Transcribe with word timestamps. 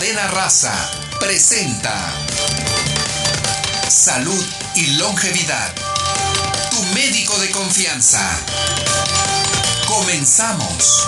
Cadena 0.00 0.28
Raza 0.28 0.90
presenta 1.20 1.94
Salud 3.86 4.42
y 4.74 4.96
Longevidad. 4.96 5.74
Tu 6.70 6.82
médico 6.94 7.38
de 7.38 7.50
confianza. 7.50 8.18
Comenzamos. 9.86 11.06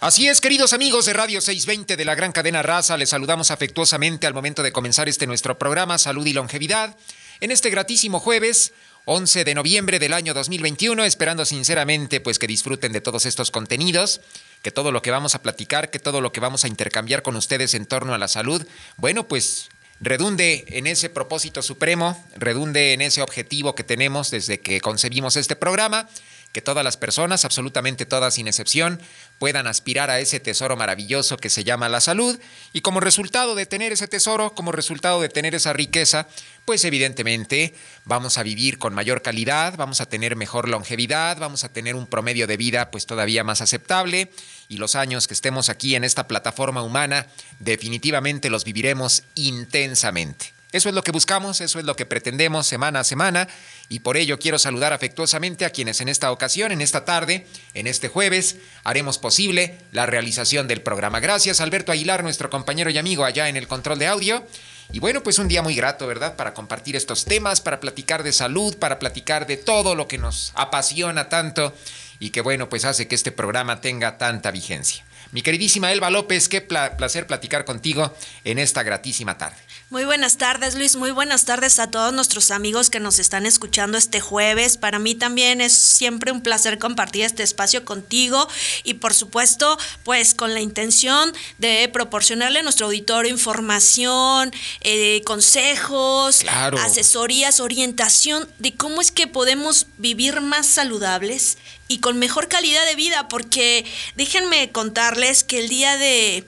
Así 0.00 0.26
es, 0.26 0.40
queridos 0.40 0.72
amigos 0.72 1.06
de 1.06 1.12
Radio 1.12 1.40
620 1.40 1.96
de 1.96 2.04
la 2.04 2.16
Gran 2.16 2.32
Cadena 2.32 2.62
Raza, 2.62 2.96
les 2.96 3.10
saludamos 3.10 3.52
afectuosamente 3.52 4.26
al 4.26 4.34
momento 4.34 4.64
de 4.64 4.72
comenzar 4.72 5.08
este 5.08 5.28
nuestro 5.28 5.56
programa 5.56 5.96
Salud 5.96 6.26
y 6.26 6.32
Longevidad. 6.32 6.96
En 7.38 7.52
este 7.52 7.70
gratísimo 7.70 8.18
jueves, 8.18 8.72
11 9.06 9.44
de 9.44 9.54
noviembre 9.54 9.98
del 9.98 10.12
año 10.14 10.32
2021, 10.32 11.04
esperando 11.04 11.44
sinceramente 11.44 12.20
pues 12.20 12.38
que 12.38 12.46
disfruten 12.46 12.90
de 12.92 13.02
todos 13.02 13.26
estos 13.26 13.50
contenidos, 13.50 14.20
que 14.64 14.70
todo 14.70 14.92
lo 14.92 15.02
que 15.02 15.10
vamos 15.10 15.34
a 15.34 15.42
platicar, 15.42 15.90
que 15.90 15.98
todo 15.98 16.22
lo 16.22 16.32
que 16.32 16.40
vamos 16.40 16.64
a 16.64 16.68
intercambiar 16.68 17.22
con 17.22 17.36
ustedes 17.36 17.74
en 17.74 17.84
torno 17.84 18.14
a 18.14 18.18
la 18.18 18.28
salud, 18.28 18.66
bueno, 18.96 19.28
pues 19.28 19.68
redunde 20.00 20.64
en 20.68 20.86
ese 20.86 21.10
propósito 21.10 21.60
supremo, 21.60 22.18
redunde 22.34 22.94
en 22.94 23.02
ese 23.02 23.20
objetivo 23.20 23.74
que 23.74 23.84
tenemos 23.84 24.30
desde 24.30 24.60
que 24.60 24.80
concebimos 24.80 25.36
este 25.36 25.54
programa 25.54 26.08
que 26.54 26.62
todas 26.62 26.84
las 26.84 26.96
personas, 26.96 27.44
absolutamente 27.44 28.06
todas 28.06 28.34
sin 28.34 28.46
excepción, 28.46 29.02
puedan 29.40 29.66
aspirar 29.66 30.08
a 30.08 30.20
ese 30.20 30.38
tesoro 30.38 30.76
maravilloso 30.76 31.36
que 31.36 31.50
se 31.50 31.64
llama 31.64 31.88
la 31.88 32.00
salud 32.00 32.38
y 32.72 32.80
como 32.80 33.00
resultado 33.00 33.56
de 33.56 33.66
tener 33.66 33.90
ese 33.90 34.06
tesoro, 34.06 34.54
como 34.54 34.70
resultado 34.70 35.20
de 35.20 35.28
tener 35.28 35.56
esa 35.56 35.72
riqueza, 35.72 36.28
pues 36.64 36.84
evidentemente 36.84 37.74
vamos 38.04 38.38
a 38.38 38.44
vivir 38.44 38.78
con 38.78 38.94
mayor 38.94 39.20
calidad, 39.20 39.74
vamos 39.76 40.00
a 40.00 40.06
tener 40.06 40.36
mejor 40.36 40.68
longevidad, 40.68 41.38
vamos 41.38 41.64
a 41.64 41.72
tener 41.72 41.96
un 41.96 42.06
promedio 42.06 42.46
de 42.46 42.56
vida 42.56 42.92
pues 42.92 43.04
todavía 43.04 43.42
más 43.42 43.60
aceptable 43.60 44.30
y 44.68 44.76
los 44.76 44.94
años 44.94 45.26
que 45.26 45.34
estemos 45.34 45.68
aquí 45.68 45.96
en 45.96 46.04
esta 46.04 46.28
plataforma 46.28 46.82
humana 46.84 47.26
definitivamente 47.58 48.48
los 48.48 48.64
viviremos 48.64 49.24
intensamente. 49.34 50.53
Eso 50.74 50.88
es 50.88 50.94
lo 50.96 51.04
que 51.04 51.12
buscamos, 51.12 51.60
eso 51.60 51.78
es 51.78 51.84
lo 51.84 51.94
que 51.94 52.04
pretendemos 52.04 52.66
semana 52.66 52.98
a 52.98 53.04
semana 53.04 53.46
y 53.88 54.00
por 54.00 54.16
ello 54.16 54.40
quiero 54.40 54.58
saludar 54.58 54.92
afectuosamente 54.92 55.64
a 55.64 55.70
quienes 55.70 56.00
en 56.00 56.08
esta 56.08 56.32
ocasión, 56.32 56.72
en 56.72 56.80
esta 56.80 57.04
tarde, 57.04 57.46
en 57.74 57.86
este 57.86 58.08
jueves, 58.08 58.56
haremos 58.82 59.18
posible 59.18 59.78
la 59.92 60.04
realización 60.06 60.66
del 60.66 60.82
programa. 60.82 61.20
Gracias 61.20 61.60
Alberto 61.60 61.92
Aguilar, 61.92 62.24
nuestro 62.24 62.50
compañero 62.50 62.90
y 62.90 62.98
amigo 62.98 63.24
allá 63.24 63.48
en 63.48 63.56
el 63.56 63.68
control 63.68 64.00
de 64.00 64.08
audio. 64.08 64.44
Y 64.92 64.98
bueno, 64.98 65.22
pues 65.22 65.38
un 65.38 65.46
día 65.46 65.62
muy 65.62 65.76
grato, 65.76 66.08
¿verdad? 66.08 66.34
Para 66.34 66.54
compartir 66.54 66.96
estos 66.96 67.24
temas, 67.24 67.60
para 67.60 67.78
platicar 67.78 68.24
de 68.24 68.32
salud, 68.32 68.76
para 68.76 68.98
platicar 68.98 69.46
de 69.46 69.58
todo 69.58 69.94
lo 69.94 70.08
que 70.08 70.18
nos 70.18 70.50
apasiona 70.56 71.28
tanto 71.28 71.72
y 72.18 72.30
que 72.30 72.40
bueno, 72.40 72.68
pues 72.68 72.84
hace 72.84 73.06
que 73.06 73.14
este 73.14 73.30
programa 73.30 73.80
tenga 73.80 74.18
tanta 74.18 74.50
vigencia. 74.50 75.04
Mi 75.30 75.42
queridísima 75.42 75.92
Elba 75.92 76.10
López, 76.10 76.48
qué 76.48 76.60
placer 76.60 77.28
platicar 77.28 77.64
contigo 77.64 78.12
en 78.42 78.58
esta 78.58 78.82
gratísima 78.82 79.38
tarde. 79.38 79.56
Muy 79.94 80.06
buenas 80.06 80.38
tardes, 80.38 80.74
Luis. 80.74 80.96
Muy 80.96 81.12
buenas 81.12 81.44
tardes 81.44 81.78
a 81.78 81.88
todos 81.88 82.12
nuestros 82.12 82.50
amigos 82.50 82.90
que 82.90 82.98
nos 82.98 83.20
están 83.20 83.46
escuchando 83.46 83.96
este 83.96 84.20
jueves. 84.20 84.76
Para 84.76 84.98
mí 84.98 85.14
también 85.14 85.60
es 85.60 85.72
siempre 85.72 86.32
un 86.32 86.40
placer 86.40 86.80
compartir 86.80 87.22
este 87.22 87.44
espacio 87.44 87.84
contigo 87.84 88.48
y 88.82 88.94
por 88.94 89.14
supuesto, 89.14 89.78
pues 90.02 90.34
con 90.34 90.52
la 90.52 90.60
intención 90.60 91.32
de 91.58 91.88
proporcionarle 91.92 92.58
a 92.58 92.62
nuestro 92.64 92.86
auditorio 92.86 93.30
información, 93.30 94.50
eh, 94.80 95.22
consejos, 95.24 96.44
asesorías, 96.82 97.60
orientación 97.60 98.48
de 98.58 98.74
cómo 98.74 99.00
es 99.00 99.12
que 99.12 99.28
podemos 99.28 99.86
vivir 99.98 100.40
más 100.40 100.66
saludables 100.66 101.56
y 101.86 101.98
con 101.98 102.18
mejor 102.18 102.48
calidad 102.48 102.84
de 102.86 102.96
vida, 102.96 103.28
porque 103.28 103.84
déjenme 104.16 104.72
contarles 104.72 105.44
que 105.44 105.60
el 105.60 105.68
día 105.68 105.96
de 105.98 106.44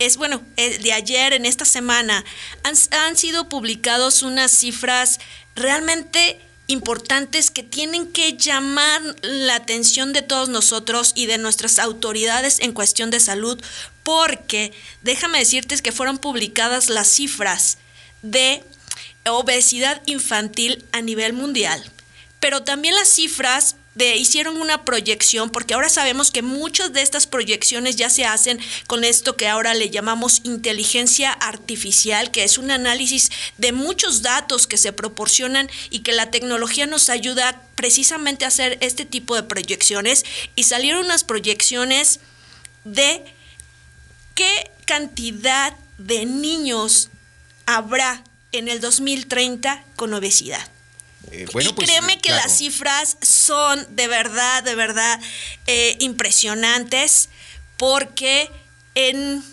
es 0.00 0.16
bueno, 0.16 0.42
de 0.56 0.92
ayer, 0.94 1.34
en 1.34 1.44
esta 1.44 1.66
semana, 1.66 2.24
han, 2.64 3.16
sido 3.16 3.50
publicados 3.50 4.22
unas 4.22 4.50
cifras 4.50 5.20
realmente 5.54 6.40
importantes 6.68 7.50
que 7.50 7.62
tienen 7.62 8.10
que 8.10 8.32
llamar 8.32 9.02
la 9.20 9.56
atención 9.56 10.14
de 10.14 10.22
todos 10.22 10.48
nosotros 10.48 11.12
y 11.14 11.26
de 11.26 11.36
nuestras 11.36 11.78
autoridades 11.78 12.60
en 12.60 12.72
cuestión 12.72 13.10
de 13.10 13.20
salud, 13.20 13.62
porque 14.02 14.72
déjame 15.02 15.38
decirte 15.38 15.76
que 15.78 15.92
fueron 15.92 16.16
publicadas 16.16 16.88
las 16.88 17.08
cifras 17.08 17.76
de 18.22 18.64
obesidad 19.26 20.00
infantil 20.06 20.82
a 20.92 21.02
nivel 21.02 21.34
mundial, 21.34 21.84
pero 22.38 22.62
también 22.62 22.94
las 22.94 23.08
cifras 23.08 23.76
hicieron 23.96 24.56
una 24.56 24.84
proyección, 24.84 25.50
porque 25.50 25.74
ahora 25.74 25.88
sabemos 25.88 26.30
que 26.30 26.42
muchas 26.42 26.92
de 26.92 27.02
estas 27.02 27.26
proyecciones 27.26 27.96
ya 27.96 28.08
se 28.08 28.24
hacen 28.24 28.58
con 28.86 29.04
esto 29.04 29.36
que 29.36 29.48
ahora 29.48 29.74
le 29.74 29.90
llamamos 29.90 30.40
inteligencia 30.44 31.32
artificial, 31.32 32.30
que 32.30 32.44
es 32.44 32.58
un 32.58 32.70
análisis 32.70 33.30
de 33.58 33.72
muchos 33.72 34.22
datos 34.22 34.66
que 34.66 34.78
se 34.78 34.92
proporcionan 34.92 35.68
y 35.90 36.00
que 36.00 36.12
la 36.12 36.30
tecnología 36.30 36.86
nos 36.86 37.08
ayuda 37.08 37.62
precisamente 37.74 38.44
a 38.44 38.48
hacer 38.48 38.78
este 38.80 39.04
tipo 39.04 39.34
de 39.34 39.42
proyecciones. 39.42 40.24
Y 40.54 40.64
salieron 40.64 41.04
unas 41.04 41.24
proyecciones 41.24 42.20
de 42.84 43.24
qué 44.34 44.70
cantidad 44.86 45.76
de 45.98 46.26
niños 46.26 47.10
habrá 47.66 48.24
en 48.52 48.68
el 48.68 48.80
2030 48.80 49.84
con 49.96 50.14
obesidad. 50.14 50.66
Eh, 51.30 51.46
y 51.48 51.52
pues, 51.52 51.68
créeme 51.72 52.18
que 52.18 52.30
las 52.30 52.58
cifras 52.58 53.16
son 53.22 53.86
de 53.94 54.08
verdad, 54.08 54.62
de 54.62 54.74
verdad 54.74 55.20
eh, 55.66 55.96
impresionantes, 56.00 57.28
porque 57.76 58.50
en 58.94 59.44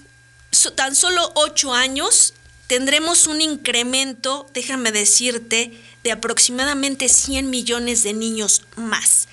tan 0.76 0.96
solo 0.96 1.32
ocho 1.36 1.74
años 1.74 2.34
tendremos 2.68 3.28
un 3.28 3.42
incremento, 3.42 4.50
déjame 4.54 4.92
decirte, 4.92 5.78
de 6.04 6.12
aproximadamente 6.12 7.10
100 7.10 7.50
millones 7.50 8.04
de 8.04 8.14
niños 8.14 8.64
más. 8.76 9.28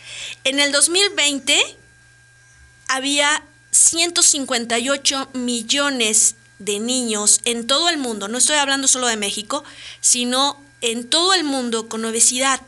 En 0.44 0.61
el 0.61 0.73
2020 0.73 1.77
había 2.89 3.44
158 3.71 5.31
millones 5.34 6.37
de 6.59 6.78
niños 6.78 7.41
en 7.44 7.67
todo 7.67 7.89
el 7.89 7.99
mundo, 7.99 8.28
no 8.28 8.39
estoy 8.39 8.56
hablando 8.56 8.87
solo 8.87 9.09
de 9.09 9.17
México, 9.17 9.65
sino 10.00 10.62
en 10.84 11.09
todo 11.09 11.33
el 11.34 11.45
mundo 11.45 11.89
con 11.89 12.05
obesidad. 12.05 12.61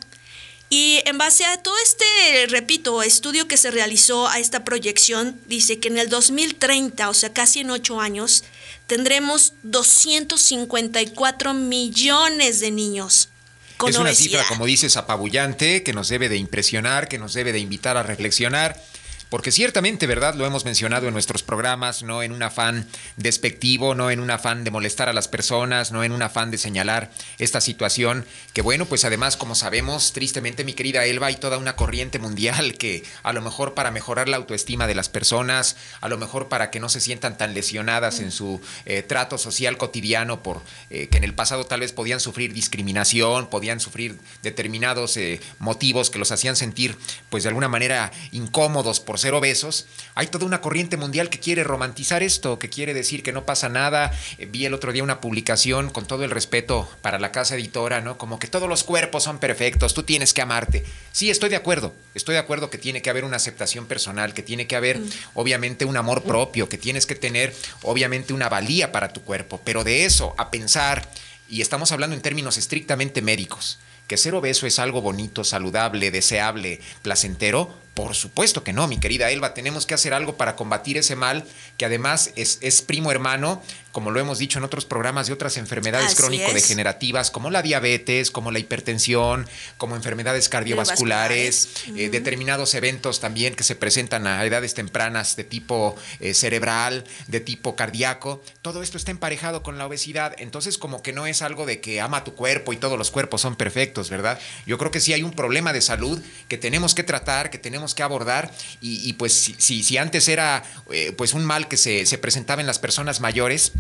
Y 0.69 1.01
en 1.05 1.17
base 1.17 1.45
a 1.45 1.63
todo 1.63 1.75
este, 1.85 2.47
repito, 2.49 3.03
estudio 3.03 3.47
que 3.47 3.57
se 3.57 3.71
realizó 3.71 4.27
a 4.27 4.41
esta 4.41 4.65
proyección, 4.65 5.41
dice 5.47 5.79
que 5.79 5.89
en 5.89 5.99
el 5.99 6.09
2030, 6.09 7.09
o 7.09 7.15
sea, 7.15 7.33
casi 7.33 7.61
en 7.61 7.71
ocho 7.71 8.01
años, 8.01 8.43
tendremos 8.89 9.53
254 9.63 11.55
millones 11.55 12.59
de 12.61 12.71
niños. 12.73 13.29
Con 13.77 13.91
es 13.91 13.97
una 13.97 14.15
cifra, 14.15 14.45
como 14.49 14.67
dices, 14.67 14.97
apabullante, 14.97 15.83
que 15.83 15.93
nos 15.93 16.09
debe 16.09 16.29
de 16.29 16.37
impresionar, 16.37 17.09
que 17.09 17.19
nos 17.19 17.35
debe 17.35 17.53
de 17.53 17.59
invitar 17.61 17.97
a 17.97 18.03
reflexionar. 18.03 18.83
Porque 19.29 19.51
ciertamente, 19.51 20.07
¿verdad? 20.07 20.35
Lo 20.35 20.47
hemos 20.47 20.65
mencionado 20.65 21.09
en 21.09 21.13
nuestros 21.13 21.43
programas, 21.43 22.05
no 22.05 22.23
en 22.23 22.31
un 22.31 22.45
afán 22.45 22.87
despectivo, 23.17 23.95
no 23.97 24.11
en 24.13 24.21
un 24.21 24.31
afán 24.31 24.63
de 24.63 24.71
molestar 24.71 25.09
a 25.09 25.13
las 25.13 25.27
personas, 25.27 25.91
no 25.91 26.05
en 26.05 26.13
un 26.13 26.23
afán 26.23 26.53
de 26.53 26.59
señalar 26.59 27.11
esta 27.39 27.61
situación, 27.61 28.25
que 28.53 28.63
bueno, 28.63 28.87
pues 28.87 29.05
además, 29.05 29.37
como 29.37 29.57
sabemos, 29.57 30.13
tristemente, 30.13 30.63
mi 30.63 30.75
querida 30.75 31.05
Elba, 31.05 31.27
hay 31.27 31.37
toda 31.37 31.59
una 31.59 31.75
corriente 31.75 32.21
mundial 32.21 32.75
que 32.75 33.03
a 33.25 33.33
lo 33.33 33.43
mejor 33.43 33.75
para 33.75 33.91
mejorar 33.91 34.29
la 34.29 34.37
autoestima 34.37 34.87
de 34.87 34.95
las 34.95 35.09
personas, 35.09 35.77
a 36.01 36.09
lo 36.09 36.19
mejor 36.19 36.49
para 36.49 36.71
que 36.71 36.79
no 36.79 36.89
se 36.89 37.01
sientan 37.01 37.37
tan 37.37 37.53
lesionadas 37.53 38.21
en 38.21 38.31
su 38.31 38.61
eh, 38.85 39.03
trato 39.03 39.39
social 39.39 39.77
cotidiano, 39.77 40.43
por 40.45 40.63
eh, 40.91 41.09
que 41.09 41.19
en 41.19 41.25
el 41.25 41.35
pasado 41.35 41.65
tal 41.65 41.81
vez 41.81 41.93
podían 41.93 42.21
sufrir 42.21 42.53
discriminación, 42.53 43.49
podían 43.49 43.81
sufrir 43.81 44.19
determinados 44.45 45.17
eh, 45.17 45.41
motivos 45.59 46.11
que 46.11 46.21
los 46.21 46.31
hacían 46.31 46.55
sentir, 46.55 46.97
pues 47.29 47.43
de 47.43 47.49
alguna 47.49 47.69
manera 47.69 48.13
incómodos 48.31 49.01
por 49.01 49.16
ser 49.19 49.35
obesos, 49.35 49.87
hay 50.15 50.27
toda 50.27 50.47
una 50.47 50.61
corriente 50.61 50.97
mundial 50.97 51.31
que 51.31 51.41
quiere 51.41 51.65
romantizar 51.65 52.23
esto, 52.23 52.59
que 52.59 52.69
quiere 52.69 52.95
decir 52.95 53.23
que 53.23 53.33
no 53.33 53.45
pasa 53.45 53.69
nada. 53.69 54.13
Eh, 54.39 54.47
vi 54.47 54.67
el 54.67 54.75
otro 54.75 54.93
día 54.93 55.03
una 55.03 55.21
publicación 55.21 55.91
con 55.91 56.07
todo 56.07 56.25
el 56.25 56.31
respeto 56.31 56.89
para 57.03 57.19
la 57.19 57.33
casa 57.33 57.55
editora, 57.55 58.01
¿no? 58.01 58.19
Como 58.19 58.39
que 58.39 58.47
todos 58.47 58.69
los 58.69 58.85
cuerpos 58.85 59.25
son 59.25 59.39
perfectos, 59.39 59.95
tú 59.95 60.03
tienes 60.03 60.35
que 60.35 60.43
amarte. 60.43 60.85
Sí, 61.13 61.31
estoy 61.31 61.49
de 61.49 61.57
acuerdo, 61.57 61.95
estoy 62.15 62.35
de 62.35 62.41
acuerdo 62.41 62.71
que 62.71 62.79
tiene 62.79 63.03
que 63.03 63.11
haber 63.11 63.25
una 63.25 63.37
aceptación 63.37 63.87
personal, 63.87 64.35
que 64.35 64.43
tiene 64.43 64.67
que 64.67 64.77
haber 64.77 64.99
mm. 64.99 65.11
obviamente 65.35 65.85
un 65.85 65.97
amor 65.97 66.23
propio, 66.23 66.69
que 66.69 66.79
tienes 66.79 67.07
que 67.07 67.15
tener 67.15 67.55
obviamente 67.83 68.33
una 68.33 68.49
valía 68.49 68.93
para 68.93 69.13
tu 69.13 69.23
cuerpo, 69.23 69.61
pero 69.65 69.85
de 69.85 70.05
eso 70.05 70.35
a 70.39 70.51
pensar, 70.51 71.11
y 71.49 71.61
estamos 71.61 71.93
hablando 71.93 72.17
en 72.17 72.23
términos 72.23 72.59
estrictamente 72.59 73.23
médicos, 73.23 73.79
que 74.07 74.17
ser 74.17 74.35
obeso 74.35 74.67
es 74.67 74.79
algo 74.79 75.01
bonito, 75.01 75.45
saludable, 75.45 76.11
deseable, 76.11 76.81
placentero, 77.03 77.75
por 77.97 78.15
supuesto 78.15 78.63
que 78.63 78.75
no, 78.75 78.87
mi 78.89 78.99
querida 78.99 79.31
Elba, 79.31 79.55
tenemos 79.55 79.87
que 79.87 79.95
hacer 79.95 80.13
algo 80.13 80.37
para 80.37 80.55
combatir 80.55 80.99
ese 80.99 81.17
mal 81.17 81.45
que 81.79 81.87
además 81.87 82.31
es, 82.37 82.59
es 82.61 82.83
primo 82.83 83.11
hermano 83.11 83.63
como 83.97 84.11
lo 84.11 84.21
hemos 84.21 84.39
dicho 84.39 84.59
en 84.59 84.65
otros 84.67 84.85
programas, 84.85 85.27
de 85.27 85.33
otras 85.33 85.57
enfermedades 85.57 86.15
crónico-degenerativas, 86.17 87.31
como 87.31 87.49
la 87.49 87.63
diabetes, 87.63 88.31
como 88.31 88.51
la 88.51 88.59
hipertensión, 88.59 89.49
como 89.79 89.97
enfermedades 89.97 90.51
cardiovasculares, 90.51 91.71
eh, 91.97 92.11
determinados 92.11 92.75
eventos 92.75 93.21
también 93.21 93.55
que 93.55 93.65
se 93.65 93.75
presentan 93.75 94.27
a 94.27 94.45
edades 94.45 94.75
tempranas 94.75 95.35
de 95.37 95.45
tipo 95.45 95.97
eh, 96.21 96.35
cerebral, 96.35 97.05
de 97.29 97.41
tipo 97.41 97.75
cardíaco. 97.75 98.43
Todo 98.61 98.83
esto 98.83 98.99
está 98.99 99.13
emparejado 99.13 99.63
con 99.63 99.79
la 99.79 99.87
obesidad. 99.87 100.35
Entonces, 100.37 100.77
como 100.77 101.03
que 101.03 101.15
no 101.15 101.27
es 101.27 101.41
algo 101.41 101.65
de 101.65 101.81
que 101.81 102.03
ama 102.03 102.23
tu 102.23 102.35
cuerpo 102.35 102.75
y 102.75 102.77
todos 102.77 102.99
los 102.99 103.11
cuerpos 103.11 103.41
son 103.41 103.57
perfectos, 103.57 104.11
¿verdad? 104.11 104.39
Yo 104.67 104.77
creo 104.77 104.91
que 104.91 105.01
sí 105.01 105.15
hay 105.15 105.23
un 105.23 105.33
problema 105.33 105.73
de 105.73 105.81
salud 105.81 106.21
que 106.49 106.59
tenemos 106.59 106.95
que 106.95 107.03
tratar, 107.03 107.49
que 107.49 107.57
tenemos 107.57 107.95
que 107.95 108.03
abordar. 108.03 108.53
Y, 108.83 109.15
pues 109.15 109.33
si, 109.33 109.83
si, 109.83 109.97
antes 109.97 110.29
era 110.29 110.65
eh, 110.91 111.15
pues 111.17 111.33
un 111.33 111.47
mal 111.47 111.67
que 111.67 111.79
se, 111.79 112.05
se 112.05 112.19
presentaba 112.19 112.61
en 112.61 112.67
las 112.67 112.79
personas 112.79 113.21
mayores, 113.21 113.73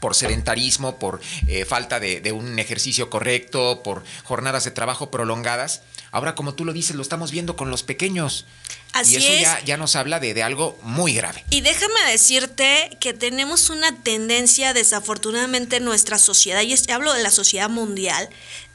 por 0.00 0.14
sedentarismo, 0.14 0.98
por 0.98 1.20
eh, 1.46 1.64
falta 1.64 2.00
de, 2.00 2.32
un 2.32 2.58
ejercicio 2.58 3.10
correcto, 3.10 3.82
por 3.82 4.04
jornadas 4.24 4.64
de 4.64 4.70
trabajo 4.70 5.10
prolongadas. 5.10 5.82
Ahora, 6.12 6.34
como 6.34 6.54
tú 6.54 6.64
lo 6.64 6.72
dices, 6.72 6.96
lo 6.96 7.02
estamos 7.02 7.30
viendo 7.30 7.56
con 7.56 7.70
los 7.70 7.82
pequeños. 7.82 8.46
Así 8.92 9.14
y 9.14 9.16
eso 9.16 9.42
Ya, 9.42 9.60
ya 9.64 9.76
nos 9.76 9.96
habla 9.96 10.20
de, 10.20 10.34
de, 10.34 10.42
algo 10.42 10.78
muy 10.82 11.14
grave. 11.14 11.44
Y 11.50 11.60
déjame 11.60 12.10
decirte 12.10 12.96
que 13.00 13.12
tenemos 13.12 13.70
una 13.70 13.94
tendencia, 14.02 14.72
desafortunadamente, 14.72 15.76
en 15.76 15.84
nuestra 15.84 16.18
sociedad, 16.18 16.62
y 16.62 16.74
hablo 16.90 17.12
de 17.12 17.22
la 17.22 17.30
sociedad 17.30 17.68
mundial, 17.68 18.28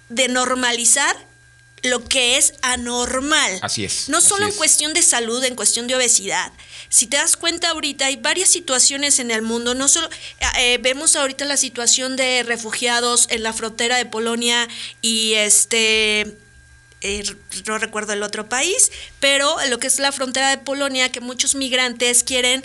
de 0.10 0.28
normalizar 0.28 1.16
lo 1.84 2.04
que 2.08 2.38
es 2.38 2.54
anormal. 2.62 3.60
Así 3.62 3.86
es. 3.86 4.10
No 4.10 4.22
solo 4.22 4.46
en 4.46 4.54
cuestión 4.54 4.94
de 4.94 5.02
salud, 5.02 5.44
en 5.44 5.56
cuestión 5.56 5.88
de 5.88 5.96
obesidad, 5.96 6.52
si 6.90 7.08
te 7.08 7.18
das 7.18 7.38
cuenta 7.38 7.70
ahorita, 7.70 8.08
hay 8.08 8.18
varias 8.18 8.50
situaciones 8.50 9.20
en 9.20 9.32
el 9.32 9.42
mundo. 9.42 9.74
No 9.74 9.88
solo 9.88 10.10
eh, 10.60 10.78
vemos 10.82 11.16
ahorita 11.16 11.46
la 11.46 11.56
situación 11.56 12.18
de 12.18 12.44
refugiados 12.44 13.28
en 13.30 13.44
la 13.44 13.54
frontera 13.54 13.96
de 13.96 14.06
Polonia 14.06 14.68
y 15.02 15.34
este 15.36 16.38
eh, 17.04 17.24
no 17.66 17.78
recuerdo 17.80 18.14
el 18.14 18.22
otro 18.22 18.48
país, 18.48 18.92
pero 19.20 19.56
lo 19.70 19.80
que 19.80 19.88
es 19.88 20.00
la 20.00 20.12
frontera 20.12 20.50
de 20.50 20.58
Polonia, 20.58 21.12
que 21.12 21.20
muchos 21.20 21.56
migrantes 21.56 22.24
quieren 22.24 22.64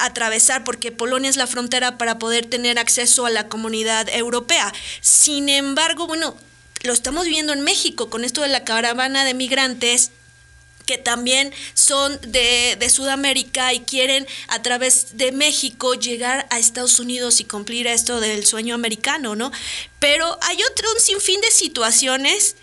atravesar 0.00 0.62
porque 0.62 0.92
Polonia 0.92 1.28
es 1.28 1.36
la 1.36 1.46
frontera 1.46 1.98
para 1.98 2.18
poder 2.18 2.46
tener 2.46 2.78
acceso 2.78 3.26
a 3.26 3.30
la 3.30 3.48
comunidad 3.48 4.08
europea. 4.10 4.72
Sin 5.00 5.48
embargo, 5.48 6.06
bueno, 6.06 6.36
lo 6.84 6.92
estamos 6.92 7.24
viendo 7.26 7.52
en 7.52 7.62
México 7.62 8.10
con 8.10 8.24
esto 8.24 8.42
de 8.42 8.48
la 8.48 8.64
caravana 8.64 9.24
de 9.24 9.34
migrantes 9.34 10.10
que 10.84 10.98
también 10.98 11.50
son 11.72 12.20
de, 12.20 12.78
Sudamérica 12.90 13.72
y 13.72 13.80
quieren 13.80 14.26
a 14.48 14.60
través 14.60 15.16
de 15.16 15.32
México 15.32 15.94
llegar 15.94 16.46
a 16.50 16.58
Estados 16.58 17.00
Unidos 17.00 17.40
y 17.40 17.44
cumplir 17.44 17.86
esto 17.86 18.20
del 18.20 18.44
sueño 18.44 18.74
americano, 18.74 19.34
¿no? 19.34 19.50
Pero 19.98 20.38
hay 20.42 20.58
otro 20.70 20.92
un 20.92 21.00
sinfín 21.00 21.40
de 21.40 21.50
situaciones 21.50 22.56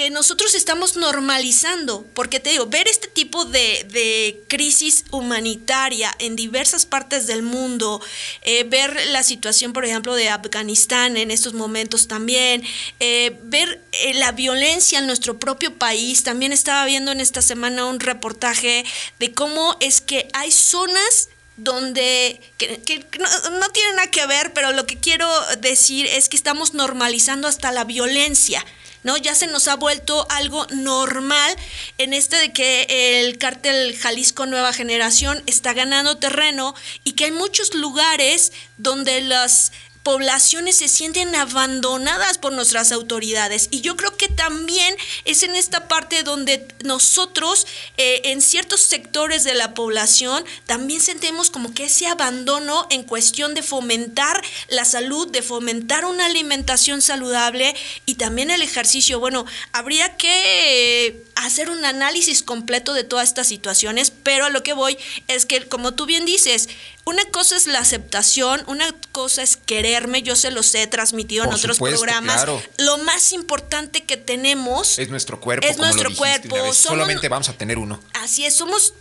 que 0.00 0.08
nosotros 0.08 0.54
estamos 0.54 0.96
normalizando, 0.96 2.06
porque 2.14 2.40
te 2.40 2.48
digo, 2.48 2.64
ver 2.64 2.88
este 2.88 3.06
tipo 3.06 3.44
de, 3.44 3.86
de 3.90 4.42
crisis 4.48 5.04
humanitaria 5.10 6.10
en 6.18 6.36
diversas 6.36 6.86
partes 6.86 7.26
del 7.26 7.42
mundo, 7.42 8.00
eh, 8.40 8.64
ver 8.64 8.98
la 9.10 9.22
situación, 9.22 9.74
por 9.74 9.84
ejemplo, 9.84 10.14
de 10.14 10.30
Afganistán 10.30 11.18
en 11.18 11.30
estos 11.30 11.52
momentos 11.52 12.08
también, 12.08 12.62
eh, 12.98 13.38
ver 13.42 13.84
eh, 13.92 14.14
la 14.14 14.32
violencia 14.32 15.00
en 15.00 15.06
nuestro 15.06 15.38
propio 15.38 15.76
país, 15.76 16.22
también 16.22 16.54
estaba 16.54 16.86
viendo 16.86 17.12
en 17.12 17.20
esta 17.20 17.42
semana 17.42 17.84
un 17.84 18.00
reportaje 18.00 18.86
de 19.18 19.34
cómo 19.34 19.76
es 19.80 20.00
que 20.00 20.28
hay 20.32 20.50
zonas 20.50 21.28
donde 21.62 22.40
que, 22.58 23.06
no, 23.18 23.50
no 23.58 23.68
tienen 23.70 23.96
nada 23.96 24.10
que 24.10 24.26
ver, 24.26 24.52
pero 24.52 24.72
lo 24.72 24.86
que 24.86 24.98
quiero 24.98 25.28
decir 25.58 26.06
es 26.06 26.28
que 26.28 26.36
estamos 26.36 26.74
normalizando 26.74 27.48
hasta 27.48 27.72
la 27.72 27.84
violencia. 27.84 28.64
¿no? 29.02 29.16
Ya 29.16 29.34
se 29.34 29.46
nos 29.46 29.68
ha 29.68 29.76
vuelto 29.76 30.26
algo 30.30 30.66
normal 30.72 31.56
en 31.98 32.12
este 32.12 32.36
de 32.36 32.52
que 32.52 32.86
el 33.20 33.38
cártel 33.38 33.96
Jalisco 33.96 34.46
Nueva 34.46 34.72
Generación 34.72 35.42
está 35.46 35.72
ganando 35.72 36.18
terreno 36.18 36.74
y 37.04 37.12
que 37.12 37.26
hay 37.26 37.32
muchos 37.32 37.74
lugares 37.74 38.52
donde 38.76 39.22
las 39.22 39.72
poblaciones 40.10 40.78
se 40.78 40.88
sienten 40.88 41.36
abandonadas 41.36 42.36
por 42.36 42.52
nuestras 42.52 42.90
autoridades. 42.90 43.68
Y 43.70 43.80
yo 43.80 43.96
creo 43.96 44.16
que 44.16 44.26
también 44.26 44.96
es 45.24 45.44
en 45.44 45.54
esta 45.54 45.86
parte 45.86 46.24
donde 46.24 46.66
nosotros, 46.82 47.64
eh, 47.96 48.20
en 48.24 48.40
ciertos 48.40 48.80
sectores 48.80 49.44
de 49.44 49.54
la 49.54 49.72
población, 49.72 50.44
también 50.66 51.00
sentimos 51.00 51.48
como 51.48 51.72
que 51.74 51.84
ese 51.84 52.08
abandono 52.08 52.88
en 52.90 53.04
cuestión 53.04 53.54
de 53.54 53.62
fomentar 53.62 54.42
la 54.68 54.84
salud, 54.84 55.30
de 55.30 55.42
fomentar 55.42 56.04
una 56.04 56.26
alimentación 56.26 57.02
saludable 57.02 57.72
y 58.04 58.16
también 58.16 58.50
el 58.50 58.62
ejercicio. 58.62 59.20
Bueno, 59.20 59.46
habría 59.70 60.16
que 60.16 61.06
eh, 61.06 61.24
hacer 61.36 61.70
un 61.70 61.84
análisis 61.84 62.42
completo 62.42 62.94
de 62.94 63.04
todas 63.04 63.28
estas 63.28 63.46
situaciones, 63.46 64.10
pero 64.10 64.46
a 64.46 64.50
lo 64.50 64.64
que 64.64 64.72
voy 64.72 64.98
es 65.28 65.46
que, 65.46 65.68
como 65.68 65.94
tú 65.94 66.06
bien 66.06 66.24
dices, 66.24 66.68
una 67.10 67.24
cosa 67.26 67.56
es 67.56 67.66
la 67.66 67.80
aceptación, 67.80 68.62
una 68.68 68.86
cosa 69.10 69.42
es 69.42 69.56
quererme, 69.56 70.22
yo 70.22 70.36
se 70.36 70.52
los 70.52 70.72
he 70.74 70.86
transmitido 70.86 71.44
en 71.44 71.52
otros 71.52 71.78
programas. 71.78 72.46
Lo 72.78 72.98
más 72.98 73.32
importante 73.32 74.04
que 74.04 74.16
tenemos 74.16 74.98
es 74.98 75.08
nuestro 75.10 75.40
cuerpo. 75.40 75.66
Es 75.66 75.76
nuestro 75.76 76.14
cuerpo. 76.14 76.72
Solamente 76.72 77.28
vamos 77.28 77.48
a 77.48 77.54
tener 77.54 77.78
uno. 77.78 78.00
Así 78.14 78.46
es, 78.46 78.54
somos... 78.54 78.94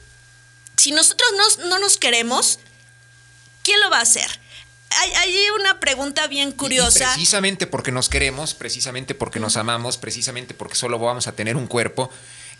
Si 0.75 0.91
nosotros 0.91 1.29
no, 1.37 1.65
no 1.67 1.79
nos 1.79 1.97
queremos, 1.97 2.59
¿quién 3.63 3.79
lo 3.81 3.89
va 3.89 3.99
a 3.99 4.01
hacer? 4.01 4.29
hay, 4.91 5.35
una 5.59 5.79
pregunta 5.79 6.27
bien 6.27 6.51
curiosa. 6.51 7.13
precisamente 7.13 7.67
porque 7.67 7.91
nos 7.91 8.09
queremos, 8.09 8.53
precisamente 8.53 9.13
porque 9.13 9.39
nos 9.39 9.57
amamos, 9.57 9.97
precisamente 9.97 10.53
porque 10.53 10.75
solo 10.75 10.97
vamos 10.99 11.27
a 11.27 11.33
tener 11.33 11.55
un 11.55 11.67
cuerpo, 11.67 12.09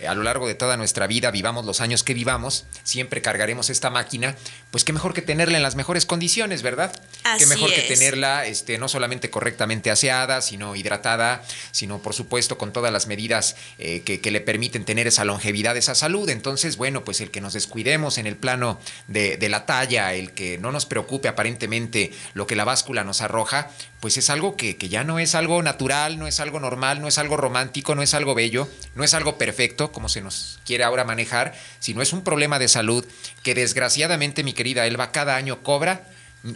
a 0.08 0.16
lo 0.16 0.24
largo 0.24 0.48
de 0.48 0.56
toda 0.56 0.78
nuestra 0.78 1.08
vida, 1.08 1.32
vivamos 1.32 1.66
los 1.66 1.82
años 1.82 2.04
que 2.04 2.14
vivamos, 2.14 2.66
siempre 2.84 3.22
cargaremos 3.22 3.70
esta 3.70 3.90
máquina, 3.90 4.36
pues 4.72 4.84
qué 4.84 4.94
mejor 4.94 5.14
que 5.14 5.22
tenerla 5.22 5.58
en 5.58 5.64
las 5.64 5.76
mejores 5.76 6.06
condiciones, 6.06 6.62
¿verdad? 6.62 6.92
Así 7.24 7.44
qué 7.44 7.46
mejor 7.48 7.74
que 7.74 7.82
tenerla 7.82 8.46
este, 8.46 8.78
no 8.78 8.88
solamente 8.88 9.30
correctamente 9.30 9.92
aseada, 9.92 10.42
sino 10.42 10.76
hidratada, 10.76 11.44
sino 11.72 12.00
por 12.00 12.14
supuesto 12.14 12.58
con 12.58 12.72
todas 12.72 12.94
las 12.94 13.08
medidas 13.08 13.56
eh, 13.78 14.02
que, 14.02 14.30
le 14.30 14.42
permiten 14.42 14.86
tener 14.86 15.08
esa 15.08 15.26
longevidad, 15.26 15.76
esa 15.76 15.96
salud. 15.96 16.30
Entonces, 16.30 16.78
bueno, 16.78 17.04
pues 17.04 17.20
el 17.20 17.32
que 17.32 17.42
nos 17.42 17.54
descuidemos 17.54 18.20
en 18.20 18.28
el 18.28 18.36
plano 18.36 18.80
de, 19.08 19.38
de 19.38 19.50
la 19.50 19.66
talla, 19.66 20.14
el 20.14 20.34
que 20.34 20.60
no 20.60 20.72
nos 20.72 20.86
preocupe 20.86 21.28
aparentemente 21.28 22.12
lo 22.34 22.46
que 22.46 22.56
la 22.56 22.64
báscula 22.64 23.04
nos 23.04 23.22
arroja, 23.22 23.72
pues 24.00 24.18
es 24.18 24.30
algo 24.30 24.56
que, 24.56 24.78
que, 24.78 24.88
ya 24.88 25.04
no 25.04 25.20
es 25.20 25.36
algo 25.36 25.62
natural, 25.62 26.20
no 26.20 26.28
es 26.28 26.40
algo 26.40 26.60
normal, 26.60 27.02
no 27.02 27.08
es 27.08 27.18
algo 27.18 27.38
romántico, 27.38 27.96
no 27.96 28.02
es 28.02 28.14
algo 28.14 28.36
bello, 28.36 28.70
no 28.96 29.04
es 29.04 29.14
algo 29.14 29.38
perfecto 29.38 29.89
como 29.92 30.10
se 30.10 30.22
nos 30.22 30.60
quiere 30.66 30.84
ahora 30.84 31.04
manejar, 31.04 31.54
sino 31.80 32.02
es 32.02 32.14
un 32.14 32.24
problema 32.24 32.60
de 32.60 32.68
salud 32.68 33.06
que 33.44 33.56
desgraciadamente 33.56 34.44
mi 34.44 34.54
querida 34.54 34.86
Elba 34.86 35.12
cada 35.12 35.36
año 35.36 35.64
cobra 35.64 36.04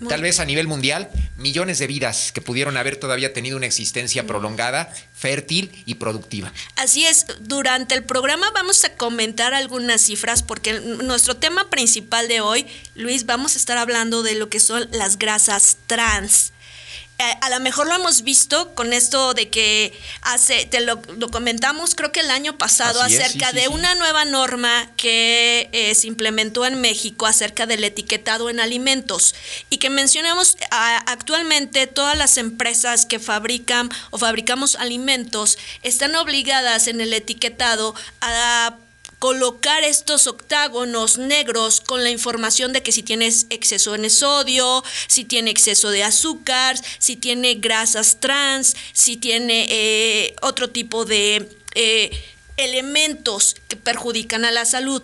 tal 0.07 0.21
vez 0.21 0.39
a 0.39 0.45
nivel 0.45 0.67
mundial, 0.67 1.09
millones 1.37 1.79
de 1.79 1.87
vidas 1.87 2.31
que 2.31 2.41
pudieron 2.41 2.77
haber 2.77 2.95
todavía 2.95 3.33
tenido 3.33 3.57
una 3.57 3.65
existencia 3.65 4.25
prolongada, 4.25 4.93
fértil 5.13 5.71
y 5.85 5.95
productiva. 5.95 6.53
Así 6.75 7.05
es, 7.05 7.25
durante 7.41 7.93
el 7.95 8.03
programa 8.03 8.49
vamos 8.53 8.83
a 8.85 8.95
comentar 8.95 9.53
algunas 9.53 10.01
cifras 10.01 10.41
porque 10.41 10.79
nuestro 10.79 11.35
tema 11.35 11.69
principal 11.69 12.27
de 12.27 12.39
hoy, 12.39 12.65
Luis, 12.95 13.25
vamos 13.25 13.55
a 13.55 13.57
estar 13.57 13.77
hablando 13.77 14.23
de 14.23 14.35
lo 14.35 14.49
que 14.49 14.59
son 14.59 14.87
las 14.91 15.17
grasas 15.17 15.77
trans. 15.87 16.53
Eh, 17.19 17.37
a 17.41 17.49
lo 17.51 17.59
mejor 17.59 17.85
lo 17.87 17.93
hemos 17.93 18.23
visto 18.23 18.73
con 18.73 18.91
esto 18.91 19.35
de 19.35 19.49
que 19.49 19.93
hace, 20.23 20.65
te 20.65 20.81
lo, 20.81 20.99
comentamos 21.29 21.93
creo 21.93 22.11
que 22.11 22.21
el 22.21 22.31
año 22.31 22.57
pasado 22.57 23.01
acerca 23.03 23.51
de 23.51 23.67
una 23.67 23.93
nueva 23.93 24.25
norma 24.25 24.89
que 24.97 25.69
eh, 25.73 25.93
se 25.93 26.07
implementó 26.07 26.65
en 26.65 26.81
México 26.81 27.27
acerca 27.27 27.67
del 27.67 27.83
etiquetado 27.83 28.49
en 28.49 28.59
alimentos 28.59 29.35
y 29.69 29.77
que 29.77 29.91
mencionamos 29.91 30.57
actualmente 30.71 31.85
todas 31.85 32.17
las 32.17 32.37
empresas 32.37 33.05
que 33.05 33.19
fabrican 33.19 33.91
o 34.09 34.17
fabricamos 34.17 34.75
alimentos 34.75 35.59
están 35.83 36.15
obligadas 36.15 36.87
en 36.87 36.99
el 36.99 37.13
etiquetado 37.13 37.93
a 38.21 38.75
colocar 39.23 39.85
estos 39.85 40.27
octágonos 40.27 41.17
negros 41.17 41.79
con 41.79 42.03
la 42.03 42.09
información 42.09 42.73
de 42.73 42.83
que 42.83 42.91
si 42.91 43.03
tienes 43.03 43.47
exceso 43.51 43.93
de 43.93 44.09
sodio, 44.09 44.83
si 45.07 45.23
tiene 45.23 45.49
exceso 45.49 45.91
de 45.91 46.03
azúcar, 46.03 46.75
si 46.99 47.15
tiene 47.15 47.53
grasas 47.53 48.19
trans, 48.19 48.75
si 48.91 49.15
tiene 49.15 49.67
eh, 49.69 50.35
otro 50.41 50.71
tipo 50.71 51.05
de 51.05 51.49
eh, 51.73 52.11
elementos 52.57 53.55
que 53.69 53.77
perjudican 53.77 54.43
a 54.43 54.51
la 54.51 54.65
salud. 54.65 55.01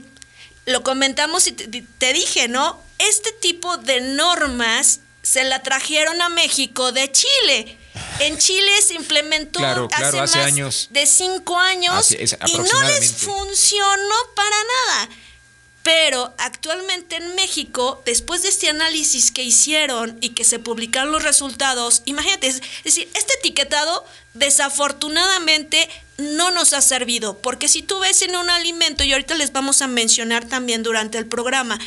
Lo 0.65 0.83
comentamos 0.83 1.47
y 1.47 1.53
te 1.53 2.11
dije, 2.11 2.49
¿no? 2.49 2.77
Este 2.97 3.31
tipo 3.31 3.77
de 3.77 4.01
normas 4.01 4.99
se 5.21 5.45
la 5.45 5.63
trajeron 5.63 6.21
a 6.21 6.27
México 6.27 6.91
de 6.91 7.09
Chile 7.09 7.77
en 8.19 8.37
Chile 8.37 8.71
se 8.81 8.95
implementó 8.95 9.59
hace, 9.93 10.17
más 10.17 10.35
años. 10.35 10.87
de 10.91 11.05
cinco 11.05 11.57
años 11.57 12.11
y 12.11 12.57
no 12.57 12.83
les 12.83 13.11
funcionó 13.11 14.15
para 14.35 14.55
nada. 14.85 15.09
Pero 15.81 16.33
actualmente 16.37 16.69
actualmente 16.69 17.15
en 17.15 17.35
México, 17.35 18.01
después 18.05 18.43
de 18.43 18.49
este 18.49 18.69
análisis 18.69 19.31
que 19.31 19.43
hicieron 19.43 20.17
y 20.21 20.29
que 20.29 20.43
se 20.43 20.59
publicaron 20.59 21.11
los 21.11 21.23
resultados, 21.23 22.01
imagínate, 22.05 22.47
es 22.47 22.61
decir, 22.83 23.09
este 23.15 23.33
etiquetado 23.39 24.05
desafortunadamente 24.33 25.89
no 26.17 26.51
nos 26.51 26.73
ha 26.73 26.81
servido, 26.81 27.37
porque 27.39 27.67
si 27.67 27.81
tú 27.81 27.97
ves 27.99 28.21
en 28.21 28.35
un 28.35 28.49
alimento, 28.49 29.03
y 29.03 29.13
ahorita 29.13 29.35
les 29.35 29.51
vamos 29.51 29.81
a 29.81 29.87
mencionar 29.87 30.45
también 30.45 30.83
durante 30.83 31.17
el 31.17 31.25
programa, 31.25 31.79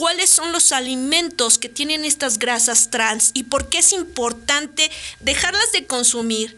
cuáles 0.00 0.30
son 0.30 0.50
los 0.50 0.72
alimentos 0.72 1.58
que 1.58 1.68
tienen 1.68 2.06
estas 2.06 2.38
grasas 2.38 2.88
trans 2.88 3.32
y 3.34 3.42
por 3.42 3.68
qué 3.68 3.80
es 3.80 3.92
importante 3.92 4.90
dejarlas 5.20 5.72
de 5.72 5.86
consumir 5.86 6.56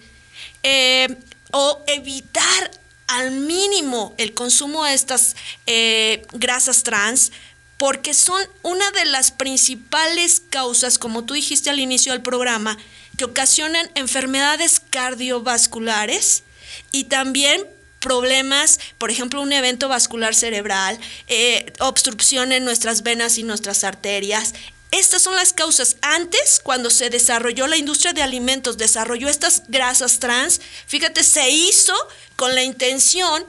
eh, 0.62 1.16
o 1.50 1.82
evitar 1.88 2.70
al 3.08 3.32
mínimo 3.32 4.14
el 4.16 4.32
consumo 4.32 4.84
de 4.84 4.94
estas 4.94 5.34
eh, 5.66 6.24
grasas 6.34 6.84
trans 6.84 7.32
porque 7.78 8.14
son 8.14 8.40
una 8.62 8.88
de 8.92 9.06
las 9.06 9.32
principales 9.32 10.40
causas, 10.48 10.96
como 10.96 11.24
tú 11.24 11.34
dijiste 11.34 11.68
al 11.68 11.80
inicio 11.80 12.12
del 12.12 12.22
programa, 12.22 12.78
que 13.18 13.24
ocasionan 13.24 13.90
enfermedades 13.96 14.78
cardiovasculares 14.78 16.44
y 16.92 17.04
también 17.04 17.66
problemas, 18.02 18.78
por 18.98 19.10
ejemplo, 19.10 19.40
un 19.40 19.52
evento 19.52 19.88
vascular 19.88 20.34
cerebral, 20.34 20.98
eh, 21.28 21.72
obstrucción 21.80 22.52
en 22.52 22.66
nuestras 22.66 23.02
venas 23.02 23.38
y 23.38 23.44
nuestras 23.44 23.84
arterias. 23.84 24.52
Estas 24.90 25.22
son 25.22 25.34
las 25.36 25.54
causas. 25.54 25.96
Antes, 26.02 26.60
cuando 26.62 26.90
se 26.90 27.08
desarrolló 27.08 27.66
la 27.66 27.78
industria 27.78 28.12
de 28.12 28.22
alimentos, 28.22 28.76
desarrolló 28.76 29.30
estas 29.30 29.62
grasas 29.68 30.18
trans, 30.18 30.60
fíjate, 30.86 31.24
se 31.24 31.48
hizo 31.48 31.94
con 32.36 32.54
la 32.54 32.62
intención 32.62 33.46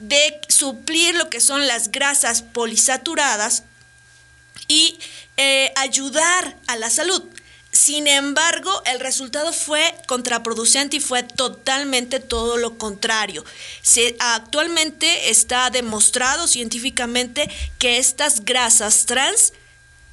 de 0.00 0.40
suplir 0.48 1.14
lo 1.14 1.30
que 1.30 1.40
son 1.40 1.68
las 1.68 1.92
grasas 1.92 2.42
polisaturadas 2.42 3.62
y 4.66 4.98
eh, 5.36 5.72
ayudar 5.76 6.56
a 6.66 6.76
la 6.76 6.90
salud. 6.90 7.22
Sin 7.82 8.08
embargo, 8.08 8.70
el 8.84 9.00
resultado 9.00 9.54
fue 9.54 9.94
contraproducente 10.06 10.98
y 10.98 11.00
fue 11.00 11.22
totalmente 11.22 12.20
todo 12.20 12.58
lo 12.58 12.76
contrario. 12.76 13.42
Se, 13.80 14.16
actualmente 14.18 15.30
está 15.30 15.70
demostrado 15.70 16.46
científicamente 16.46 17.48
que 17.78 17.96
estas 17.96 18.44
grasas 18.44 19.06
trans 19.06 19.54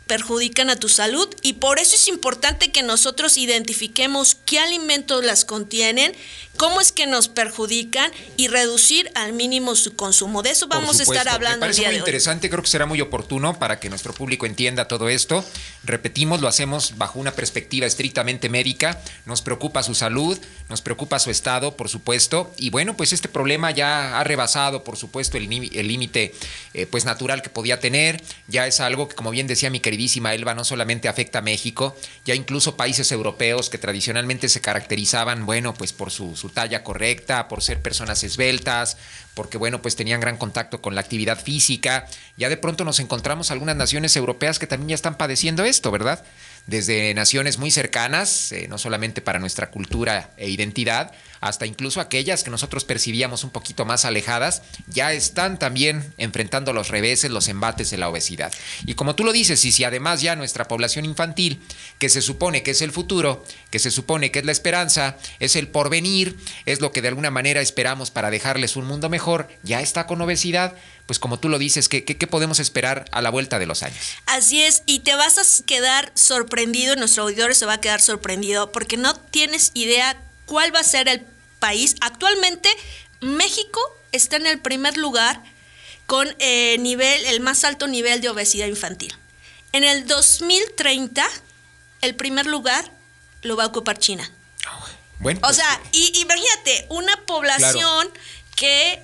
perjudican 0.05 0.69
a 0.69 0.77
tu 0.77 0.88
salud 0.88 1.27
y 1.41 1.53
por 1.53 1.79
eso 1.79 1.95
es 1.95 2.07
importante 2.07 2.71
que 2.71 2.83
nosotros 2.83 3.38
identifiquemos 3.38 4.36
qué 4.45 4.59
alimentos 4.59 5.25
las 5.25 5.43
contienen, 5.43 6.15
cómo 6.57 6.81
es 6.81 6.91
que 6.91 7.07
nos 7.07 7.27
perjudican 7.27 8.11
y 8.35 8.47
reducir 8.47 9.09
al 9.15 9.33
mínimo 9.33 9.75
su 9.75 9.95
consumo. 9.95 10.43
De 10.43 10.49
eso 10.49 10.67
vamos 10.67 10.99
a 10.99 11.03
estar 11.03 11.29
hablando. 11.29 11.57
Me 11.57 11.71
parece 11.71 11.85
muy 11.85 11.95
interesante, 11.95 12.49
creo 12.49 12.63
que 12.63 12.69
será 12.69 12.85
muy 12.85 12.99
oportuno 12.99 13.57
para 13.57 13.79
que 13.79 13.89
nuestro 13.89 14.13
público 14.13 14.45
entienda 14.45 14.87
todo 14.87 15.07
esto. 15.09 15.45
Repetimos, 15.83 16.41
lo 16.41 16.47
hacemos 16.47 16.97
bajo 16.97 17.19
una 17.19 17.31
perspectiva 17.31 17.85
estrictamente 17.85 18.49
médica, 18.49 19.01
nos 19.25 19.41
preocupa 19.41 19.83
su 19.83 19.95
salud, 19.95 20.37
nos 20.69 20.81
preocupa 20.81 21.19
su 21.19 21.29
estado, 21.29 21.77
por 21.77 21.89
supuesto, 21.89 22.51
y 22.57 22.71
bueno, 22.71 22.97
pues 22.97 23.13
este 23.13 23.29
problema 23.29 23.71
ya 23.71 24.19
ha 24.19 24.23
rebasado, 24.23 24.83
por 24.83 24.97
supuesto, 24.97 25.37
el 25.37 25.47
límite 25.47 26.33
eh, 26.73 26.87
pues 26.87 27.05
natural 27.05 27.41
que 27.41 27.49
podía 27.49 27.79
tener, 27.79 28.21
ya 28.47 28.67
es 28.67 28.79
algo 28.79 29.07
que, 29.07 29.15
como 29.15 29.31
bien 29.31 29.47
decía 29.47 29.69
mi 29.69 29.79
queridísima 29.79 30.33
Elba, 30.33 30.55
no 30.55 30.65
solamente 30.65 31.07
afecta 31.07 31.39
a 31.39 31.41
México, 31.41 31.95
ya 32.25 32.35
incluso 32.35 32.75
países 32.75 33.11
europeos 33.11 33.69
que 33.69 33.77
tradicionalmente 33.77 34.49
se 34.49 34.61
caracterizaban, 34.61 35.45
bueno, 35.45 35.73
pues 35.73 35.93
por 35.93 36.11
su 36.11 36.35
talla 36.50 36.84
correcta, 36.84 37.48
por 37.48 37.62
ser 37.62 37.82
personas 37.82 38.24
esbeltas, 38.24 38.98
porque 39.34 39.58
bueno, 39.58 39.82
pues 39.82 39.96
tenían 39.96 40.20
gran 40.20 40.38
contacto 40.38 40.82
con 40.82 40.96
la 40.96 41.01
actividad 41.01 41.39
física. 41.39 42.08
Ya 42.38 42.50
de 42.50 42.58
pronto 42.58 42.84
nos 42.84 43.00
encontramos 43.00 43.51
algunas 43.51 43.75
naciones 43.75 44.16
europeas 44.16 44.60
que 44.60 44.68
también 44.68 44.89
ya 44.89 44.96
están 44.96 45.16
padeciendo 45.16 45.63
esto, 45.63 45.92
¿verdad? 45.92 46.24
Desde 46.66 47.13
naciones 47.13 47.58
muy 47.58 47.72
cercanas, 47.72 48.51
eh, 48.51 48.68
no 48.68 48.77
solamente 48.77 49.22
para 49.22 49.39
nuestra 49.39 49.70
cultura 49.72 50.32
e 50.38 50.50
identidad, 50.50 51.12
hasta 51.41 51.65
incluso 51.65 52.01
aquellas 52.01 52.44
que 52.44 52.51
nosotros 52.51 52.86
percibíamos 52.86 53.44
un 53.44 53.50
poquito 53.50 53.86
más 53.86 54.06
alejadas, 54.06 54.62
ya 54.88 55.13
están 55.13 55.60
también 55.60 56.13
enfrentando 56.17 56.74
los 56.74 56.89
reveses, 56.89 57.32
los 57.32 57.48
embates 57.48 57.89
de 57.89 57.98
la 57.98 58.10
obesidad. 58.10 58.53
Y 58.86 58.96
como 58.96 59.15
tú 59.15 59.24
lo 59.24 59.32
dices, 59.32 59.63
y 59.65 59.72
si 59.72 59.84
además 59.84 60.22
ya 60.22 60.36
nuestra 60.36 60.67
población 60.67 61.06
infantil, 61.06 61.62
que 62.00 62.10
se 62.10 62.22
supone 62.22 62.63
que 62.63 62.72
es 62.72 62.82
el 62.82 62.91
futuro, 62.91 63.44
que 63.70 63.79
se 63.79 63.91
supone 63.91 64.32
que 64.32 64.39
es 64.39 64.46
la 64.46 64.51
esperanza, 64.51 65.17
es 65.39 65.56
el 65.56 65.67
porvenir, 65.67 66.38
es 66.65 66.82
lo 66.82 66.91
que 66.91 67.01
de 67.01 67.10
alguna 67.10 67.32
manera 67.32 67.62
esperamos 67.62 68.12
para 68.12 68.32
dejarles 68.32 68.75
un 68.75 68.86
mundo 68.86 69.10
mejor, 69.10 69.48
ya 69.63 69.82
está 69.82 70.08
con 70.08 70.22
obesidad, 70.22 70.75
pues 71.06 71.20
como 71.20 71.39
tú 71.39 71.48
lo 71.50 71.58
dices, 71.58 71.88
¿qué, 71.88 72.03
qué, 72.03 72.27
podemos 72.27 72.60
esperar 72.60 73.06
a 73.12 73.22
la 73.22 73.29
vuelta 73.29 73.60
de 73.60 73.65
los 73.65 73.82
años? 73.82 74.15
Así 74.25 74.62
es, 74.62 74.84
y 74.86 75.00
te 75.00 75.15
vas 75.15 75.38
a 75.38 75.65
quedar 75.65 76.12
sorprendido, 76.15 76.96
nuestro 76.96 77.24
auditorio 77.24 77.56
se 77.56 77.65
va 77.65 77.74
a 77.74 77.82
quedar 77.82 78.01
sorprendido, 78.01 78.72
porque 78.72 78.98
no 78.98 79.15
tienes 79.15 79.72
idea 79.74 80.17
cuál 80.48 80.74
va 80.74 80.80
a 80.80 80.84
ser 80.84 81.08
el 81.08 81.24
país. 81.60 81.96
Actualmente 82.01 82.70
México 83.22 83.80
está 84.12 84.38
en 84.38 84.48
el 84.48 84.60
primer 84.60 84.98
lugar 84.98 85.44
con 86.08 86.27
eh, 86.39 86.77
nivel, 86.80 87.25
el 87.25 87.42
más 87.42 87.63
alto 87.63 87.86
nivel 87.86 88.22
de 88.22 88.30
obesidad 88.30 88.66
infantil. 88.66 89.16
En 89.74 89.84
el 89.84 90.08
2030, 90.08 91.27
el 92.01 92.16
primer 92.16 92.48
lugar 92.48 92.92
lo 93.44 93.56
va 93.56 93.66
a 93.66 93.68
ocupar 93.68 94.00
China. 94.00 94.32
Bueno, 95.20 95.39
o 95.39 95.42
pues, 95.42 95.58
sea, 95.58 95.82
y, 95.92 96.20
imagínate, 96.20 96.86
una 96.89 97.25
población 97.25 98.10
que 98.56 99.01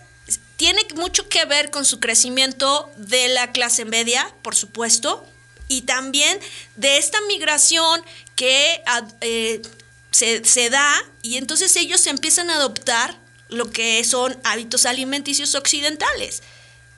tiene 0.57 0.81
mucho 0.95 1.27
que 1.27 1.43
ver 1.45 1.71
con 1.71 1.85
su 1.85 1.99
crecimiento 1.99 2.91
de 2.95 3.29
la 3.29 3.51
clase 3.51 3.83
media, 3.83 4.33
por 4.41 4.55
supuesto, 4.55 5.25
y 5.67 5.81
también 5.81 6.39
de 6.75 6.97
esta 6.97 7.19
migración 7.27 8.03
que 8.35 8.81
eh, 9.21 9.61
se, 10.13 10.69
da 10.69 11.03
y 11.21 11.37
entonces 11.37 11.75
ellos 11.75 12.05
empiezan 12.07 12.49
a 12.49 12.55
adoptar 12.55 13.19
lo 13.49 13.71
que 13.71 14.03
son 14.03 14.37
hábitos 14.43 14.85
alimenticios 14.85 15.55
occidentales. 15.55 16.43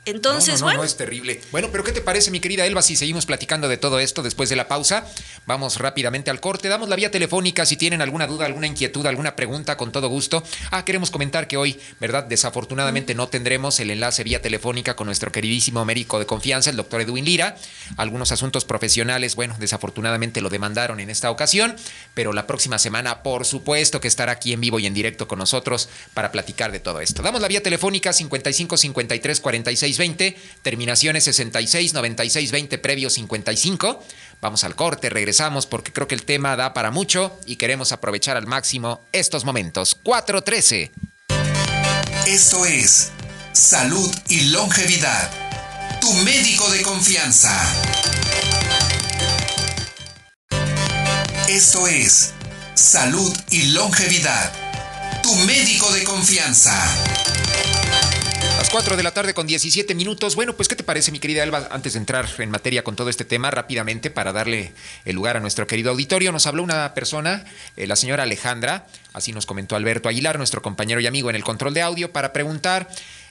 Entonces, 0.05 0.61
no, 0.61 0.69
no, 0.69 0.77
no, 0.77 0.83
es 0.83 0.97
terrible. 0.97 1.41
Bueno, 1.51 1.69
pero 1.71 1.83
¿qué 1.83 1.91
te 1.91 2.01
parece, 2.01 2.29
mi 2.29 2.39
querida 2.39 2.65
Elba, 2.65 2.83
si 2.83 2.95
seguimos 2.95 3.25
platicando 3.25 3.67
de 3.67 3.77
todo 3.77 3.99
esto 3.99 4.21
después 4.21 4.49
de 4.49 4.55
la 4.55 4.67
pausa? 4.67 5.05
Vamos 5.47 5.79
rápidamente 5.79 6.29
al 6.29 6.39
corte. 6.39 6.69
Damos 6.69 6.89
la 6.89 6.95
vía 6.95 7.09
telefónica 7.09 7.65
si 7.65 7.75
tienen 7.75 8.01
alguna 8.01 8.27
duda, 8.27 8.45
alguna 8.45 8.67
inquietud, 8.67 9.05
alguna 9.07 9.35
pregunta, 9.35 9.77
con 9.77 9.91
todo 9.91 10.07
gusto. 10.07 10.43
Ah, 10.69 10.85
queremos 10.85 11.09
comentar 11.09 11.47
que 11.47 11.57
hoy, 11.57 11.79
¿verdad? 11.99 12.23
Desafortunadamente 12.23 13.15
no 13.15 13.29
tendremos 13.29 13.79
el 13.79 13.89
enlace 13.89 14.23
vía 14.23 14.41
telefónica 14.41 14.95
con 14.95 15.07
nuestro 15.07 15.31
queridísimo 15.31 15.83
médico 15.85 16.19
de 16.19 16.27
confianza, 16.27 16.69
el 16.69 16.77
doctor 16.77 17.01
Edwin 17.01 17.25
Lira. 17.25 17.57
Algunos 17.97 18.31
asuntos 18.31 18.63
profesionales, 18.63 19.35
bueno, 19.35 19.55
desafortunadamente 19.59 20.41
lo 20.41 20.49
demandaron 20.49 20.99
en 20.99 21.09
esta 21.09 21.31
ocasión, 21.31 21.75
pero 22.13 22.31
la 22.31 22.45
próxima 22.45 22.77
semana, 22.77 23.23
por 23.23 23.45
supuesto, 23.45 23.99
que 23.99 24.07
estará 24.07 24.33
aquí 24.33 24.53
en 24.53 24.61
vivo 24.61 24.79
y 24.79 24.85
en 24.85 24.93
directo 24.93 25.27
con 25.27 25.39
nosotros 25.39 25.89
para 26.13 26.31
platicar 26.31 26.71
de 26.71 26.79
todo 26.79 26.99
esto. 26.99 27.23
Damos 27.23 27.41
la 27.41 27.47
vía 27.47 27.63
telefónica 27.63 28.13
55 28.13 28.77
53 28.77 29.39
46 29.39 29.94
20, 29.97 30.37
terminaciones 30.61 31.23
66, 31.25 31.93
96, 31.93 32.51
20, 32.51 32.77
previo 32.77 33.09
55. 33.09 34.03
Vamos 34.41 34.63
al 34.63 34.75
corte, 34.75 35.09
regresamos 35.09 35.65
porque 35.65 35.91
creo 35.91 36.07
que 36.07 36.15
el 36.15 36.23
tema 36.23 36.55
da 36.55 36.73
para 36.73 36.91
mucho 36.91 37.37
y 37.45 37.55
queremos 37.55 37.91
aprovechar 37.91 38.37
al 38.37 38.47
máximo 38.47 39.01
estos 39.11 39.45
momentos. 39.45 39.95
413. 40.03 40.91
Esto 42.27 42.65
es 42.65 43.11
Salud 43.53 44.13
y 44.29 44.49
Longevidad. 44.49 45.29
Tu 46.01 46.11
médico 46.13 46.69
de 46.69 46.81
confianza. 46.81 47.51
Esto 51.47 51.87
es 51.87 52.33
Salud 52.73 53.33
y 53.49 53.71
Longevidad. 53.71 54.51
Tu 55.23 55.33
médico 55.45 55.91
de 55.93 56.03
confianza. 56.03 56.73
4 58.69 58.97
de 58.97 59.03
la 59.03 59.13
tarde 59.13 59.33
con 59.33 59.47
17 59.47 59.95
minutos. 59.95 60.35
Bueno, 60.35 60.55
pues 60.55 60.67
¿qué 60.67 60.75
te 60.75 60.83
parece, 60.83 61.11
mi 61.11 61.19
querida 61.19 61.43
Elba? 61.43 61.67
Antes 61.71 61.93
de 61.93 61.99
entrar 61.99 62.27
en 62.37 62.49
materia 62.49 62.83
con 62.83 62.95
todo 62.95 63.09
este 63.09 63.25
tema, 63.25 63.51
rápidamente, 63.51 64.09
para 64.09 64.33
darle 64.33 64.73
el 65.03 65.15
lugar 65.15 65.37
a 65.37 65.39
nuestro 65.39 65.67
querido 65.67 65.91
auditorio, 65.91 66.31
nos 66.31 66.47
habló 66.47 66.63
una 66.63 66.93
persona, 66.93 67.45
eh, 67.75 67.87
la 67.87 67.95
señora 67.95 68.23
Alejandra, 68.23 68.87
así 69.13 69.33
nos 69.33 69.45
comentó 69.45 69.75
Alberto 69.75 70.09
Aguilar, 70.09 70.37
nuestro 70.37 70.61
compañero 70.61 70.99
y 70.99 71.07
amigo 71.07 71.29
en 71.29 71.35
el 71.35 71.43
control 71.43 71.73
de 71.73 71.81
audio, 71.81 72.11
para 72.11 72.33
preguntar 72.33 72.87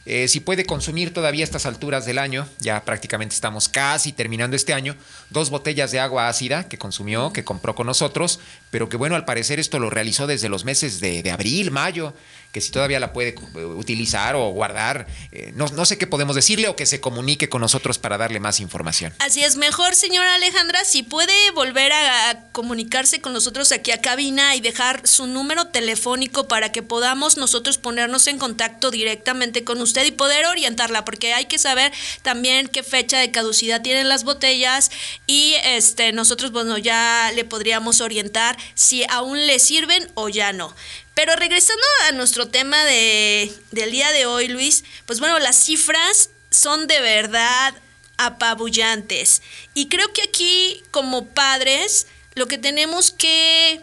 eh, 0.06 0.28
si 0.28 0.40
puede 0.40 0.66
consumir 0.66 1.14
todavía 1.14 1.42
a 1.42 1.46
estas 1.46 1.64
alturas 1.64 2.04
del 2.04 2.18
año, 2.18 2.46
ya 2.58 2.84
prácticamente 2.84 3.34
estamos 3.34 3.70
casi 3.70 4.12
terminando 4.12 4.54
este 4.54 4.74
año, 4.74 4.96
dos 5.30 5.48
botellas 5.48 5.90
de 5.90 6.00
agua 6.00 6.28
ácida 6.28 6.68
que 6.68 6.76
consumió, 6.76 7.32
que 7.32 7.44
compró 7.44 7.74
con 7.74 7.86
nosotros, 7.86 8.38
pero 8.70 8.90
que 8.90 8.98
bueno, 8.98 9.16
al 9.16 9.24
parecer 9.24 9.58
esto 9.58 9.78
lo 9.78 9.88
realizó 9.88 10.26
desde 10.26 10.50
los 10.50 10.66
meses 10.66 11.00
de, 11.00 11.22
de 11.22 11.30
abril, 11.30 11.70
mayo 11.70 12.12
que 12.54 12.60
si 12.60 12.70
todavía 12.70 13.00
la 13.00 13.12
puede 13.12 13.30
eh, 13.30 13.64
utilizar 13.64 14.36
o 14.36 14.48
guardar, 14.50 15.08
eh, 15.32 15.50
no, 15.56 15.66
no 15.66 15.84
sé 15.84 15.98
qué 15.98 16.06
podemos 16.06 16.36
decirle 16.36 16.68
o 16.68 16.76
que 16.76 16.86
se 16.86 17.00
comunique 17.00 17.48
con 17.48 17.60
nosotros 17.60 17.98
para 17.98 18.16
darle 18.16 18.38
más 18.38 18.60
información. 18.60 19.12
Así 19.18 19.42
es, 19.42 19.56
mejor 19.56 19.96
señora 19.96 20.36
Alejandra, 20.36 20.84
si 20.84 21.02
puede 21.02 21.34
volver 21.56 21.92
a, 21.92 22.44
comunicarse 22.52 23.20
con 23.20 23.32
nosotros 23.32 23.72
aquí 23.72 23.90
a 23.90 24.00
cabina 24.00 24.54
y 24.54 24.60
dejar 24.60 25.04
su 25.04 25.26
número 25.26 25.66
telefónico 25.66 26.46
para 26.46 26.70
que 26.70 26.84
podamos 26.84 27.36
nosotros 27.36 27.76
ponernos 27.76 28.28
en 28.28 28.38
contacto 28.38 28.92
directamente 28.92 29.64
con 29.64 29.82
usted 29.82 30.04
y 30.04 30.12
poder 30.12 30.46
orientarla, 30.46 31.04
porque 31.04 31.34
hay 31.34 31.46
que 31.46 31.58
saber 31.58 31.92
también 32.22 32.68
qué 32.68 32.84
fecha 32.84 33.18
de 33.18 33.32
caducidad 33.32 33.82
tienen 33.82 34.08
las 34.08 34.22
botellas 34.22 34.92
y 35.26 35.56
este 35.64 36.12
nosotros 36.12 36.52
bueno 36.52 36.78
ya 36.78 37.32
le 37.34 37.44
podríamos 37.44 38.00
orientar 38.00 38.56
si 38.74 39.02
aún 39.10 39.48
le 39.48 39.58
sirven 39.58 40.08
o 40.14 40.28
ya 40.28 40.52
no. 40.52 40.72
Pero 41.14 41.36
regresando 41.36 41.84
a 42.08 42.12
nuestro 42.12 42.48
tema 42.48 42.84
de, 42.84 43.52
del 43.70 43.92
día 43.92 44.10
de 44.10 44.26
hoy, 44.26 44.48
Luis, 44.48 44.84
pues 45.06 45.20
bueno, 45.20 45.38
las 45.38 45.56
cifras 45.56 46.30
son 46.50 46.86
de 46.86 47.00
verdad 47.00 47.74
apabullantes. 48.16 49.42
Y 49.74 49.88
creo 49.88 50.12
que 50.12 50.22
aquí, 50.22 50.82
como 50.90 51.26
padres, 51.26 52.06
lo 52.34 52.48
que 52.48 52.58
tenemos 52.58 53.12
que, 53.12 53.82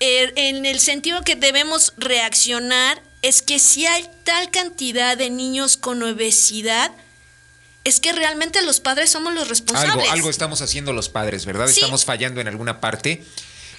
er, 0.00 0.32
en 0.36 0.64
el 0.64 0.80
sentido 0.80 1.22
que 1.22 1.36
debemos 1.36 1.92
reaccionar, 1.98 3.02
es 3.22 3.42
que 3.42 3.58
si 3.58 3.86
hay 3.86 4.08
tal 4.24 4.50
cantidad 4.50 5.16
de 5.16 5.28
niños 5.28 5.76
con 5.76 6.02
obesidad, 6.02 6.90
es 7.84 8.00
que 8.00 8.12
realmente 8.12 8.62
los 8.62 8.80
padres 8.80 9.10
somos 9.10 9.34
los 9.34 9.48
responsables. 9.48 10.04
Algo, 10.04 10.10
algo 10.10 10.30
estamos 10.30 10.62
haciendo 10.62 10.92
los 10.92 11.08
padres, 11.08 11.44
¿verdad? 11.44 11.68
Estamos 11.68 12.04
fallando 12.04 12.40
en 12.40 12.48
alguna 12.48 12.80
parte. 12.80 13.24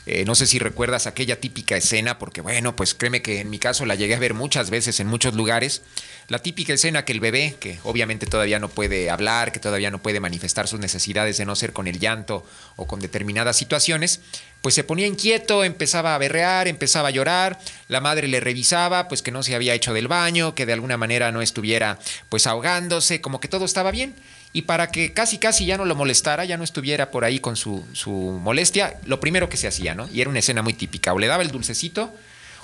Eh, 0.07 0.25
no 0.25 0.33
sé 0.33 0.47
si 0.47 0.57
recuerdas 0.57 1.05
aquella 1.05 1.39
típica 1.39 1.77
escena, 1.77 2.17
porque 2.17 2.41
bueno, 2.41 2.75
pues 2.75 2.95
créeme 2.95 3.21
que 3.21 3.39
en 3.39 3.49
mi 3.51 3.59
caso 3.59 3.85
la 3.85 3.93
llegué 3.93 4.15
a 4.15 4.19
ver 4.19 4.33
muchas 4.33 4.71
veces 4.71 4.99
en 4.99 5.07
muchos 5.07 5.35
lugares. 5.35 5.83
La 6.27 6.39
típica 6.39 6.73
escena 6.73 7.05
que 7.05 7.11
el 7.11 7.19
bebé, 7.19 7.55
que 7.59 7.77
obviamente 7.83 8.25
todavía 8.25 8.57
no 8.57 8.69
puede 8.69 9.11
hablar, 9.11 9.51
que 9.51 9.59
todavía 9.59 9.91
no 9.91 10.01
puede 10.01 10.19
manifestar 10.19 10.67
sus 10.67 10.79
necesidades 10.79 11.37
de 11.37 11.45
no 11.45 11.55
ser 11.55 11.71
con 11.71 11.87
el 11.87 11.99
llanto 11.99 12.43
o 12.77 12.87
con 12.87 12.99
determinadas 12.99 13.57
situaciones, 13.57 14.21
pues 14.61 14.73
se 14.73 14.83
ponía 14.83 15.05
inquieto, 15.05 15.63
empezaba 15.63 16.15
a 16.15 16.17
berrear, 16.17 16.67
empezaba 16.67 17.09
a 17.09 17.11
llorar, 17.11 17.59
la 17.87 18.01
madre 18.01 18.27
le 18.27 18.39
revisaba, 18.39 19.07
pues 19.07 19.21
que 19.21 19.31
no 19.31 19.43
se 19.43 19.53
había 19.53 19.75
hecho 19.75 19.93
del 19.93 20.07
baño, 20.07 20.55
que 20.55 20.65
de 20.65 20.73
alguna 20.73 20.97
manera 20.97 21.31
no 21.31 21.41
estuviera 21.41 21.99
pues 22.29 22.47
ahogándose, 22.47 23.21
como 23.21 23.39
que 23.39 23.47
todo 23.47 23.65
estaba 23.65 23.91
bien 23.91 24.15
y 24.53 24.63
para 24.63 24.87
que 24.87 25.13
casi 25.13 25.37
casi 25.37 25.65
ya 25.65 25.77
no 25.77 25.85
lo 25.85 25.95
molestara, 25.95 26.45
ya 26.45 26.57
no 26.57 26.63
estuviera 26.63 27.11
por 27.11 27.23
ahí 27.23 27.39
con 27.39 27.55
su, 27.55 27.85
su 27.93 28.11
molestia, 28.11 28.99
lo 29.05 29.19
primero 29.19 29.49
que 29.49 29.57
se 29.57 29.67
hacía, 29.67 29.95
¿no? 29.95 30.09
Y 30.11 30.21
era 30.21 30.29
una 30.29 30.39
escena 30.39 30.61
muy 30.61 30.73
típica, 30.73 31.13
o 31.13 31.19
le 31.19 31.27
daba 31.27 31.43
el 31.43 31.51
dulcecito, 31.51 32.13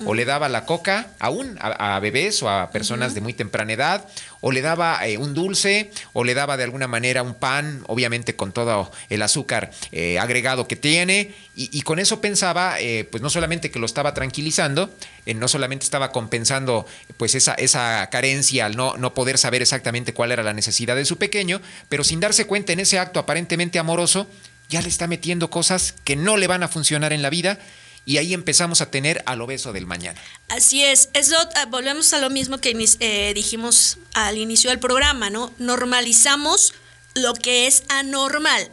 o 0.05 0.13
le 0.13 0.25
daba 0.25 0.49
la 0.49 0.65
coca 0.65 1.07
aún 1.19 1.57
a, 1.59 1.99
bebés 1.99 2.43
o 2.43 2.49
a 2.49 2.71
personas 2.71 3.13
de 3.13 3.21
muy 3.21 3.33
temprana 3.33 3.73
edad, 3.73 4.07
o 4.41 4.51
le 4.51 4.61
daba 4.61 5.05
eh, 5.07 5.17
un 5.17 5.33
dulce, 5.33 5.91
o 6.13 6.23
le 6.23 6.33
daba 6.33 6.57
de 6.57 6.63
alguna 6.63 6.87
manera 6.87 7.23
un 7.23 7.33
pan, 7.33 7.83
obviamente 7.87 8.35
con 8.35 8.51
todo 8.51 8.91
el 9.09 9.21
azúcar 9.21 9.71
eh, 9.91 10.19
agregado 10.19 10.67
que 10.67 10.75
tiene, 10.75 11.33
y, 11.59 11.81
con 11.81 11.97
eso 11.97 12.21
pensaba, 12.21 12.79
eh, 12.79 13.07
pues 13.09 13.23
no 13.23 13.31
solamente 13.31 13.71
que 13.71 13.79
lo 13.79 13.87
estaba 13.87 14.13
tranquilizando, 14.13 14.91
no 15.25 15.47
solamente 15.47 15.85
estaba 15.85 16.11
compensando 16.11 16.85
pues 17.17 17.33
esa, 17.33 17.55
esa 17.55 18.07
carencia 18.11 18.67
al 18.67 18.75
no, 18.77 18.95
no 18.97 19.15
poder 19.15 19.39
saber 19.39 19.63
exactamente 19.63 20.13
cuál 20.13 20.31
era 20.31 20.43
la 20.43 20.53
necesidad 20.53 20.95
de 20.95 21.05
su 21.05 21.17
pequeño, 21.17 21.59
pero 21.89 22.03
sin 22.03 22.19
darse 22.19 22.45
cuenta 22.45 22.73
en 22.73 22.79
ese 22.79 22.99
acto 22.99 23.19
aparentemente 23.19 23.79
amoroso, 23.79 24.27
ya 24.69 24.81
le 24.81 24.89
está 24.89 25.07
metiendo 25.07 25.49
cosas 25.49 25.95
que 26.03 26.15
no 26.15 26.37
le 26.37 26.45
van 26.45 26.61
a 26.61 26.67
funcionar 26.67 27.11
en 27.11 27.21
la 27.21 27.29
vida 27.29 27.57
y 28.07 28.19
ahí 28.19 28.33
empezamos 28.33 28.79
a 28.79 28.89
tener 28.89 29.21
al 29.25 29.41
obeso 29.41 29.73
del 29.73 29.85
mañana. 29.85 30.19
Así 30.47 30.81
es, 30.81 31.09
eso 31.13 31.35
ah, 31.55 31.65
volvemos 31.65 32.13
a 32.13 32.19
lo 32.19 32.29
mismo 32.29 32.57
que 32.59 32.73
eh, 33.01 33.33
dijimos 33.35 33.97
al 34.13 34.37
inicio 34.37 34.69
del 34.69 34.79
programa, 34.79 35.29
¿no? 35.29 35.53
Normalizamos 35.57 36.73
lo 37.15 37.33
que 37.33 37.67
es 37.67 37.83
anormal. 37.89 38.71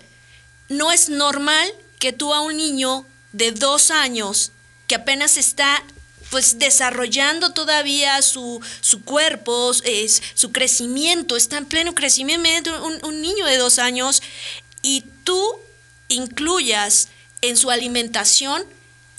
No 0.68 0.92
es 0.92 1.08
normal 1.08 1.68
que 1.98 2.12
tú 2.12 2.32
a 2.32 2.42
un 2.42 2.56
niño 2.56 3.04
de 3.32 3.50
dos 3.50 3.90
años 3.90 4.52
que 4.86 4.94
apenas 4.94 5.36
está 5.36 5.82
pues 6.30 6.60
desarrollando 6.60 7.52
todavía 7.54 8.22
su, 8.22 8.60
su 8.82 9.02
cuerpo, 9.02 9.72
es, 9.82 10.22
su 10.34 10.52
crecimiento, 10.52 11.36
está 11.36 11.58
en 11.58 11.66
pleno 11.66 11.96
crecimiento, 11.96 12.70
un, 12.84 13.04
un 13.04 13.20
niño 13.20 13.46
de 13.46 13.56
dos 13.56 13.80
años, 13.80 14.22
y 14.80 15.02
tú 15.24 15.58
incluyas 16.06 17.08
en 17.40 17.56
su 17.56 17.72
alimentación 17.72 18.64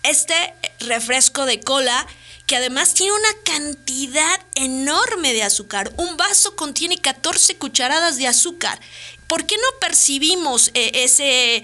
este 0.10 0.54
refresco 0.80 1.46
de 1.46 1.60
cola 1.60 2.06
que 2.46 2.56
además 2.56 2.94
tiene 2.94 3.14
una 3.14 3.34
cantidad 3.44 4.40
enorme 4.56 5.34
de 5.34 5.44
azúcar. 5.44 5.92
Un 5.98 6.16
vaso 6.18 6.56
contiene 6.56 7.00
14 7.00 7.58
cucharadas 7.58 8.18
de 8.18 8.28
azúcar. 8.28 8.80
¿Por 9.28 9.46
qué 9.46 9.56
no 9.58 9.80
percibimos 9.80 10.70
eh, 10.76 10.92
ese, 10.94 11.64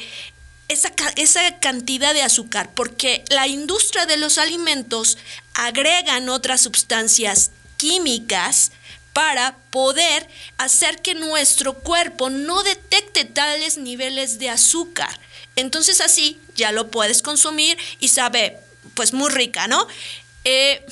esa, 0.68 0.92
esa, 1.18 1.60
cantidad 1.60 2.14
de 2.14 2.24
azúcar? 2.24 2.74
Porque 2.74 3.24
la 3.30 3.48
industria 3.48 4.08
de 4.08 4.18
los 4.18 4.40
alimentos 4.40 5.18
agregan 5.54 6.30
otras 6.30 6.62
sustancias 6.62 7.52
químicas 7.78 8.72
para 9.14 9.58
poder 9.70 10.28
hacer 10.58 11.02
que 11.02 11.14
nuestro 11.14 11.76
cuerpo 11.80 12.30
no 12.30 12.64
detecte 12.64 13.26
tales 13.26 13.78
niveles 13.78 14.40
de 14.40 14.50
azúcar. 14.50 15.20
Entonces 15.56 16.02
así 16.02 16.40
ya 16.56 16.72
lo 16.72 16.90
puedes 16.90 17.22
consumir 17.22 17.78
y 18.00 18.10
sabe, 18.10 18.58
pues 18.94 19.14
muy 19.14 19.30
rica, 19.30 19.68
¿no? 19.68 19.88
Eh, 20.44 20.86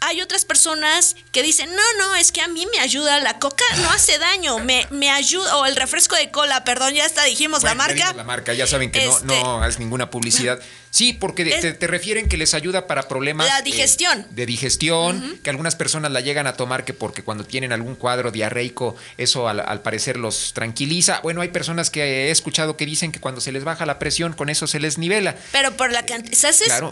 hay 0.00 0.20
otras 0.20 0.44
personas 0.44 1.16
que 1.32 1.42
dicen, 1.42 1.70
no, 1.74 1.82
no, 1.98 2.14
es 2.14 2.30
que 2.30 2.42
a 2.42 2.48
mí 2.48 2.66
me 2.70 2.78
ayuda, 2.80 3.20
la 3.20 3.38
coca 3.38 3.64
no 3.78 3.90
hace 3.90 4.18
daño, 4.18 4.58
me, 4.58 4.86
me 4.90 5.10
ayuda, 5.10 5.56
o 5.56 5.66
el 5.66 5.76
refresco 5.76 6.14
de 6.14 6.30
cola, 6.30 6.62
perdón, 6.64 6.94
ya 6.94 7.06
está, 7.06 7.24
dijimos 7.24 7.62
la 7.62 7.74
marca. 7.74 8.12
La 8.12 8.24
marca, 8.24 8.52
ya 8.52 8.66
saben 8.66 8.90
que 8.90 9.06
no, 9.06 9.20
no 9.20 9.64
este, 9.64 9.68
es 9.70 9.78
ninguna 9.78 10.10
publicidad. 10.10 10.60
Sí, 10.94 11.12
porque 11.12 11.44
te, 11.44 11.86
refieren 11.88 12.28
que 12.28 12.36
les 12.36 12.54
ayuda 12.54 12.86
para 12.86 13.08
problemas. 13.08 13.48
La 13.48 13.62
digestión. 13.62 14.20
Eh, 14.20 14.26
de 14.30 14.46
digestión, 14.46 15.40
que 15.42 15.50
algunas 15.50 15.74
personas 15.74 16.12
la 16.12 16.20
llegan 16.20 16.46
a 16.46 16.52
tomar 16.52 16.84
que 16.84 16.94
porque 16.94 17.24
cuando 17.24 17.42
tienen 17.42 17.72
algún 17.72 17.96
cuadro 17.96 18.30
diarreico, 18.30 18.94
eso 19.18 19.48
al, 19.48 19.82
parecer 19.82 20.16
los 20.16 20.52
tranquiliza. 20.52 21.18
Bueno, 21.24 21.40
hay 21.40 21.48
personas 21.48 21.90
que 21.90 22.28
he 22.28 22.30
escuchado 22.30 22.76
que 22.76 22.86
dicen 22.86 23.10
que 23.10 23.18
cuando 23.18 23.40
se 23.40 23.50
les 23.50 23.64
baja 23.64 23.86
la 23.86 23.98
presión, 23.98 24.34
con 24.34 24.48
eso 24.50 24.68
se 24.68 24.78
les 24.78 24.96
nivela. 24.96 25.34
Pero 25.50 25.76
por 25.76 25.90
la, 25.90 26.06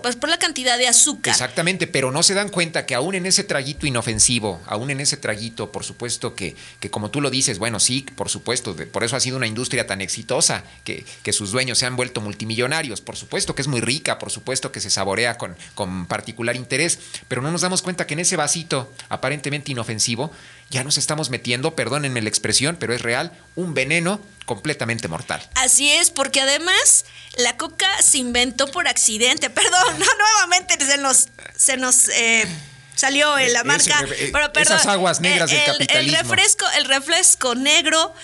pues 0.02 0.16
por 0.16 0.28
la 0.28 0.38
cantidad 0.38 0.78
de 0.78 0.88
azúcar. 0.88 1.30
Exactamente, 1.30 1.86
pero 1.86 2.10
no 2.10 2.24
se 2.24 2.34
dan 2.34 2.48
cuenta 2.48 2.86
que 2.86 2.96
aún 2.96 3.14
en 3.14 3.24
ese 3.24 3.44
traguito 3.44 3.86
inofensivo, 3.86 4.60
aún 4.66 4.90
en 4.90 4.98
ese 4.98 5.16
traguito, 5.16 5.70
por 5.70 5.84
supuesto 5.84 6.34
que, 6.34 6.56
que 6.80 6.90
como 6.90 7.12
tú 7.12 7.20
lo 7.20 7.30
dices, 7.30 7.60
bueno, 7.60 7.78
sí, 7.78 8.04
por 8.16 8.28
supuesto, 8.28 8.74
por 8.74 9.04
eso 9.04 9.14
ha 9.14 9.20
sido 9.20 9.36
una 9.36 9.46
industria 9.46 9.86
tan 9.86 10.00
exitosa, 10.00 10.64
que, 10.82 11.04
que 11.22 11.32
sus 11.32 11.52
dueños 11.52 11.78
se 11.78 11.86
han 11.86 11.94
vuelto 11.94 12.20
multimillonarios, 12.20 13.00
por 13.00 13.14
supuesto 13.14 13.54
que 13.54 13.62
es 13.62 13.68
muy 13.68 13.80
rico 13.80 13.91
por 14.00 14.30
supuesto 14.30 14.72
que 14.72 14.80
se 14.80 14.90
saborea 14.90 15.38
con, 15.38 15.56
con 15.74 16.06
particular 16.06 16.56
interés, 16.56 16.98
pero 17.28 17.42
no 17.42 17.50
nos 17.50 17.60
damos 17.60 17.82
cuenta 17.82 18.06
que 18.06 18.14
en 18.14 18.20
ese 18.20 18.36
vasito 18.36 18.92
aparentemente 19.08 19.72
inofensivo 19.72 20.32
ya 20.70 20.84
nos 20.84 20.96
estamos 20.96 21.28
metiendo, 21.28 21.74
perdónenme 21.76 22.22
la 22.22 22.28
expresión, 22.28 22.76
pero 22.76 22.94
es 22.94 23.02
real, 23.02 23.32
un 23.56 23.74
veneno 23.74 24.20
completamente 24.46 25.06
mortal. 25.06 25.46
Así 25.54 25.90
es, 25.90 26.10
porque 26.10 26.40
además 26.40 27.04
la 27.36 27.56
coca 27.56 27.86
se 28.02 28.18
inventó 28.18 28.66
por 28.68 28.88
accidente, 28.88 29.50
perdón, 29.50 29.70
no, 29.98 30.06
nuevamente 30.18 30.82
se 30.84 30.98
nos, 30.98 31.28
se 31.56 31.76
nos 31.76 32.08
eh, 32.08 32.46
salió 32.94 33.38
en 33.38 33.52
la 33.52 33.64
marca. 33.64 34.04
pero, 34.32 34.52
perdón, 34.52 34.76
esas 34.76 34.86
aguas 34.86 35.20
negras 35.20 35.50
del 35.50 35.64
capitalismo. 35.64 36.18
El 36.18 36.24
refresco, 36.24 36.64
el 36.78 36.84
refresco 36.86 37.54
negro 37.54 38.14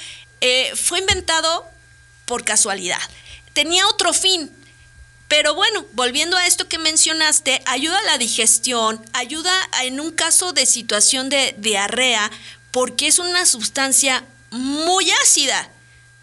eh, 0.41 0.73
fue 0.75 1.01
inventado 1.01 1.69
por 2.25 2.45
casualidad. 2.45 3.01
Tenía 3.53 3.87
otro 3.89 4.13
fin, 4.13 4.51
pero 5.29 5.55
bueno, 5.55 5.85
volviendo 5.93 6.37
a 6.39 6.47
esto 6.47 6.69
que 6.69 6.79
mencionaste, 6.79 7.63
ayuda 7.67 7.99
a 7.99 8.07
la 8.07 8.19
digestión, 8.19 9.05
ayuda 9.13 9.53
en 9.83 10.01
un 10.01 10.11
caso 10.11 10.55
de 10.55 10.65
situación 10.65 11.29
de 11.29 11.55
diarrea, 11.59 12.31
porque 12.71 13.07
es 13.07 13.19
una 13.19 13.45
sustancia 13.45 14.25
muy 14.51 15.11
ácida. 15.23 15.71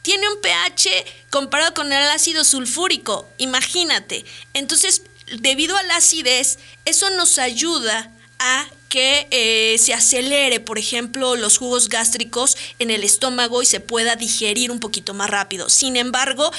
Tiene 0.01 0.27
un 0.29 0.41
pH 0.41 1.05
comparado 1.29 1.75
con 1.75 1.93
el 1.93 2.09
ácido 2.09 2.43
sulfúrico, 2.43 3.29
imagínate. 3.37 4.25
Entonces, 4.53 5.03
debido 5.39 5.77
a 5.77 5.83
la 5.83 5.97
acidez, 5.97 6.57
eso 6.85 7.09
nos 7.11 7.37
ayuda 7.37 8.11
a 8.39 8.65
que 8.89 9.27
eh, 9.31 9.77
se 9.77 9.93
acelere, 9.93 10.59
por 10.59 10.77
ejemplo, 10.77 11.35
los 11.35 11.57
jugos 11.57 11.89
gástricos 11.89 12.55
en 12.79 12.91
el 12.91 13.03
estómago 13.03 13.61
y 13.61 13.65
se 13.65 13.79
pueda 13.79 14.15
digerir 14.15 14.71
un 14.71 14.79
poquito 14.79 15.13
más 15.13 15.29
rápido. 15.29 15.69
Sin 15.69 15.97
embargo, 15.97 16.51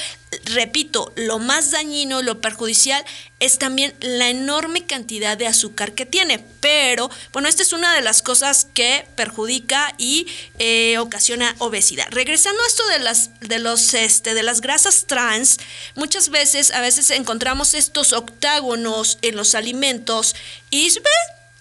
repito, 0.45 1.13
lo 1.15 1.39
más 1.39 1.71
dañino, 1.71 2.21
lo 2.21 2.41
perjudicial 2.41 3.03
es 3.39 3.59
también 3.59 3.93
la 4.01 4.29
enorme 4.29 4.85
cantidad 4.85 5.37
de 5.37 5.47
azúcar 5.47 5.93
que 5.93 6.05
tiene. 6.05 6.43
Pero, 6.59 7.09
bueno, 7.33 7.47
esta 7.47 7.63
es 7.63 7.71
una 7.71 7.95
de 7.95 8.01
las 8.01 8.21
cosas 8.21 8.67
que 8.73 9.07
perjudica 9.15 9.93
y 9.97 10.27
eh, 10.59 10.97
ocasiona 10.97 11.55
obesidad. 11.59 12.07
Regresando 12.11 12.61
a 12.61 12.67
esto 12.67 12.87
de 12.87 12.99
las, 12.99 13.39
de 13.39 13.59
los, 13.59 13.93
este, 13.93 14.33
de 14.33 14.43
las 14.43 14.61
grasas 14.61 15.05
trans, 15.07 15.59
muchas 15.95 16.29
veces, 16.29 16.71
a 16.71 16.81
veces 16.81 17.09
encontramos 17.11 17.73
estos 17.73 18.13
octágonos 18.13 19.17
en 19.21 19.35
los 19.35 19.55
alimentos 19.55 20.35
y 20.69 20.89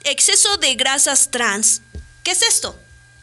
exceso 0.07 0.57
de 0.59 0.75
grasas 0.75 1.31
trans, 1.31 1.83
¿qué 2.23 2.33
es 2.33 2.43
esto? 2.43 2.79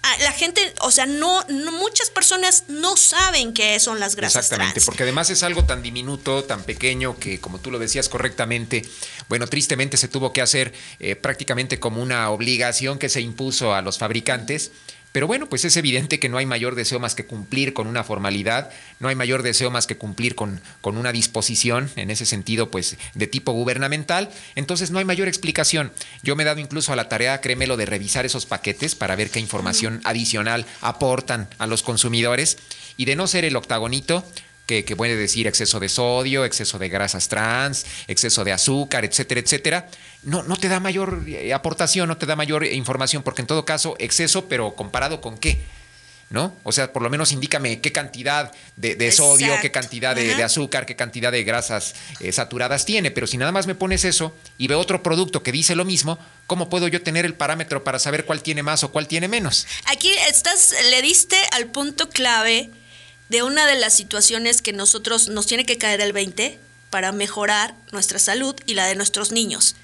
Ah, 0.06 0.17
la 0.19 0.34
gente, 0.34 0.74
o 0.82 0.91
sea, 0.91 1.06
no, 1.06 1.46
muchas 1.72 2.10
personas 2.10 2.65
no 2.67 2.98
saben 2.98 3.54
qué 3.54 3.80
son 3.80 4.02
las 4.02 4.17
grasas 4.17 4.43
Exactamente, 4.43 4.82
porque 4.82 5.04
además 5.04 5.30
es 5.30 5.43
algo 5.43 5.63
tan 5.63 5.82
diminuto, 5.82 6.43
tan 6.43 6.63
pequeño, 6.63 7.17
que 7.17 7.39
como 7.39 7.60
tú 7.60 7.72
lo 7.72 7.80
decías 7.80 8.10
correctamente, 8.10 8.84
bueno, 9.30 9.48
tristemente 9.48 9.96
se 9.96 10.10
tuvo 10.10 10.34
que 10.34 10.41
hacer 10.41 10.74
eh, 11.00 11.15
prácticamente 11.15 11.80
como 11.80 12.02
una 12.02 12.30
obligación 12.32 13.00
que 13.00 13.08
se 13.08 13.22
impuso 13.22 13.74
a 13.74 13.82
los 13.82 13.98
fabricantes 13.98 14.72
pero 15.13 15.28
bueno, 15.28 15.47
pues 15.47 15.63
es 15.63 15.78
evidente 15.78 16.19
que 16.19 16.28
no 16.28 16.38
hay 16.38 16.47
mayor 16.47 16.73
deseo 16.73 16.99
más 16.99 17.13
que 17.13 17.26
cumplir 17.26 17.73
con 17.73 17.86
una 17.86 18.04
formalidad, 18.04 18.71
no 18.99 19.08
hay 19.08 19.15
mayor 19.15 19.43
deseo 19.43 19.69
más 19.69 19.86
que 19.86 19.95
cumplir 19.95 20.34
con, 20.34 20.60
con 20.82 20.97
una 20.97 21.12
disposición, 21.12 21.89
en 21.95 22.10
ese 22.10 22.26
sentido, 22.26 22.71
pues 22.71 22.97
de 23.13 23.28
tipo 23.28 23.52
gubernamental. 23.52 24.32
Entonces 24.56 24.89
no 24.89 24.97
hay 24.97 25.06
mayor 25.06 25.28
explicación. 25.28 25.91
Yo 26.23 26.36
me 26.36 26.41
he 26.41 26.45
dado 26.47 26.60
incluso 26.60 26.91
a 26.91 26.95
la 26.95 27.10
tarea, 27.10 27.41
créemelo, 27.41 27.78
de 27.78 27.86
revisar 27.86 28.26
esos 28.26 28.47
paquetes 28.47 28.95
para 28.95 29.15
ver 29.15 29.30
qué 29.30 29.39
información 29.39 30.02
adicional 30.04 30.65
aportan 30.82 31.47
a 31.60 31.67
los 31.67 31.84
consumidores 31.84 32.58
y 32.97 33.06
de 33.06 33.15
no 33.15 33.28
ser 33.28 33.45
el 33.45 33.56
octagonito, 33.56 34.26
que, 34.65 34.95
puede 34.95 35.15
decir 35.15 35.47
exceso 35.47 35.80
de 35.80 35.89
sodio, 35.89 36.45
exceso 36.45 36.80
de 36.80 36.89
grasas 36.89 37.28
trans, 37.28 37.86
exceso 38.08 38.43
de 38.43 38.54
azúcar, 38.54 39.06
etcétera, 39.06 39.41
etcétera, 39.41 39.89
no, 40.23 40.43
no 40.43 40.56
te 40.56 40.69
da 40.69 40.80
mayor 40.80 41.23
eh, 41.28 41.54
aportación, 41.54 42.08
no 42.08 42.17
te 42.17 42.26
da 42.26 42.36
mayor 42.36 42.65
información, 42.65 43.23
porque 43.23 43.41
en 43.41 43.47
todo 43.47 43.65
caso, 43.65 43.95
exceso, 43.99 44.47
pero 44.47 44.76
comparado 44.76 45.21
con 45.21 45.38
qué. 45.38 45.60
¿No? 46.30 46.56
O 46.63 46.71
sea, 46.71 46.91
por 46.91 47.04
lo 47.04 47.12
menos 47.12 47.32
indícame 47.32 47.80
qué 47.80 47.91
cantidad 47.91 48.52
de, 48.76 49.12
sodio, 49.12 49.54
qué 49.62 49.69
cantidad 49.69 50.15
de, 50.15 50.43
azúcar, 50.43 50.88
qué 50.88 50.95
cantidad 50.95 51.32
de 51.32 51.43
grasas 51.43 51.93
eh, 52.21 52.32
saturadas 52.32 52.86
tiene. 52.86 53.12
Pero 53.12 53.28
si 53.28 53.38
nada 53.38 53.52
más 53.52 53.67
me 53.67 53.76
pones 53.76 54.04
eso 54.04 54.34
y 54.58 54.67
veo 54.67 54.80
otro 54.80 55.04
producto 55.04 55.43
que 55.43 55.52
dice 55.52 55.76
lo 55.76 55.86
mismo, 55.86 56.17
¿cómo 56.47 56.69
puedo 56.69 56.88
yo 56.88 57.04
tener 57.04 57.26
el 57.26 57.36
parámetro 57.36 57.84
para 57.84 57.99
saber 57.99 58.26
cuál 58.26 58.41
tiene 58.41 58.63
más 58.63 58.84
o 58.84 58.91
cuál 58.91 59.08
tiene 59.08 59.28
menos? 59.28 59.67
Aquí 59.86 60.12
estás, 60.28 60.73
le 60.89 61.04
diste 61.04 61.38
al 61.52 61.67
punto 61.67 62.10
clave 62.10 62.71
de 63.34 63.41
una 63.41 63.65
de 63.65 63.74
las 63.74 63.96
situaciones 63.96 64.62
que 64.62 64.74
nosotros 64.74 65.28
nos 65.28 65.48
tiene 65.48 65.65
que 65.65 65.80
caer 65.80 66.02
el 66.02 66.13
20 66.13 66.60
para 66.91 67.12
mejorar 67.12 67.74
nuestra 67.91 68.19
salud 68.19 68.56
y 68.67 68.76
la 68.76 68.86
de 68.86 68.93
nuestros 68.93 69.32
niños. 69.32 69.76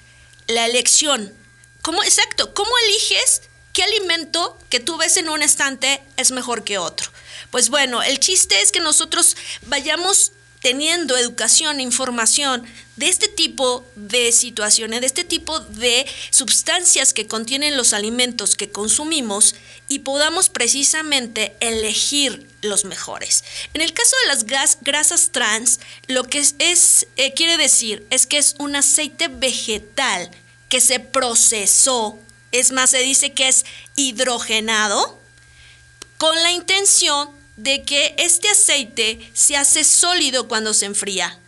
La 0.46 0.66
elección. 0.66 1.34
¿Cómo, 1.82 2.00
exacto, 2.04 2.54
¿cómo 2.54 2.70
eliges 2.86 3.42
qué 3.72 3.82
alimento 3.82 4.56
que 4.68 4.78
tú 4.78 4.96
ves 4.98 5.16
en 5.16 5.28
un 5.28 5.42
estante 5.42 6.00
es 6.16 6.30
mejor 6.30 6.62
que 6.62 6.78
otro? 6.78 7.10
Pues 7.50 7.70
bueno, 7.70 8.04
el 8.04 8.20
chiste 8.20 8.62
es 8.62 8.70
que 8.70 8.78
nosotros 8.78 9.36
vayamos 9.62 10.30
teniendo 10.60 11.16
educación 11.16 11.80
e 11.80 11.82
información 11.82 12.64
de 12.96 13.08
este 13.08 13.28
tipo 13.28 13.84
de 13.96 14.30
situaciones, 14.30 15.00
de 15.00 15.06
este 15.06 15.24
tipo 15.24 15.58
de 15.60 16.06
sustancias 16.30 17.14
que 17.14 17.26
contienen 17.26 17.76
los 17.76 17.94
alimentos 17.94 18.56
que 18.56 18.70
consumimos 18.70 19.54
y 19.88 20.00
podamos 20.00 20.50
precisamente 20.50 21.56
elegir 21.60 22.46
los 22.60 22.84
mejores. 22.84 23.42
En 23.72 23.80
el 23.80 23.94
caso 23.94 24.14
de 24.22 24.28
las 24.28 24.80
grasas 24.82 25.30
trans, 25.32 25.80
lo 26.08 26.24
que 26.24 26.44
es, 26.58 27.06
eh, 27.16 27.32
quiere 27.32 27.56
decir 27.56 28.06
es 28.10 28.26
que 28.26 28.38
es 28.38 28.54
un 28.58 28.76
aceite 28.76 29.28
vegetal 29.28 30.30
que 30.68 30.80
se 30.80 31.00
procesó, 31.00 32.18
es 32.52 32.70
más, 32.70 32.90
se 32.90 32.98
dice 32.98 33.32
que 33.32 33.48
es 33.48 33.64
hidrogenado, 33.96 35.18
con 36.18 36.36
la 36.42 36.52
intención 36.52 37.39
de 37.62 37.82
que 37.82 38.14
este 38.16 38.48
aceite 38.48 39.30
se 39.34 39.56
hace 39.56 39.84
sólido 39.84 40.48
cuando 40.48 40.72
se 40.72 40.86
enfría. 40.86 41.38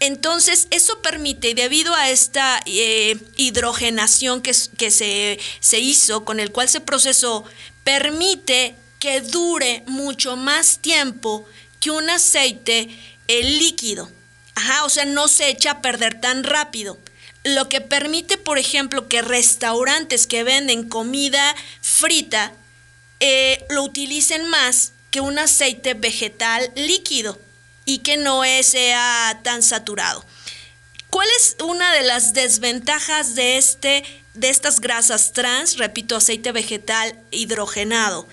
Entonces, 0.00 0.66
eso 0.70 1.00
permite, 1.00 1.54
debido 1.54 1.94
a 1.94 2.10
esta 2.10 2.60
eh, 2.66 3.16
hidrogenación 3.36 4.42
que, 4.42 4.52
que 4.76 4.90
se, 4.90 5.38
se, 5.60 5.78
hizo, 5.78 6.24
con 6.24 6.40
el 6.40 6.50
cual 6.50 6.68
se 6.68 6.80
procesó, 6.80 7.44
permite 7.84 8.74
que 8.98 9.20
dure 9.20 9.82
mucho 9.86 10.36
más 10.36 10.78
tiempo 10.78 11.46
que 11.80 11.90
un 11.90 12.10
aceite 12.10 12.88
eh, 13.28 13.44
líquido. 13.44 14.10
Ajá, 14.54 14.84
o 14.84 14.90
sea, 14.90 15.04
no 15.04 15.28
se 15.28 15.48
echa 15.48 15.70
a 15.70 15.82
perder 15.82 16.20
tan 16.20 16.44
rápido. 16.44 16.98
Lo 17.44 17.68
que 17.68 17.80
permite, 17.80 18.36
por 18.36 18.58
ejemplo, 18.58 19.08
que 19.08 19.22
restaurantes 19.22 20.26
que 20.26 20.44
venden 20.44 20.88
comida 20.88 21.54
frita 21.80 22.52
eh, 23.20 23.64
lo 23.70 23.84
utilicen 23.84 24.48
más 24.48 24.92
que 25.12 25.20
un 25.20 25.38
aceite 25.38 25.94
vegetal 25.94 26.72
líquido 26.74 27.38
y 27.84 27.98
que 27.98 28.16
no 28.16 28.42
sea 28.62 29.38
tan 29.44 29.62
saturado. 29.62 30.24
¿Cuál 31.10 31.28
es 31.36 31.56
una 31.62 31.92
de 31.92 32.02
las 32.02 32.32
desventajas 32.32 33.34
de, 33.34 33.58
este, 33.58 34.02
de 34.32 34.48
estas 34.48 34.80
grasas 34.80 35.32
trans? 35.34 35.76
Repito, 35.76 36.16
aceite 36.16 36.50
vegetal 36.50 37.20
hidrogenado, 37.30 38.26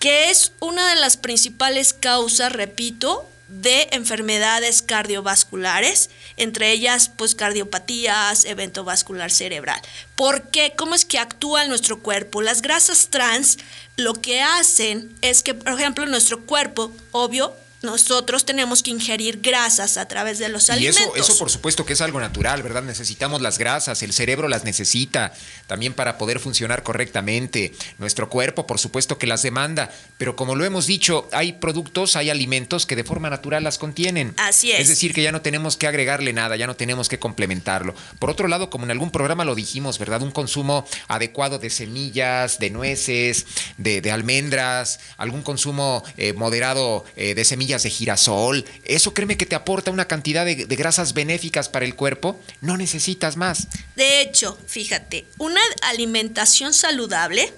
que 0.00 0.30
es 0.30 0.52
una 0.60 0.88
de 0.88 0.96
las 0.98 1.18
principales 1.18 1.92
causas, 1.92 2.52
repito, 2.52 3.28
de 3.48 3.88
enfermedades 3.92 4.82
cardiovasculares, 4.82 6.10
entre 6.36 6.70
ellas 6.70 7.10
pues 7.16 7.34
cardiopatías, 7.34 8.44
evento 8.44 8.84
vascular 8.84 9.30
cerebral. 9.30 9.80
¿Por 10.14 10.50
qué? 10.50 10.74
¿Cómo 10.76 10.94
es 10.94 11.04
que 11.04 11.18
actúa 11.18 11.62
en 11.62 11.70
nuestro 11.70 12.00
cuerpo? 12.00 12.42
Las 12.42 12.62
grasas 12.62 13.08
trans 13.08 13.58
lo 13.96 14.14
que 14.14 14.42
hacen 14.42 15.12
es 15.22 15.42
que, 15.42 15.54
por 15.54 15.72
ejemplo, 15.72 16.06
nuestro 16.06 16.44
cuerpo, 16.44 16.92
obvio, 17.10 17.54
nosotros 17.82 18.44
tenemos 18.44 18.82
que 18.82 18.90
ingerir 18.90 19.40
grasas 19.40 19.98
a 19.98 20.08
través 20.08 20.38
de 20.38 20.48
los 20.48 20.68
alimentos. 20.68 21.00
Y 21.00 21.20
eso, 21.20 21.32
eso 21.32 21.38
por 21.38 21.50
supuesto 21.50 21.86
que 21.86 21.92
es 21.92 22.00
algo 22.00 22.18
natural, 22.20 22.62
¿verdad? 22.62 22.82
Necesitamos 22.82 23.40
las 23.40 23.58
grasas, 23.58 24.02
el 24.02 24.12
cerebro 24.12 24.48
las 24.48 24.64
necesita 24.64 25.32
también 25.66 25.94
para 25.94 26.18
poder 26.18 26.40
funcionar 26.40 26.82
correctamente. 26.82 27.72
Nuestro 27.98 28.28
cuerpo, 28.28 28.66
por 28.66 28.78
supuesto 28.78 29.16
que 29.18 29.26
las 29.26 29.42
demanda, 29.42 29.90
pero 30.16 30.34
como 30.34 30.56
lo 30.56 30.64
hemos 30.64 30.86
dicho, 30.86 31.28
hay 31.32 31.52
productos, 31.52 32.16
hay 32.16 32.30
alimentos 32.30 32.84
que 32.84 32.96
de 32.96 33.04
forma 33.04 33.30
natural 33.30 33.62
las 33.62 33.78
contienen. 33.78 34.34
Así 34.38 34.72
es. 34.72 34.80
Es 34.80 34.88
decir, 34.88 35.14
que 35.14 35.22
ya 35.22 35.30
no 35.30 35.42
tenemos 35.42 35.76
que 35.76 35.86
agregarle 35.86 36.32
nada, 36.32 36.56
ya 36.56 36.66
no 36.66 36.74
tenemos 36.74 37.08
que 37.08 37.20
complementarlo. 37.20 37.94
Por 38.18 38.30
otro 38.30 38.48
lado, 38.48 38.70
como 38.70 38.84
en 38.86 38.90
algún 38.90 39.12
programa 39.12 39.44
lo 39.44 39.54
dijimos, 39.54 39.98
¿verdad? 39.98 40.22
Un 40.22 40.32
consumo 40.32 40.84
adecuado 41.06 41.58
de 41.58 41.70
semillas, 41.70 42.58
de 42.58 42.70
nueces, 42.70 43.46
de, 43.76 44.08
almendras, 44.10 44.98
algún 45.16 45.42
consumo 45.42 46.02
eh, 46.16 46.32
moderado 46.32 47.04
eh, 47.14 47.34
de 47.34 47.44
semillas 47.44 47.67
de 47.76 47.90
girasol, 47.90 48.64
eso 48.84 49.12
créeme 49.12 49.36
que 49.36 49.46
te 49.46 49.54
aporta 49.54 49.90
una 49.90 50.08
cantidad 50.08 50.46
de, 50.46 50.64
grasas 50.64 51.12
benéficas 51.12 51.68
para 51.68 51.84
el 51.84 51.94
cuerpo, 51.94 52.40
no 52.60 52.76
necesitas 52.76 53.36
más. 53.36 53.68
De 53.94 54.22
hecho, 54.22 54.58
fíjate, 54.66 55.26
una 55.36 55.60
alimentación 55.82 56.72
saludable 56.72 57.52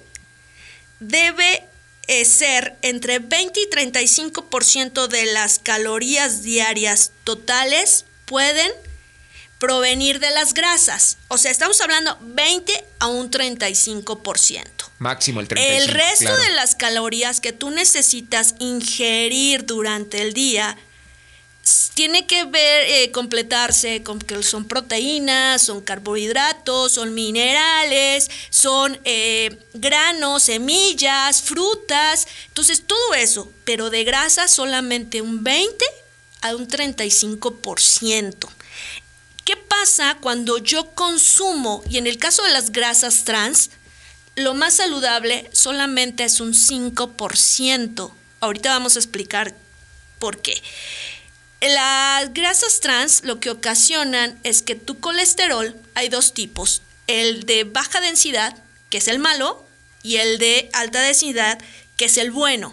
debe 0.99 1.62
eh, 2.09 2.25
ser 2.25 2.77
entre 2.83 3.20
20 3.20 3.61
y 3.61 3.70
35% 3.70 5.07
de 5.07 5.27
las 5.27 5.59
calorías 5.61 6.42
diarias 6.42 7.12
totales 7.25 8.05
pueden 8.25 8.70
provenir 9.61 10.18
de 10.18 10.31
las 10.31 10.55
grasas. 10.55 11.18
O 11.29 11.38
sea, 11.38 11.53
estamos 11.53 11.81
hablando 11.81 12.18
20 12.23 12.85
a 12.99 13.07
un 13.07 13.31
35%. 13.31 14.64
Máximo 14.99 15.40
el 15.40 15.49
35%. 15.49 15.59
El 15.61 15.88
resto 15.88 16.37
de 16.37 16.51
las 16.51 16.75
calorías 16.75 17.40
que 17.40 17.53
tú 17.53 17.70
necesitas 17.70 18.57
ingerir 18.59 19.66
durante 19.66 20.23
el 20.23 20.33
día 20.33 20.77
tiene 21.92 22.27
que 22.27 22.44
ver, 22.44 22.85
eh, 22.88 23.12
completarse 23.12 24.03
con 24.03 24.18
que 24.18 24.42
son 24.42 24.64
proteínas, 24.64 25.61
son 25.61 25.83
carbohidratos, 25.83 26.92
son 26.92 27.12
minerales, 27.12 28.31
son 28.49 28.99
eh, 29.05 29.59
granos, 29.75 30.44
semillas, 30.44 31.42
frutas, 31.42 32.27
entonces 32.49 32.87
todo 32.87 33.14
eso, 33.14 33.53
pero 33.64 33.90
de 33.90 34.05
grasa 34.05 34.49
solamente 34.49 35.20
un 35.20 35.44
20 35.44 35.85
a 36.40 36.57
un 36.57 36.66
35%. 36.66 38.49
¿Qué 39.51 39.57
pasa 39.57 40.17
cuando 40.21 40.59
yo 40.59 40.95
consumo, 40.95 41.83
y 41.91 41.99
en 41.99 42.07
el 42.07 42.19
caso 42.19 42.45
de 42.45 42.53
las 42.53 42.71
grasas 42.71 43.25
trans, 43.25 43.71
lo 44.37 44.55
más 44.55 44.75
saludable 44.75 45.51
solamente 45.53 46.23
es 46.23 46.39
un 46.39 46.55
5%? 46.55 48.13
Ahorita 48.39 48.71
vamos 48.71 48.95
a 48.95 49.01
explicar 49.01 49.53
por 50.21 50.41
qué. 50.41 50.63
Las 51.61 52.33
grasas 52.33 52.79
trans 52.79 53.25
lo 53.25 53.41
que 53.41 53.51
ocasionan 53.51 54.39
es 54.45 54.63
que 54.63 54.77
tu 54.77 55.01
colesterol, 55.01 55.75
hay 55.97 56.09
dos 56.09 56.33
tipos, 56.33 56.83
el 57.09 57.45
de 57.45 57.65
baja 57.65 58.01
densidad, 58.01 58.57
que 58.89 58.99
es 58.99 59.09
el 59.09 59.19
malo, 59.19 59.67
y 60.05 60.19
el 60.19 60.39
de 60.39 60.71
alta 60.75 61.01
densidad, 61.01 61.59
que 61.97 62.05
es 62.05 62.19
el 62.19 62.31
bueno. 62.31 62.73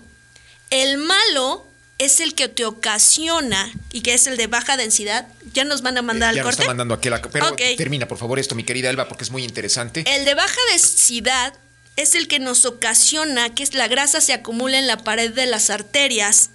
El 0.69 0.99
malo 0.99 1.65
es 1.97 2.19
el 2.19 2.35
que 2.35 2.47
te 2.47 2.65
ocasiona 2.65 3.71
y 3.91 4.01
que 4.01 4.13
es 4.13 4.27
el 4.27 4.37
de 4.37 4.47
baja 4.47 4.77
densidad. 4.77 5.27
Ya 5.53 5.63
nos 5.63 5.81
van 5.81 5.97
a 5.97 6.01
mandar 6.01 6.35
eh, 6.35 6.39
al 6.39 6.43
corte. 6.43 6.61
Está 6.61 6.67
mandando 6.67 6.93
aquí 6.93 7.09
la, 7.09 7.21
pero 7.21 7.55
termina 7.55 8.07
por 8.07 8.17
favor 8.17 8.39
esto, 8.39 8.55
mi 8.55 8.63
querida 8.63 8.89
Elba, 8.89 9.07
porque 9.07 9.23
es 9.23 9.31
muy 9.31 9.43
interesante. 9.43 10.03
El 10.07 10.25
de 10.25 10.35
baja 10.35 10.59
densidad 10.71 11.53
es 11.95 12.13
el 12.13 12.27
que 12.27 12.39
nos 12.39 12.65
ocasiona 12.65 13.53
que 13.55 13.67
la 13.73 13.87
grasa 13.87 14.21
se 14.21 14.33
acumule 14.33 14.77
en 14.77 14.87
la 14.87 14.97
pared 14.97 15.33
de 15.33 15.47
las 15.47 15.69
arterias 15.69 16.51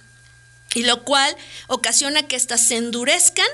y 0.73 0.83
lo 0.83 1.03
cual 1.03 1.35
ocasiona 1.67 2.23
que 2.27 2.35
éstas 2.35 2.61
se 2.61 2.77
endurezcan 2.77 3.47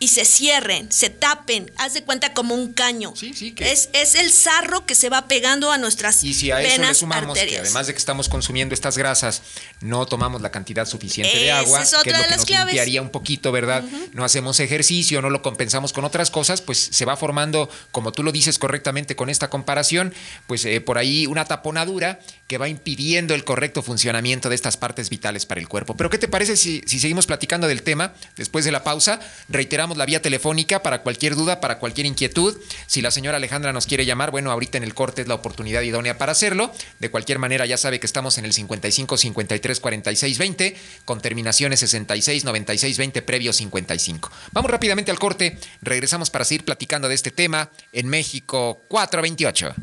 y 0.00 0.08
se 0.08 0.24
cierren, 0.24 0.92
se 0.92 1.10
tapen, 1.10 1.72
haz 1.76 1.94
de 1.94 2.04
cuenta 2.04 2.32
como 2.32 2.54
un 2.54 2.72
caño. 2.72 3.12
Sí, 3.16 3.32
sí, 3.34 3.52
que- 3.52 3.72
es, 3.72 3.88
es 3.92 4.14
el 4.14 4.30
sarro 4.30 4.86
que 4.86 4.94
se 4.94 5.08
va 5.08 5.26
pegando 5.26 5.72
a 5.72 5.78
nuestras 5.78 6.22
Y 6.22 6.34
si 6.34 6.50
a 6.52 6.62
eso 6.62 6.80
le 6.82 6.94
sumamos 6.94 7.34
que 7.34 7.40
arterias. 7.40 7.62
además 7.62 7.88
de 7.88 7.94
que 7.94 7.98
estamos 7.98 8.28
consumiendo 8.28 8.74
estas 8.74 8.96
grasas, 8.96 9.42
no 9.80 10.06
tomamos 10.06 10.40
la 10.40 10.50
cantidad 10.50 10.86
suficiente 10.86 11.36
de 11.38 11.50
agua, 11.50 11.82
es 11.82 11.90
que 11.90 12.10
es 12.10 12.16
lo 12.16 12.18
de 12.20 12.24
que 12.24 12.30
las 12.30 12.36
nos 12.38 12.46
claves. 12.46 12.66
limpiaría 12.66 13.02
un 13.02 13.10
poquito, 13.10 13.50
¿verdad? 13.52 13.82
No 14.12 14.24
hacemos 14.24 14.60
ejercicio, 14.60 15.20
no 15.20 15.30
lo 15.30 15.42
compensamos 15.42 15.92
con 15.92 16.04
otras 16.04 16.30
cosas, 16.30 16.60
pues 16.62 16.78
se 16.92 17.04
va 17.04 17.16
formando, 17.16 17.68
como 17.90 18.12
tú 18.12 18.22
lo 18.22 18.30
dices 18.30 18.58
correctamente 18.58 19.16
con 19.16 19.30
esta 19.30 19.50
comparación, 19.50 20.14
pues 20.46 20.64
eh, 20.64 20.80
por 20.80 20.98
ahí 20.98 21.26
una 21.26 21.44
taponadura 21.44 22.20
que 22.48 22.56
va 22.56 22.68
impidiendo 22.68 23.34
el 23.34 23.44
correcto 23.44 23.82
funcionamiento 23.82 24.48
de 24.48 24.54
estas 24.54 24.78
partes 24.78 25.10
vitales 25.10 25.44
para 25.44 25.60
el 25.60 25.68
cuerpo. 25.68 25.94
Pero 25.96 26.08
¿qué 26.08 26.16
te 26.16 26.28
parece 26.28 26.56
si, 26.56 26.82
si 26.86 26.98
seguimos 26.98 27.26
platicando 27.26 27.68
del 27.68 27.82
tema 27.82 28.14
después 28.36 28.64
de 28.64 28.72
la 28.72 28.82
pausa? 28.82 29.20
Reiteramos 29.50 29.98
la 29.98 30.06
vía 30.06 30.22
telefónica 30.22 30.82
para 30.82 31.02
cualquier 31.02 31.36
duda, 31.36 31.60
para 31.60 31.78
cualquier 31.78 32.06
inquietud. 32.06 32.56
Si 32.86 33.02
la 33.02 33.10
señora 33.10 33.36
Alejandra 33.36 33.74
nos 33.74 33.86
quiere 33.86 34.06
llamar, 34.06 34.30
bueno, 34.30 34.50
ahorita 34.50 34.78
en 34.78 34.84
el 34.84 34.94
corte 34.94 35.20
es 35.20 35.28
la 35.28 35.34
oportunidad 35.34 35.82
idónea 35.82 36.16
para 36.16 36.32
hacerlo. 36.32 36.72
De 36.98 37.10
cualquier 37.10 37.38
manera, 37.38 37.66
ya 37.66 37.76
sabe 37.76 38.00
que 38.00 38.06
estamos 38.06 38.38
en 38.38 38.46
el 38.46 38.54
55 38.54 39.18
53 39.18 39.80
46 39.80 40.38
20 40.38 40.76
con 41.04 41.20
terminaciones 41.20 41.80
66 41.80 42.44
96 42.44 42.96
20 42.96 43.22
previo 43.22 43.52
55. 43.52 44.32
Vamos 44.52 44.70
rápidamente 44.70 45.10
al 45.10 45.18
corte. 45.18 45.58
Regresamos 45.82 46.30
para 46.30 46.46
seguir 46.46 46.64
platicando 46.64 47.10
de 47.10 47.14
este 47.14 47.30
tema 47.30 47.70
en 47.92 48.08
México 48.08 48.80
428. 48.88 49.74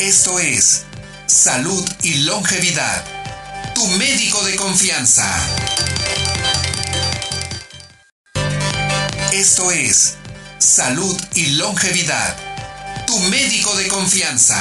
Esto 0.00 0.38
es 0.38 0.84
Salud 1.26 1.84
y 2.04 2.24
Longevidad. 2.24 3.04
Tu 3.74 3.84
médico 3.98 4.44
de 4.44 4.54
confianza. 4.54 5.26
Esto 9.32 9.72
es 9.72 10.18
Salud 10.58 11.20
y 11.34 11.56
Longevidad. 11.56 12.36
Tu 13.08 13.18
médico 13.18 13.74
de 13.76 13.88
confianza. 13.88 14.56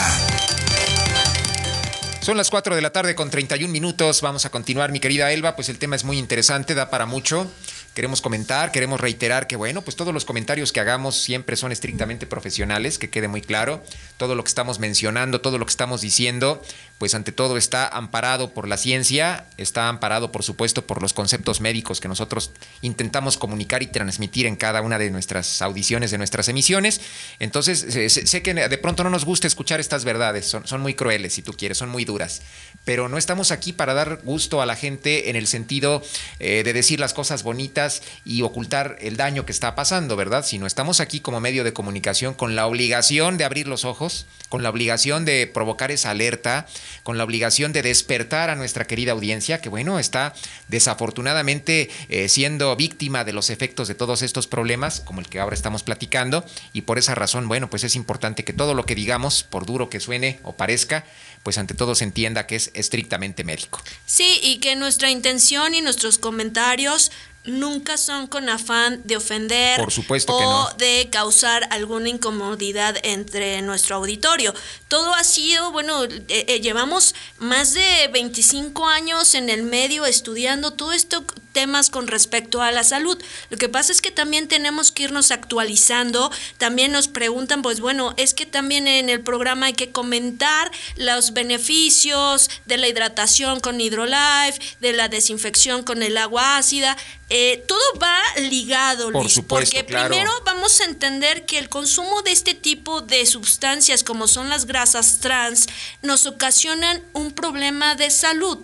Son 2.21 2.36
las 2.36 2.49
4 2.49 2.75
de 2.75 2.82
la 2.82 2.91
tarde 2.91 3.13
con 3.13 3.30
31 3.30 3.71
minutos. 3.71 4.21
Vamos 4.21 4.45
a 4.45 4.49
continuar, 4.49 4.91
mi 4.91 4.99
querida 4.99 5.32
Elba. 5.32 5.56
Pues 5.56 5.69
el 5.69 5.78
tema 5.78 5.95
es 5.95 6.04
muy 6.04 6.17
interesante, 6.17 6.73
da 6.73 6.89
para 6.89 7.06
mucho. 7.06 7.47
Queremos 7.95 8.21
comentar, 8.21 8.73
queremos 8.73 8.99
reiterar 8.99 9.47
que, 9.47 9.55
bueno, 9.55 9.81
pues 9.81 9.95
todos 9.95 10.13
los 10.13 10.25
comentarios 10.25 10.73
que 10.73 10.81
hagamos 10.81 11.15
siempre 11.15 11.55
son 11.55 11.71
estrictamente 11.71 12.27
profesionales, 12.27 12.99
que 12.99 13.10
quede 13.10 13.29
muy 13.29 13.39
claro. 13.39 13.81
Todo 14.17 14.36
lo 14.36 14.43
que 14.43 14.49
estamos 14.49 14.79
mencionando, 14.79 15.39
todo 15.39 15.58
lo 15.58 15.65
que 15.65 15.69
estamos 15.69 16.01
diciendo, 16.01 16.62
pues 16.97 17.13
ante 17.13 17.34
todo 17.34 17.58
está 17.58 17.88
amparado 17.88 18.53
por 18.53 18.67
la 18.67 18.77
ciencia, 18.77 19.45
está 19.58 19.89
amparado, 19.89 20.31
por 20.31 20.43
supuesto, 20.43 20.88
por 20.88 21.01
los 21.01 21.13
conceptos 21.13 21.60
médicos 21.60 21.99
que 21.99 22.08
nosotros 22.08 22.51
intentamos 22.81 23.38
comunicar 23.38 23.84
y 23.84 23.88
transmitir 23.88 24.45
en 24.45 24.55
cada 24.55 24.81
una 24.81 24.97
de 24.97 25.12
nuestras 25.12 25.62
audiciones, 25.62 26.12
de 26.12 26.17
nuestras 26.17 26.47
emisiones. 26.47 27.01
Entonces, 27.39 27.86
sé, 28.12 28.41
que 28.41 28.53
de 28.53 28.77
pronto 28.77 29.03
no 29.03 29.10
nos 29.10 29.25
gusta 29.25 29.45
escuchar 29.45 29.81
estas 29.81 30.05
verdades, 30.05 30.45
son, 30.45 30.65
son 30.67 30.81
muy 30.81 30.93
crueles, 30.93 31.34
si 31.34 31.41
tú 31.41 31.53
quieres, 31.53 31.77
son 31.77 31.89
muy 31.89 32.05
duras, 32.05 32.41
pero 32.86 33.10
no 33.10 33.17
estamos 33.17 33.51
aquí 33.51 33.73
para 33.73 33.93
dar 33.93 34.21
gusto 34.23 34.62
a 34.62 34.65
la 34.65 34.77
gente 34.77 35.29
en 35.29 35.36
el 35.36 35.47
sentido 35.47 36.01
eh, 36.39 36.63
de 36.63 36.71
decir 36.71 37.01
las 37.01 37.13
cosas 37.13 37.43
bonitas 37.43 38.03
y 38.23 38.41
ocultar 38.41 38.97
el 39.01 39.17
daño 39.17 39.45
que 39.45 39.51
está 39.51 39.75
pasando, 39.75 40.15
¿verdad? 40.15 40.45
Sino 40.45 40.65
estamos 40.65 41.01
aquí 41.01 41.19
como 41.19 41.41
medio 41.41 41.65
de 41.65 41.73
comunicación 41.73 42.34
con 42.34 42.55
la 42.55 42.67
obligación 42.67 43.38
de 43.38 43.43
abrir 43.43 43.67
los 43.67 43.84
ojos, 43.84 44.27
con 44.47 44.63
la 44.63 44.69
obligación 44.69 45.25
de 45.25 45.47
provocar 45.47 45.91
esa 45.91 46.12
alerta, 46.12 46.67
con 47.04 47.17
la 47.17 47.24
obligación 47.24 47.74
de 47.74 47.82
despertar 47.82 48.50
a 48.50 48.56
nuestra 48.56 48.86
querida 48.86 49.12
audiencia, 49.12 49.62
que 49.62 49.69
bueno, 49.69 50.00
está 50.00 50.34
desafortunadamente 50.67 51.89
eh, 52.10 52.30
siendo 52.30 52.76
víctima 52.76 53.24
de 53.24 53.34
los 53.34 53.50
efectos 53.50 53.88
de 53.88 53.95
todos 53.95 54.21
estos 54.21 54.48
problemas, 54.48 55.02
como 55.02 55.19
el 55.19 55.28
que 55.28 55.39
ahora 55.39 55.56
estamos 55.56 55.84
platicando, 55.84 56.45
y 56.74 56.82
por 56.82 56.98
esa 56.98 57.15
razón, 57.15 57.48
bueno, 57.48 57.69
pues 57.69 57.84
es 57.84 57.95
importante 57.95 58.43
que 58.43 58.54
todo 58.54 58.74
lo 58.74 58.86
que 58.86 58.95
digamos, 58.95 59.43
por 59.43 59.65
duro 59.65 59.89
que 59.89 60.00
suene 60.00 60.39
o 60.43 60.54
parezca, 60.54 61.06
pues 61.43 61.58
ante 61.58 61.74
todo 61.74 61.95
se 61.95 62.04
entienda 62.04 62.48
que 62.48 62.56
es 62.56 62.71
estrictamente 62.74 63.43
médico. 63.43 63.82
Sí, 64.06 64.39
y 64.41 64.58
que 64.58 64.76
nuestra 64.76 65.12
intención 65.12 65.76
y 65.76 65.82
nuestros 65.82 66.17
comentarios 66.17 67.12
nunca 67.45 67.97
son 67.97 68.27
con 68.27 68.49
afán 68.49 69.01
de 69.03 69.17
ofender 69.17 69.79
Por 69.79 69.91
supuesto 69.91 70.36
o 70.36 70.39
que 70.39 70.45
no. 70.45 70.69
de 70.77 71.10
causar 71.12 71.67
alguna 71.71 72.10
incomodidad 72.10 72.97
entre 73.03 73.62
nuestro 73.62 73.97
auditorio. 73.97 74.53
Todo 74.88 75.13
ha 75.13 75.23
sido, 75.23 75.71
bueno, 75.71 76.03
eh, 76.05 76.19
eh, 76.27 76.62
llevamos 76.62 77.15
más 77.38 77.73
de 77.73 78.10
25 78.12 78.88
años 78.88 79.36
en 79.36 79.49
el 79.49 79.63
medio 79.63 80.05
estudiando 80.05 80.71
todo 80.71 80.91
esto 80.93 81.25
temas 81.55 81.89
con 81.89 82.08
respecto 82.08 82.62
a 82.62 82.71
la 82.71 82.84
salud. 82.84 83.17
Lo 83.49 83.58
que 83.58 83.69
pasa 83.69 83.93
es 83.93 84.01
que 84.01 84.12
también 84.12 84.49
tenemos 84.49 84.91
que 84.91 85.03
irnos 85.03 85.31
actualizando. 85.31 86.29
También 86.58 86.91
nos 86.91 87.08
preguntan, 87.08 87.62
pues 87.62 87.79
bueno, 87.79 88.13
es 88.17 88.34
que 88.34 88.45
también 88.45 88.89
en 88.89 89.10
el 89.10 89.21
programa 89.21 89.67
hay 89.67 89.73
que 89.73 89.89
comentar 89.91 90.69
los 90.97 91.31
beneficios 91.31 92.49
de 92.65 92.75
la 92.75 92.89
hidratación 92.89 93.62
con 93.62 93.79
Hydrolife, 93.79 94.60
de 94.81 94.91
la 94.91 95.08
desinfección 95.08 95.84
con 95.84 96.03
el 96.03 96.17
agua 96.17 96.58
ácida. 96.58 96.97
Eh, 97.29 97.63
todo 97.67 97.79
va 97.99 98.15
ligado, 98.39 99.11
Por 99.11 99.23
Luis, 99.23 99.33
supuesto, 99.33 99.75
porque 99.75 99.85
claro. 99.88 100.09
primero 100.09 100.31
vamos 100.45 100.79
a 100.79 100.83
entender 100.85 101.45
que 101.47 101.57
el 101.57 101.69
consumo 101.69 102.21
de 102.21 102.31
este 102.31 102.53
tipo 102.53 103.01
de 103.01 103.25
sustancias 103.25 104.03
como 104.03 104.27
son 104.27 104.47
las 104.49 104.65
grasas 104.65 105.17
trans 105.21 105.65
nos 106.03 106.27
ocasionan 106.27 107.01
un 107.13 107.31
problema 107.31 107.95
de 107.95 108.11
salud. 108.11 108.59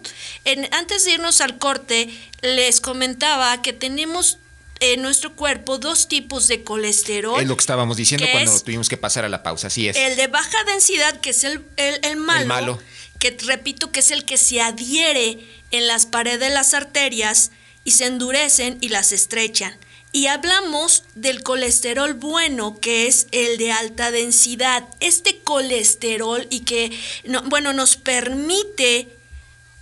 En- 0.46 0.72
antes 0.76 1.06
de 1.06 1.14
irnos 1.14 1.42
al 1.42 1.58
corte, 1.58 2.10
les 2.44 2.82
comentaba 2.82 3.64
que 3.64 3.74
tenemos 3.74 4.38
en 4.80 5.02
nuestro 5.02 5.36
cuerpo 5.36 5.80
dos 5.80 6.08
tipos 6.08 6.48
de 6.48 6.64
colesterol. 6.64 7.42
Es 7.42 7.48
lo 7.48 7.56
que 7.58 7.62
estábamos 7.62 7.98
diciendo 7.98 8.26
¿Qué 8.28 8.32
cuando 8.32 8.54
es? 8.56 8.64
tuvimos 8.64 8.90
que 8.90 8.98
pasar 8.98 9.26
a 9.26 9.30
la 9.30 9.42
pausa, 9.42 9.68
así 9.68 9.88
es. 9.88 9.96
El 9.98 10.16
de 10.16 10.28
baja 10.28 10.64
densidad, 10.66 11.20
que 11.20 11.32
es 11.32 11.44
el, 11.44 11.66
el, 11.78 12.00
el 12.04 12.16
malo, 12.18 12.42
El 12.42 12.48
malo. 12.48 12.80
que 13.20 13.36
repito 13.46 13.92
que 13.92 14.02
es 14.02 14.12
el 14.12 14.24
que 14.24 14.38
se 14.38 14.62
adhiere 14.62 15.40
en 15.72 15.88
las 15.88 16.06
paredes 16.06 16.40
de 16.42 16.50
las 16.52 16.74
arterias 16.76 17.52
y 17.84 17.92
se 17.92 18.06
endurecen 18.06 18.78
y 18.82 18.90
las 18.90 19.12
estrechan. 19.12 19.78
Y 20.14 20.28
hablamos 20.28 21.04
del 21.16 21.42
colesterol 21.42 22.14
bueno, 22.14 22.80
que 22.82 23.08
es 23.08 23.28
el 23.32 23.58
de 23.58 23.72
alta 23.72 24.12
densidad. 24.12 24.88
Este 25.00 25.40
colesterol 25.40 26.46
y 26.50 26.62
que, 26.62 26.92
no- 27.24 27.44
bueno, 27.44 27.72
nos 27.72 27.96
permite 27.96 29.08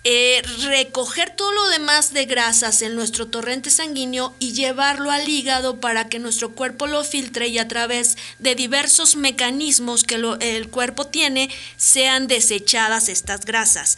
eh, 0.05 0.41
recoger 0.63 1.35
todo 1.35 1.51
lo 1.51 1.67
demás 1.69 2.13
de 2.13 2.23
grasas 2.25 2.81
en 2.81 2.95
nuestro 2.95 3.27
torrente 3.27 3.69
sanguíneo 3.69 4.33
y 4.39 4.53
llevarlo 4.53 5.11
al 5.11 5.27
hígado 5.27 5.81
para 5.81 6.07
que 6.07 6.19
nuestro 6.19 6.51
cuerpo 6.55 6.87
lo 6.87 7.03
filtre 7.03 7.49
y 7.49 7.57
a 7.57 7.67
través 7.67 8.15
de 8.39 8.55
diversos 8.55 9.17
mecanismos 9.17 10.05
que 10.05 10.17
lo- 10.17 10.39
el 10.39 10.69
cuerpo 10.69 11.07
tiene 11.07 11.49
sean 11.75 12.27
desechadas 12.27 13.09
estas 13.09 13.43
grasas. 13.43 13.97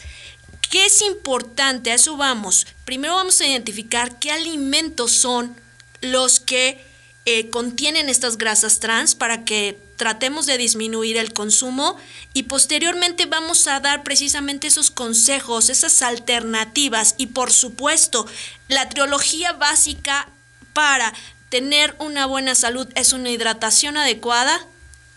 ¿Qué 0.72 0.86
es 0.86 1.02
importante? 1.02 1.92
A 1.92 1.96
eso 1.96 2.16
vamos. 2.16 2.66
Primero 2.86 3.16
vamos 3.16 3.42
a 3.42 3.46
identificar 3.46 4.20
qué 4.20 4.32
alimentos 4.32 5.12
son 5.12 5.54
los 6.00 6.40
que 6.40 6.82
eh, 7.26 7.50
contienen 7.50 8.08
estas 8.08 8.38
grasas 8.38 8.80
trans 8.80 9.14
para 9.14 9.44
que 9.44 9.78
tratemos 9.98 10.46
de 10.46 10.58
disminuir 10.58 11.18
el 11.18 11.34
consumo 11.34 11.98
y 12.34 12.44
posteriormente 12.44 13.26
vamos 13.26 13.68
a 13.68 13.82
dar 13.82 14.04
precisamente 14.04 14.68
esos 14.68 14.92
consejos, 14.92 15.70
esas 15.70 16.02
alternativas 16.02 17.16
y 17.18 17.28
por 17.28 17.52
supuesto 17.52 18.26
la 18.70 18.88
trilogía 18.88 19.52
básica 19.52 20.30
para 20.72 21.14
tener 21.50 21.96
una 22.00 22.26
buena 22.26 22.56
salud 22.56 22.88
es 22.96 23.12
una 23.12 23.30
hidratación 23.30 23.98
adecuada, 23.98 24.66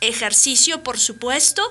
ejercicio 0.00 0.82
por 0.82 0.98
supuesto 0.98 1.62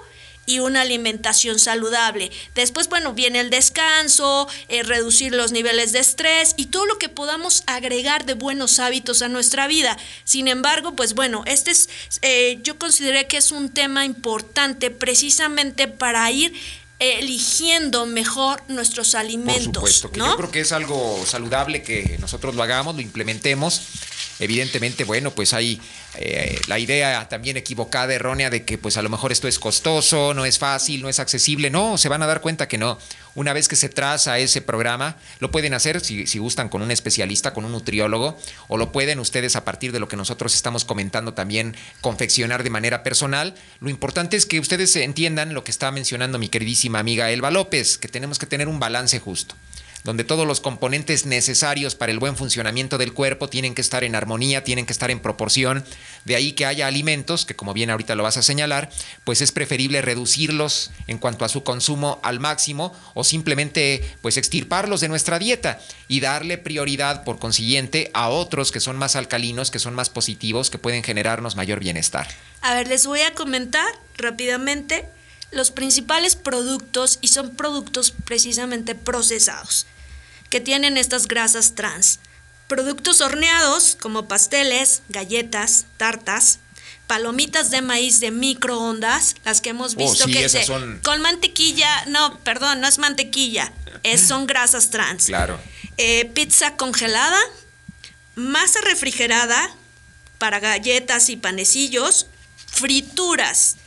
y 0.46 0.60
una 0.60 0.82
alimentación 0.82 1.60
saludable. 1.60 2.32
Después, 2.56 2.90
bueno, 2.90 3.14
viene 3.14 3.40
el 3.40 3.50
descanso, 3.50 4.48
eh, 4.68 4.84
reducir 4.84 5.34
los 5.34 5.52
niveles 5.52 5.92
de 5.92 6.00
estrés 6.00 6.54
y 6.58 6.68
todo 6.68 6.86
lo 6.86 6.98
que 6.98 7.10
podamos 7.10 7.64
agregar 7.68 8.26
de 8.26 8.34
buenos 8.34 8.80
hábitos 8.80 9.22
a 9.22 9.30
nuestra 9.30 9.68
vida. 9.68 9.98
Sin 10.24 10.48
embargo, 10.48 10.96
pues 10.96 11.14
bueno, 11.14 11.44
este 11.46 11.72
es, 11.72 11.90
eh, 12.22 12.60
yo 12.64 12.78
consideré 12.78 13.28
que 13.28 13.38
es 13.38 13.52
un 13.52 13.70
tema 13.70 14.06
importante 14.06 14.92
precisamente 14.92 15.88
para 15.88 16.30
ir 16.32 16.54
eligiendo 17.00 18.06
mejor 18.06 18.64
nuestros 18.68 19.16
alimentos. 19.16 19.82
Por 19.82 19.92
supuesto, 19.92 20.12
que 20.12 20.20
¿no? 20.20 20.28
yo 20.30 20.38
creo 20.38 20.52
que 20.52 20.60
es 20.62 20.72
algo 20.72 21.24
saludable 21.26 21.84
que 21.84 22.18
nosotros 22.20 22.56
lo 22.56 22.64
hagamos, 22.64 22.96
lo 22.96 23.02
implementemos. 23.02 23.82
Evidentemente, 24.40 25.04
bueno, 25.04 25.32
pues 25.32 25.54
hay 25.54 25.82
eh, 26.16 26.60
la 26.68 26.80
idea 26.80 27.28
también 27.28 27.58
equivocada, 27.58 28.14
errónea, 28.14 28.50
de 28.50 28.64
que 28.64 28.78
pues 28.78 28.98
a 28.98 29.02
lo 29.02 29.10
mejor 29.10 29.32
esto 29.32 29.48
es 29.48 29.60
costoso, 29.60 30.34
no 30.34 30.46
es 30.46 30.60
fácil, 30.60 31.02
no 31.02 31.10
es 31.10 31.20
accesible. 31.20 31.70
No, 31.70 31.98
se 31.98 32.10
van 32.10 32.22
a 32.22 32.28
dar 32.28 32.42
cuenta 32.42 32.68
que 32.68 32.78
no. 32.78 32.98
Una 33.36 33.54
vez 33.54 33.68
que 33.68 33.76
se 33.76 33.90
traza 33.90 34.38
ese 34.38 34.62
programa, 34.62 35.18
lo 35.40 35.50
pueden 35.50 35.74
hacer 35.74 36.02
si, 36.02 36.28
si 36.28 36.38
gustan 36.38 36.70
con 36.70 36.84
un 36.84 36.92
especialista, 36.92 37.54
con 37.54 37.66
un 37.66 37.72
nutriólogo, 37.72 38.38
o 38.68 38.78
lo 38.78 38.92
pueden 38.92 39.20
ustedes 39.20 39.56
a 39.56 39.66
partir 39.66 39.92
de 39.92 40.00
lo 40.00 40.08
que 40.08 40.18
nosotros 40.18 40.54
estamos 40.54 40.86
comentando 40.86 41.34
también 41.34 41.76
confeccionar 42.02 42.64
de 42.64 42.70
manera 42.70 43.02
personal. 43.02 43.56
Lo 43.80 43.90
importante 43.90 44.38
es 44.38 44.46
que 44.46 44.60
ustedes 44.60 44.96
entiendan 44.96 45.54
lo 45.54 45.64
que 45.64 45.72
está 45.72 45.92
mencionando 45.92 46.38
mi 46.38 46.50
queridísima 46.50 47.00
amiga 47.00 47.32
Elba 47.32 47.50
López, 47.50 47.98
que 47.98 48.08
tenemos 48.08 48.38
que 48.38 48.46
tener 48.46 48.68
un 48.68 48.80
balance 48.80 49.20
justo. 49.20 49.56
Donde 50.04 50.24
todos 50.24 50.46
los 50.46 50.60
componentes 50.60 51.26
necesarios 51.26 51.96
para 51.96 52.12
el 52.12 52.20
buen 52.20 52.36
funcionamiento 52.36 52.98
del 52.98 53.14
cuerpo 53.14 53.50
tienen 53.50 53.74
que 53.74 53.82
estar 53.82 54.04
en 54.04 54.16
armonía, 54.16 54.64
tienen 54.64 54.86
que 54.86 54.94
estar 54.94 55.12
en 55.12 55.20
proporción. 55.20 55.86
De 56.26 56.36
ahí 56.36 56.54
que 56.54 56.66
haya 56.66 56.88
alimentos, 56.88 57.46
que 57.46 57.56
como 57.56 57.74
bien 57.74 57.90
ahorita 57.90 58.16
lo 58.16 58.24
vas 58.24 58.38
a 58.38 58.44
señalar, 58.44 58.90
pues 59.24 59.42
es 59.42 59.52
preferible 59.52 60.02
reducirlos 60.02 60.92
en 61.08 61.18
cuanto 61.18 61.46
a 61.46 61.50
su 61.50 61.64
consumo 61.64 62.20
al 62.24 62.40
máximo 62.40 62.94
o 63.14 63.24
simplemente 63.24 64.04
pues 64.22 64.38
extirparlos 64.38 65.02
de 65.02 65.10
nuestra 65.10 65.40
dieta 65.40 65.80
y 66.08 66.20
darle 66.20 66.58
prioridad 66.58 67.24
por 67.24 67.40
consiguiente 67.40 68.12
a 68.14 68.30
otros 68.30 68.72
que 68.72 68.80
son 68.80 68.98
más 68.98 69.16
alcalinos, 69.16 69.72
que 69.72 69.80
son 69.80 69.96
más 69.96 70.10
positivos, 70.10 70.70
que 70.70 70.78
pueden 70.78 71.04
generarnos 71.04 71.56
mayor 71.56 71.80
bienestar. 71.80 72.28
A 72.62 72.74
ver, 72.76 72.88
les 72.88 73.06
voy 73.06 73.22
a 73.22 73.34
comentar 73.34 73.88
rápidamente 74.18 75.06
los 75.54 75.72
principales 75.72 76.36
productos 76.36 77.20
y 77.22 77.30
son 77.30 77.56
productos 77.56 78.12
precisamente 78.12 78.96
procesados 78.96 79.86
que 80.50 80.62
tienen 80.62 80.98
estas 80.98 81.28
grasas 81.28 81.74
trans. 81.74 82.20
Productos 82.68 83.22
horneados 83.22 83.98
como 84.00 84.28
pasteles, 84.28 85.02
galletas, 85.10 85.86
tartas, 85.98 86.60
palomitas 87.08 87.72
de 87.72 87.82
maíz 87.82 88.20
de 88.20 88.32
microondas, 88.32 89.36
las 89.46 89.62
que 89.62 89.72
hemos 89.72 89.94
oh, 89.94 89.98
visto 89.98 90.26
que 90.28 90.48
se, 90.50 90.66
con 91.04 91.22
mantequilla, 91.22 92.06
no, 92.06 92.40
perdón, 92.40 92.82
no 92.82 92.88
es 92.88 93.00
mantequilla, 93.00 93.74
es, 94.04 94.22
son 94.28 94.48
grasas 94.48 94.90
trans. 94.90 95.26
Claro. 95.26 95.60
Eh, 95.98 96.26
pizza 96.34 96.76
congelada, 96.76 97.40
masa 98.36 98.80
refrigerada 98.82 99.76
para 100.38 100.60
galletas 100.60 101.30
y 101.30 101.36
panecillos, 101.36 102.28
frituras, 102.68 103.78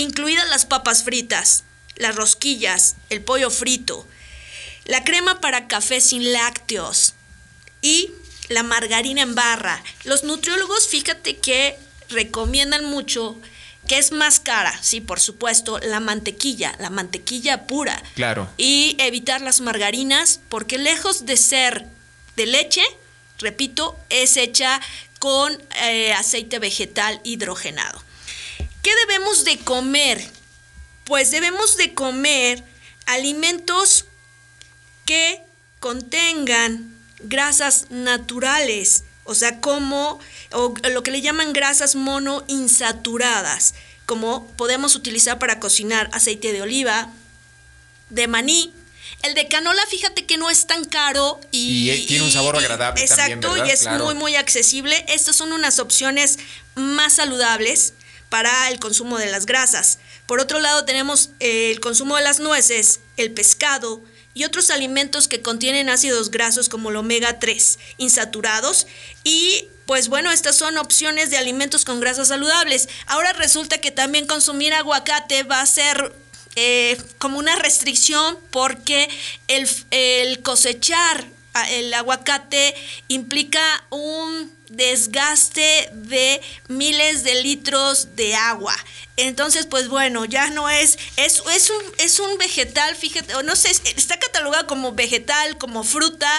incluidas 0.00 0.48
las 0.48 0.66
papas 0.66 1.02
fritas, 1.04 1.64
las 1.96 2.16
rosquillas, 2.16 2.96
el 3.10 3.22
pollo 3.22 3.50
frito, 3.50 4.06
la 4.84 5.04
crema 5.04 5.40
para 5.40 5.68
café 5.68 6.00
sin 6.00 6.32
lácteos 6.32 7.14
y 7.82 8.10
la 8.48 8.62
margarina 8.62 9.22
en 9.22 9.34
barra. 9.34 9.82
Los 10.04 10.24
nutriólogos, 10.24 10.88
fíjate 10.88 11.36
que 11.36 11.76
recomiendan 12.08 12.84
mucho 12.84 13.36
que 13.86 13.98
es 13.98 14.12
más 14.12 14.40
cara, 14.40 14.78
sí, 14.82 15.00
por 15.00 15.20
supuesto, 15.20 15.78
la 15.80 16.00
mantequilla, 16.00 16.76
la 16.78 16.90
mantequilla 16.90 17.66
pura. 17.66 18.00
Claro. 18.14 18.48
Y 18.56 18.96
evitar 18.98 19.40
las 19.40 19.60
margarinas, 19.60 20.40
porque 20.48 20.78
lejos 20.78 21.26
de 21.26 21.36
ser 21.36 21.86
de 22.36 22.46
leche, 22.46 22.82
repito, 23.38 23.96
es 24.08 24.36
hecha 24.36 24.80
con 25.18 25.60
eh, 25.82 26.12
aceite 26.12 26.58
vegetal 26.58 27.20
hidrogenado. 27.24 28.02
¿Qué 28.82 28.90
debemos 29.06 29.44
de 29.44 29.58
comer? 29.58 30.30
Pues 31.04 31.30
debemos 31.30 31.76
de 31.76 31.94
comer 31.94 32.64
alimentos 33.06 34.06
que 35.04 35.42
contengan 35.80 36.96
grasas 37.20 37.90
naturales, 37.90 39.04
o 39.24 39.34
sea, 39.34 39.60
como 39.60 40.20
o 40.52 40.74
lo 40.90 41.02
que 41.02 41.10
le 41.10 41.20
llaman 41.20 41.52
grasas 41.52 41.94
monoinsaturadas, 41.94 43.74
como 44.06 44.46
podemos 44.52 44.94
utilizar 44.94 45.38
para 45.38 45.60
cocinar 45.60 46.08
aceite 46.12 46.52
de 46.52 46.62
oliva, 46.62 47.12
de 48.08 48.28
maní, 48.28 48.72
el 49.22 49.34
de 49.34 49.48
canola, 49.48 49.82
fíjate 49.90 50.24
que 50.24 50.38
no 50.38 50.48
es 50.48 50.66
tan 50.66 50.84
caro 50.84 51.40
y, 51.50 52.06
tiene 52.06 52.24
un 52.24 52.30
sabor 52.30 52.56
agradable. 52.56 53.02
Exacto, 53.02 53.66
y 53.66 53.70
es 53.70 53.86
muy, 53.86 54.14
muy 54.14 54.36
accesible. 54.36 55.04
Estas 55.08 55.36
son 55.36 55.52
unas 55.52 55.78
opciones 55.78 56.38
más 56.74 57.14
saludables 57.14 57.94
para 58.30 58.70
el 58.70 58.78
consumo 58.78 59.18
de 59.18 59.30
las 59.30 59.44
grasas. 59.44 59.98
Por 60.26 60.40
otro 60.40 60.58
lado, 60.60 60.86
tenemos 60.86 61.30
eh, 61.40 61.70
el 61.70 61.80
consumo 61.80 62.16
de 62.16 62.22
las 62.22 62.40
nueces, 62.40 63.00
el 63.18 63.32
pescado 63.32 64.00
y 64.32 64.44
otros 64.44 64.70
alimentos 64.70 65.28
que 65.28 65.42
contienen 65.42 65.90
ácidos 65.90 66.30
grasos 66.30 66.68
como 66.68 66.90
el 66.90 66.96
omega 66.96 67.38
3 67.38 67.78
insaturados 67.98 68.86
y 69.24 69.68
pues 69.86 70.08
bueno, 70.08 70.30
estas 70.30 70.56
son 70.56 70.78
opciones 70.78 71.30
de 71.30 71.36
alimentos 71.36 71.84
con 71.84 71.98
grasas 71.98 72.28
saludables. 72.28 72.88
Ahora 73.06 73.32
resulta 73.32 73.78
que 73.78 73.90
también 73.90 74.28
consumir 74.28 74.72
aguacate 74.72 75.42
va 75.42 75.60
a 75.60 75.66
ser 75.66 76.14
eh, 76.54 76.96
como 77.18 77.40
una 77.40 77.56
restricción 77.56 78.38
porque 78.52 79.08
el, 79.48 79.68
el 79.90 80.42
cosechar 80.42 81.26
el 81.70 81.92
aguacate 81.92 82.74
implica 83.08 83.60
un 83.90 84.52
desgaste 84.70 85.90
de 85.92 86.40
miles 86.68 87.24
de 87.24 87.42
litros 87.42 88.16
de 88.16 88.34
agua. 88.34 88.74
Entonces, 89.16 89.66
pues 89.66 89.88
bueno, 89.88 90.24
ya 90.24 90.48
no 90.50 90.70
es, 90.70 90.98
es, 91.16 91.42
es, 91.54 91.70
un, 91.70 91.82
es 91.98 92.20
un 92.20 92.38
vegetal, 92.38 92.96
fíjate, 92.96 93.34
o 93.34 93.42
no 93.42 93.54
sé, 93.56 93.70
está 93.70 94.18
catalogado 94.18 94.66
como 94.66 94.92
vegetal, 94.92 95.58
como 95.58 95.84
fruta, 95.84 96.30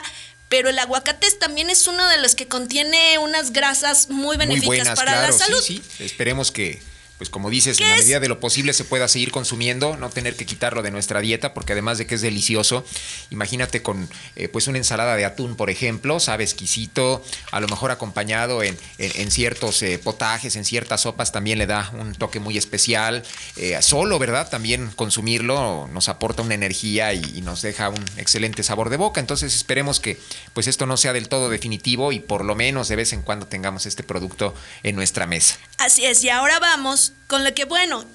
pero 0.50 0.70
el 0.70 0.80
aguacate 0.80 1.30
también 1.32 1.70
es 1.70 1.88
uno 1.88 2.08
de 2.08 2.18
los 2.20 2.36
que 2.36 2.48
contiene 2.48 3.18
unas 3.20 3.54
grasas 3.54 4.10
muy 4.10 4.38
benéficas 4.38 4.98
para 4.98 5.22
la 5.22 5.32
salud. 5.32 5.62
Sí, 5.62 5.82
sí. 5.98 6.04
Esperemos 6.04 6.52
que, 6.52 6.82
pues 7.22 7.30
como 7.30 7.52
dices, 7.52 7.80
en 7.80 7.88
la 7.88 7.98
medida 7.98 8.20
de 8.20 8.28
lo 8.28 8.40
posible 8.40 8.74
se 8.74 8.84
pueda 8.84 9.08
seguir 9.08 9.30
consumiendo, 9.30 9.96
no 9.96 10.10
tener 10.10 10.36
que 10.36 10.48
quitarlo 10.48 10.82
de 10.82 10.90
nuestra 10.90 11.20
dieta, 11.20 11.54
porque 11.54 11.74
además 11.74 12.00
de 12.00 12.08
que 12.08 12.16
es 12.16 12.22
delicioso, 12.22 12.84
imagínate 13.30 13.84
con 13.84 14.10
eh, 14.36 14.48
pues 14.48 14.66
una 14.66 14.80
ensalada 14.80 15.16
de 15.16 15.24
atún, 15.24 15.56
por 15.56 15.70
ejemplo, 15.70 16.20
sabe 16.20 16.44
exquisito, 16.44 17.24
a 17.52 17.60
lo 17.60 17.68
mejor 17.68 17.92
acompañado 17.92 18.64
en, 18.64 18.76
en, 18.98 19.30
ciertos 19.30 19.84
eh, 19.84 20.00
potajes, 20.00 20.56
en 20.56 20.66
ciertas 20.66 21.02
sopas, 21.02 21.32
también 21.32 21.60
le 21.60 21.68
da 21.68 21.92
un 21.94 22.16
toque 22.16 22.40
muy 22.40 22.58
especial. 22.58 23.22
Eh, 23.56 23.78
solo, 23.84 24.18
¿verdad? 24.18 24.50
También 24.50 24.90
consumirlo 24.96 25.88
nos 25.94 26.10
aporta 26.10 26.42
una 26.42 26.56
energía 26.56 27.14
y, 27.14 27.22
y, 27.36 27.42
nos 27.42 27.62
deja 27.62 27.90
un 27.90 28.04
excelente 28.18 28.64
sabor 28.64 28.90
de 28.90 28.98
boca. 28.98 29.20
Entonces 29.20 29.54
esperemos 29.54 30.00
que 30.00 30.20
pues 30.54 30.66
esto 30.66 30.88
no 30.88 30.98
sea 30.98 31.14
del 31.14 31.30
todo 31.30 31.50
definitivo 31.50 32.14
y 32.14 32.20
por 32.20 32.44
lo 32.44 32.56
menos 32.56 32.88
de 32.88 32.96
vez 32.96 33.14
en 33.14 33.22
cuando 33.22 33.46
tengamos 33.46 33.86
este 33.86 34.02
producto 34.02 34.56
en 34.82 34.96
nuestra 34.96 35.28
mesa. 35.28 35.60
Así 35.78 36.04
es, 36.04 36.24
y 36.24 36.30
ahora 36.30 36.58
vamos 36.60 37.11
con 37.28 37.44
lo 37.44 37.54
que, 37.54 37.66
bueno, 37.66 38.06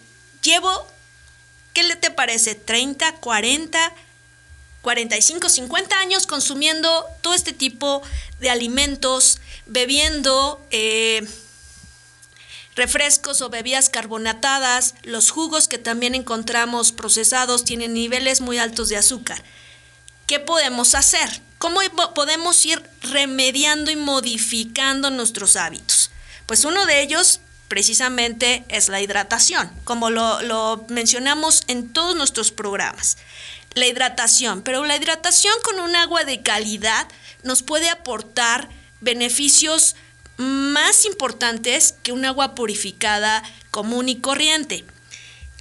llevo, 0.42 0.86
¿qué 1.72 1.82
le 1.82 1.96
te 1.96 2.10
parece? 2.10 2.54
30, 2.54 3.16
40, 3.16 3.94
45, 4.82 5.48
50 5.48 5.98
años 5.98 6.26
consumiendo 6.26 7.04
todo 7.20 7.34
este 7.34 7.52
tipo 7.52 8.02
de 8.38 8.50
alimentos, 8.50 9.40
bebiendo 9.66 10.64
eh, 10.70 11.26
refrescos 12.76 13.40
o 13.40 13.48
bebidas 13.48 13.88
carbonatadas, 13.88 14.94
los 15.02 15.30
jugos 15.30 15.66
que 15.66 15.78
también 15.78 16.14
encontramos 16.14 16.92
procesados 16.92 17.64
tienen 17.64 17.94
niveles 17.94 18.40
muy 18.40 18.58
altos 18.58 18.88
de 18.88 18.98
azúcar. 18.98 19.42
¿Qué 20.26 20.38
podemos 20.38 20.94
hacer? 20.94 21.40
¿Cómo 21.58 21.80
podemos 22.14 22.64
ir 22.66 22.82
remediando 23.00 23.90
y 23.90 23.96
modificando 23.96 25.10
nuestros 25.10 25.56
hábitos? 25.56 26.10
Pues 26.46 26.64
uno 26.64 26.84
de 26.86 27.02
ellos 27.02 27.40
precisamente 27.68 28.64
es 28.68 28.88
la 28.88 29.00
hidratación, 29.00 29.70
como 29.84 30.10
lo, 30.10 30.84
mencionamos 30.88 31.64
en 31.68 31.92
todos 31.92 32.16
nuestros 32.16 32.50
programas. 32.50 33.18
La 33.74 33.86
hidratación, 33.86 34.62
pero 34.62 34.84
la 34.84 34.96
hidratación 34.96 35.54
con 35.62 35.80
un 35.80 35.94
agua 35.96 36.24
de 36.24 36.42
calidad 36.42 37.06
nos 37.42 37.62
puede 37.62 37.90
aportar 37.90 38.68
beneficios 39.00 39.96
más 40.38 41.04
importantes 41.04 41.94
que 42.02 42.12
un 42.12 42.24
agua 42.24 42.54
purificada 42.54 43.42
común 43.70 44.08
y 44.08 44.16
corriente. 44.16 44.84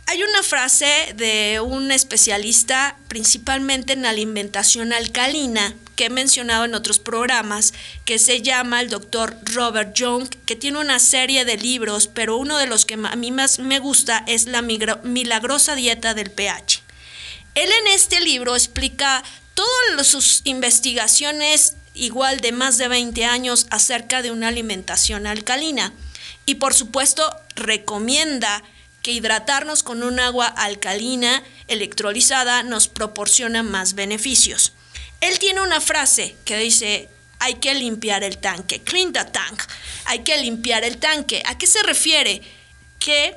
Hay 0.08 0.22
una 0.24 0.44
frase 0.44 1.14
de 1.16 1.60
un 1.60 1.92
especialista 1.92 2.98
principalmente 3.08 3.94
en 3.94 4.06
alimentación 4.06 4.94
alcalina 4.94 5.76
que 5.96 6.06
he 6.06 6.10
mencionado 6.10 6.66
en 6.66 6.76
otros 6.76 7.00
programas, 7.00 7.74
que 8.04 8.20
se 8.20 8.42
llama 8.42 8.82
el 8.82 8.90
doctor 8.90 9.38
Robert 9.44 9.96
Young, 9.96 10.28
que 10.46 10.56
tiene 10.56 10.80
una 10.80 11.00
serie 11.00 11.46
de 11.46 11.58
libros, 11.58 12.08
pero 12.08 12.38
uno 12.38 12.58
de 12.58 12.68
los 12.68 12.86
que 12.86 12.96
a 12.96 13.16
mí 13.16 13.32
más 13.32 13.60
me 13.60 13.80
gusta 13.80 14.24
es 14.28 14.46
La 14.46 14.62
milagrosa 14.62 15.76
dieta 15.76 16.14
del 16.14 16.32
pH. 16.32 16.82
Él 17.56 17.70
en 17.72 17.88
este 17.94 18.20
libro 18.20 18.56
explica 18.56 19.24
todas 19.54 20.08
sus 20.08 20.42
investigaciones, 20.44 21.78
igual 21.94 22.42
de 22.42 22.52
más 22.52 22.78
de 22.78 22.90
20 22.90 23.26
años, 23.26 23.68
acerca 23.70 24.22
de 24.22 24.32
una 24.32 24.50
alimentación 24.50 25.26
alcalina. 25.26 25.94
Y 26.46 26.56
por 26.56 26.74
supuesto, 26.74 27.34
recomienda 27.56 28.62
que 29.02 29.12
hidratarnos 29.12 29.84
con 29.84 30.04
un 30.04 30.20
agua 30.20 30.48
alcalina 30.48 31.44
electrolizada 31.68 32.64
nos 32.64 32.88
proporciona 32.88 33.64
más 33.64 33.94
beneficios. 33.94 34.74
Él 35.22 35.40
tiene 35.40 35.62
una 35.62 35.82
frase 35.82 36.36
que 36.46 36.58
dice, 36.58 37.10
hay 37.40 37.56
que 37.56 37.74
limpiar 37.74 38.24
el 38.24 38.38
tanque, 38.38 38.82
clean 38.82 39.14
the 39.14 39.26
tank, 39.26 39.62
hay 40.06 40.20
que 40.20 40.38
limpiar 40.38 40.84
el 40.84 40.98
tanque. 40.98 41.44
¿A 41.46 41.58
qué 41.58 41.68
se 41.68 41.82
refiere? 41.84 42.42
Que 43.00 43.36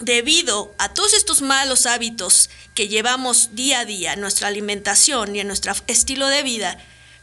debido 0.00 0.74
a 0.78 0.94
todos 0.94 1.14
estos 1.14 1.42
malos 1.42 1.86
hábitos 1.86 2.50
que 2.74 2.88
llevamos 2.88 3.54
día 3.54 3.80
a 3.80 3.84
día 3.84 4.12
en 4.12 4.20
nuestra 4.20 4.48
alimentación 4.48 5.34
y 5.34 5.40
en 5.40 5.48
nuestro 5.48 5.72
estilo 5.88 6.28
de 6.28 6.42
vida, 6.42 6.78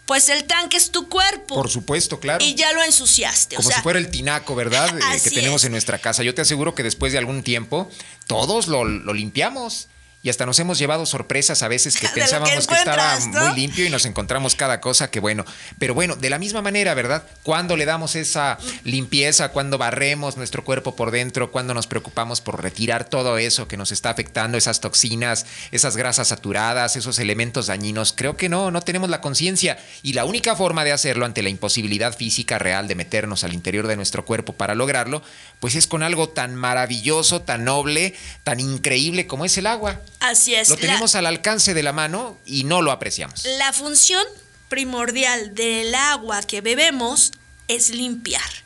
pues 0.06 0.30
el 0.30 0.44
tanque 0.44 0.78
es 0.78 0.92
tu 0.92 1.10
cuerpo. 1.10 1.56
Por 1.56 1.70
supuesto, 1.70 2.20
claro. 2.20 2.44
Y 2.44 2.54
ya 2.56 2.72
lo 2.74 2.84
ensuciaste. 2.84 3.56
Como 3.56 3.72
si 3.72 3.82
fuera 3.82 3.98
el 3.98 4.10
tinaco, 4.10 4.56
¿verdad? 4.56 4.94
Eh, 5.16 5.22
que 5.24 5.32
tenemos 5.32 5.64
en 5.64 5.72
nuestra 5.72 5.98
casa. 5.98 6.24
Yo 6.24 6.36
te 6.36 6.42
aseguro 6.42 6.76
que 6.76 6.84
después 6.84 7.12
de 7.12 7.18
algún 7.18 7.44
tiempo, 7.44 7.90
todos 8.28 8.68
lo, 8.68 8.84
lo 8.84 9.14
limpiamos 9.14 9.88
y 10.26 10.30
hasta 10.30 10.48
nos 10.48 10.58
hemos 10.58 10.80
llevado 10.80 11.06
sorpresas 11.06 11.62
a 11.62 11.68
veces 11.68 11.98
que 11.98 12.10
pensábamos 12.16 12.66
que, 12.66 12.74
estaba 12.74 13.20
muy 13.20 13.54
limpio 13.54 13.86
y 13.86 13.92
nos 13.92 14.06
encontramos 14.06 14.56
cada 14.56 14.82
cosa 14.82 15.12
que 15.12 15.20
bueno. 15.20 15.46
Pero 15.78 15.94
bueno, 15.94 16.16
de 16.16 16.32
la 16.32 16.40
misma 16.40 16.64
manera, 16.64 16.96
¿verdad? 16.96 17.28
Cuando 17.44 17.78
le 17.78 17.86
damos 17.86 18.16
esa 18.16 18.58
limpieza, 18.84 19.50
cuando 19.50 19.78
barremos 19.78 20.36
nuestro 20.36 20.64
cuerpo 20.64 20.96
por 20.96 21.12
dentro, 21.12 21.52
cuando 21.52 21.76
nos 21.76 21.86
preocupamos 21.86 22.42
por 22.42 22.64
retirar 22.64 23.08
todo 23.08 23.38
eso 23.38 23.68
que 23.68 23.78
nos 23.78 23.92
está 23.92 24.10
afectando, 24.10 24.58
esas 24.58 24.82
toxinas, 24.82 25.46
esas 25.72 25.96
grasas 25.96 26.30
saturadas, 26.30 26.96
esos 26.96 27.20
elementos 27.20 27.68
dañinos, 27.68 28.12
creo 28.12 28.36
que 28.36 28.50
no, 28.50 28.72
no 28.72 28.82
tenemos 28.82 29.12
la 29.12 29.22
conciencia. 29.22 29.78
Y 30.02 30.14
la 30.14 30.26
única 30.26 30.56
forma 30.56 30.84
de 30.84 30.92
hacerlo 30.92 31.28
ante 31.28 31.44
la 31.44 31.50
imposibilidad 31.50 32.18
física 32.18 32.58
real 32.58 32.88
de 32.88 32.96
meternos 32.96 33.44
al 33.44 33.54
interior 33.54 33.86
de 33.86 33.96
nuestro 33.96 34.26
cuerpo 34.26 34.54
para 34.54 34.74
lograrlo, 34.74 35.22
pues 35.60 35.76
es 35.76 35.86
con 35.86 36.02
algo 36.02 36.30
tan 36.30 36.56
maravilloso, 36.56 37.44
tan 37.44 37.64
noble, 37.64 38.16
tan 38.44 38.60
increíble 38.60 39.28
como 39.28 39.46
es 39.46 39.56
el 39.60 39.68
agua. 39.68 40.02
Así 40.30 40.56
es. 40.56 40.70
Lo 40.70 40.78
tenemos 40.78 41.16
al 41.16 41.26
alcance 41.26 41.74
de 41.74 41.84
la 41.84 41.94
mano 41.94 42.38
y 42.46 42.64
no 42.64 42.82
lo 42.82 42.92
apreciamos. 42.92 43.46
La 43.58 43.74
función 43.74 44.24
primordial 44.70 45.54
del 45.54 45.94
agua 45.94 46.42
que 46.42 46.62
bebemos 46.62 47.32
es 47.68 47.90
limpiar. 47.90 48.66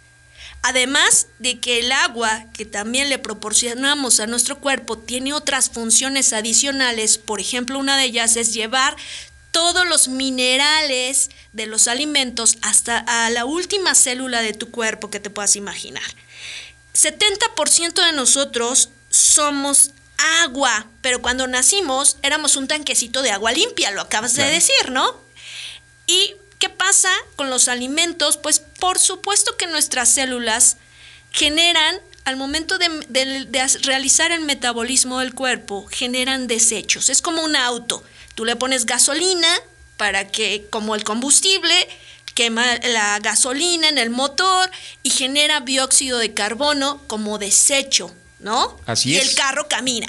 Además 0.62 1.28
de 1.40 1.60
que 1.60 1.80
el 1.80 1.92
agua 1.92 2.46
que 2.54 2.66
también 2.66 3.10
le 3.10 3.18
proporcionamos 3.18 4.20
a 4.20 4.28
nuestro 4.28 4.60
cuerpo 4.60 4.98
tiene 4.98 5.34
otras 5.34 5.70
funciones 5.70 6.34
adicionales, 6.34 7.18
por 7.18 7.40
ejemplo, 7.40 7.80
una 7.80 7.98
de 7.98 8.06
ellas 8.06 8.36
es 8.36 8.54
llevar 8.54 8.98
todos 9.52 9.88
los 9.88 10.10
minerales 10.10 11.30
de 11.54 11.66
los 11.66 11.88
alimentos 11.88 12.58
hasta 12.62 13.00
a 13.00 13.30
la 13.30 13.46
última 13.46 13.96
célula 13.96 14.42
de 14.42 14.54
tu 14.54 14.70
cuerpo 14.70 15.10
que 15.10 15.20
te 15.20 15.30
puedas 15.30 15.56
imaginar. 15.56 16.04
70% 16.94 18.06
de 18.06 18.12
nosotros 18.12 18.90
somos 19.10 19.92
agua, 20.44 20.88
pero 21.02 21.22
cuando 21.22 21.48
nacimos 21.48 22.18
éramos 22.22 22.56
un 22.56 22.68
tanquecito 22.68 23.22
de 23.22 23.32
agua 23.32 23.52
limpia, 23.52 23.92
lo 23.92 24.02
acabas 24.02 24.36
de 24.36 24.44
decir, 24.44 24.92
¿no? 24.92 25.16
¿Y 26.08 26.36
qué 26.58 26.70
pasa 26.70 27.10
con 27.36 27.50
los 27.50 27.68
alimentos? 27.68 28.38
Pues 28.38 28.60
por 28.60 29.00
supuesto 29.00 29.58
que 29.58 29.68
nuestras 29.68 30.10
células 30.10 30.78
generan, 31.32 31.96
al 32.26 32.36
momento 32.36 32.78
de, 32.78 32.90
de 33.10 33.68
realizar 33.84 34.32
el 34.32 34.42
metabolismo 34.42 35.20
del 35.20 35.34
cuerpo, 35.34 35.88
generan 35.88 36.48
desechos. 36.48 37.10
Es 37.10 37.22
como 37.22 37.44
un 37.44 37.56
auto. 37.56 38.04
Tú 38.36 38.46
le 38.46 38.56
pones 38.56 38.86
gasolina 38.86 39.48
para 39.98 40.28
que, 40.28 40.68
como 40.70 40.96
el 40.96 41.04
combustible, 41.04 41.76
quema 42.34 42.78
la 42.84 43.20
gasolina 43.20 43.90
en 43.90 43.98
el 43.98 44.10
motor 44.10 44.72
y 45.04 45.10
genera 45.10 45.60
dióxido 45.60 46.20
de 46.20 46.34
carbono 46.34 47.02
como 47.08 47.38
desecho. 47.38 48.16
¿No? 48.40 48.80
Así 48.86 49.12
y 49.12 49.18
el 49.18 49.34
carro 49.36 49.68
camina. 49.68 50.08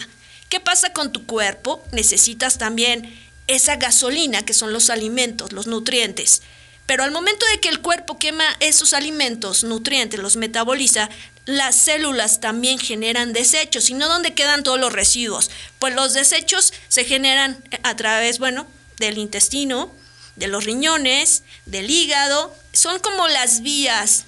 ¿Qué 0.49 0.61
pasa 0.61 0.93
con 0.93 1.13
tu 1.13 1.27
cuerpo? 1.27 1.85
Necesitas 1.93 2.59
también 2.59 3.19
esa 3.47 3.77
gasolina, 3.77 4.43
que 4.43 4.55
son 4.55 4.73
los 4.73 4.91
alimentos, 4.91 5.53
los 5.53 5.67
nutrientes. 5.67 6.43
Pero 6.87 7.05
al 7.05 7.13
momento 7.13 7.47
de 7.47 7.61
que 7.61 7.69
el 7.69 7.81
cuerpo 7.81 8.19
quema 8.19 8.45
esos 8.59 8.95
alimentos, 8.95 9.63
nutrientes, 9.63 10.19
los 10.19 10.37
metaboliza, 10.37 11.09
las 11.45 11.77
células 11.77 12.41
también 12.41 12.79
generan 12.79 13.33
desechos. 13.33 13.91
¿Y 13.91 13.95
no 13.95 14.09
dónde 14.09 14.35
quedan 14.35 14.65
todos 14.65 14.81
los 14.81 14.93
residuos? 14.93 15.51
Pues 15.79 15.95
los 15.95 16.15
desechos 16.15 16.73
se 16.89 17.05
generan 17.05 17.63
a 17.85 17.95
través, 17.95 18.41
bueno, 18.41 18.67
del 18.99 19.19
intestino, 19.19 19.93
de 20.37 20.49
los 20.49 20.65
riñones, 20.65 21.45
del 21.65 21.91
hígado. 21.91 22.55
Son 22.73 22.99
como 22.99 23.29
las 23.29 23.63
vías 23.63 24.25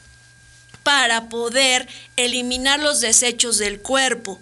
para 0.83 1.29
poder 1.29 1.89
eliminar 2.17 2.81
los 2.81 3.01
desechos 3.01 3.59
del 3.59 3.81
cuerpo. 3.81 4.41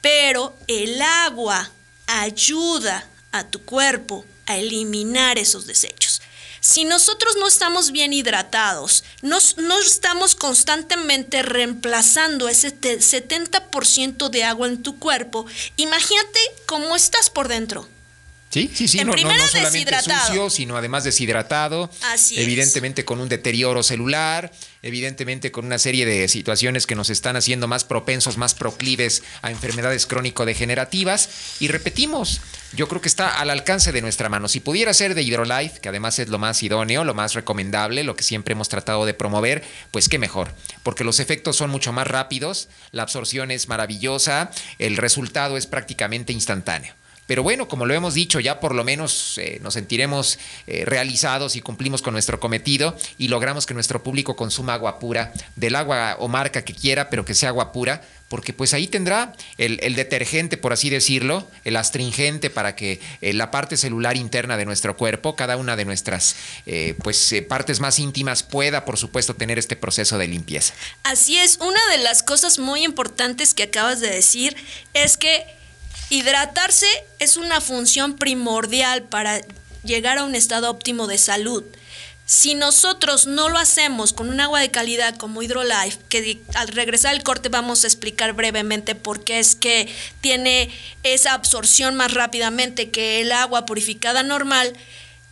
Pero 0.00 0.56
el 0.66 1.00
agua 1.00 1.70
ayuda 2.06 3.08
a 3.30 3.44
tu 3.44 3.62
cuerpo 3.62 4.24
a 4.46 4.56
eliminar 4.58 5.38
esos 5.38 5.66
desechos. 5.66 6.20
Si 6.60 6.84
nosotros 6.84 7.34
no 7.40 7.48
estamos 7.48 7.90
bien 7.90 8.12
hidratados, 8.12 9.02
no, 9.20 9.38
no 9.56 9.80
estamos 9.80 10.36
constantemente 10.36 11.42
reemplazando 11.42 12.48
ese 12.48 12.80
70% 12.80 14.28
de 14.28 14.44
agua 14.44 14.68
en 14.68 14.80
tu 14.80 14.96
cuerpo, 14.96 15.44
imagínate 15.76 16.38
cómo 16.66 16.94
estás 16.94 17.30
por 17.30 17.48
dentro. 17.48 17.88
Sí, 18.52 18.70
sí, 18.74 18.86
sí, 18.86 19.02
no, 19.02 19.14
no, 19.16 19.48
solamente 19.48 19.96
sucio, 20.02 20.50
sino 20.50 20.76
además 20.76 21.04
deshidratado, 21.04 21.88
Así 22.02 22.38
evidentemente 22.38 23.02
con 23.02 23.18
un 23.18 23.30
deterioro 23.30 23.82
celular, 23.82 24.52
evidentemente 24.82 25.50
con 25.50 25.64
una 25.64 25.78
serie 25.78 26.04
de 26.04 26.28
situaciones 26.28 26.86
que 26.86 26.94
nos 26.94 27.08
están 27.08 27.36
haciendo 27.36 27.66
más 27.66 27.84
propensos, 27.84 28.36
más 28.36 28.52
proclives 28.52 29.22
a 29.40 29.50
enfermedades 29.50 30.06
crónico-degenerativas. 30.06 31.30
Y 31.60 31.68
repetimos, 31.68 32.42
yo 32.74 32.88
creo 32.88 33.00
que 33.00 33.08
está 33.08 33.40
al 33.40 33.48
alcance 33.48 33.90
de 33.90 34.02
nuestra 34.02 34.28
mano. 34.28 34.48
Si 34.48 34.60
pudiera 34.60 34.92
ser 34.92 35.14
de 35.14 35.22
Hydrolife, 35.22 35.80
que 35.80 35.88
además 35.88 36.18
es 36.18 36.28
lo 36.28 36.38
más 36.38 36.62
idóneo, 36.62 37.04
lo 37.04 37.14
más 37.14 37.32
recomendable, 37.32 38.04
lo 38.04 38.16
que 38.16 38.22
siempre 38.22 38.52
hemos 38.52 38.68
tratado 38.68 39.06
de 39.06 39.14
promover, 39.14 39.64
pues 39.92 40.10
qué 40.10 40.18
mejor, 40.18 40.54
porque 40.82 41.04
los 41.04 41.20
efectos 41.20 41.56
son 41.56 41.70
mucho 41.70 41.94
más 41.94 42.06
rápidos, 42.06 42.68
la 42.90 43.04
absorción 43.04 43.50
es 43.50 43.68
maravillosa, 43.68 44.50
el 44.78 44.98
resultado 44.98 45.56
es 45.56 45.66
prácticamente 45.66 46.34
instantáneo. 46.34 46.92
Pero 47.32 47.42
bueno, 47.42 47.66
como 47.66 47.86
lo 47.86 47.94
hemos 47.94 48.12
dicho, 48.12 48.40
ya 48.40 48.60
por 48.60 48.74
lo 48.74 48.84
menos 48.84 49.38
eh, 49.38 49.58
nos 49.62 49.72
sentiremos 49.72 50.38
eh, 50.66 50.84
realizados 50.84 51.56
y 51.56 51.62
cumplimos 51.62 52.02
con 52.02 52.12
nuestro 52.12 52.38
cometido 52.38 52.94
y 53.16 53.28
logramos 53.28 53.64
que 53.64 53.72
nuestro 53.72 54.02
público 54.02 54.36
consuma 54.36 54.74
agua 54.74 54.98
pura, 54.98 55.32
del 55.56 55.76
agua 55.76 56.16
o 56.18 56.28
marca 56.28 56.62
que 56.62 56.74
quiera, 56.74 57.08
pero 57.08 57.24
que 57.24 57.32
sea 57.32 57.48
agua 57.48 57.72
pura, 57.72 58.02
porque 58.28 58.52
pues 58.52 58.74
ahí 58.74 58.86
tendrá 58.86 59.32
el, 59.56 59.94
detergente, 59.94 60.58
por 60.58 60.74
así 60.74 60.90
decirlo, 60.90 61.48
el 61.64 61.76
astringente 61.76 62.50
para 62.50 62.76
que 62.76 63.00
eh, 63.22 63.32
la 63.32 63.50
parte 63.50 63.78
celular 63.78 64.18
interna 64.18 64.58
de 64.58 64.66
nuestro 64.66 64.94
cuerpo, 64.98 65.34
cada 65.34 65.56
una 65.56 65.74
de 65.74 65.86
nuestras 65.86 66.36
pues, 67.02 67.34
partes 67.48 67.80
más 67.80 67.98
íntimas 67.98 68.42
pueda, 68.42 68.84
por 68.84 68.98
supuesto, 68.98 69.32
tener 69.32 69.58
este 69.58 69.74
proceso 69.74 70.18
de 70.18 70.28
limpieza. 70.28 70.74
Así 71.02 71.38
es, 71.38 71.56
una 71.62 71.80
de 71.92 71.98
las 72.02 72.22
cosas 72.22 72.58
muy 72.58 72.84
importantes 72.84 73.54
que 73.54 73.62
acabas 73.62 74.00
de 74.00 74.10
decir 74.10 74.54
es 74.92 75.16
que 75.16 75.61
Hidratarse 76.12 76.86
es 77.20 77.38
una 77.38 77.62
función 77.62 78.16
primordial 78.16 79.02
para 79.04 79.40
llegar 79.82 80.18
a 80.18 80.24
un 80.24 80.34
estado 80.34 80.68
óptimo 80.70 81.06
de 81.06 81.16
salud. 81.16 81.64
Si 82.26 82.54
nosotros 82.54 83.26
no 83.26 83.48
lo 83.48 83.56
hacemos 83.56 84.12
con 84.12 84.28
un 84.28 84.38
agua 84.38 84.60
de 84.60 84.70
calidad 84.70 85.16
como 85.16 85.42
Hydrolife, 85.42 85.96
que 86.10 86.38
al 86.52 86.68
regresar 86.68 87.14
al 87.14 87.22
corte 87.22 87.48
vamos 87.48 87.82
a 87.82 87.86
explicar 87.86 88.34
brevemente 88.34 88.94
por 88.94 89.24
qué 89.24 89.38
es 89.38 89.54
que 89.54 89.88
tiene 90.20 90.68
esa 91.02 91.32
absorción 91.32 91.94
más 91.94 92.12
rápidamente 92.12 92.90
que 92.90 93.22
el 93.22 93.32
agua 93.32 93.64
purificada 93.64 94.22
normal, 94.22 94.74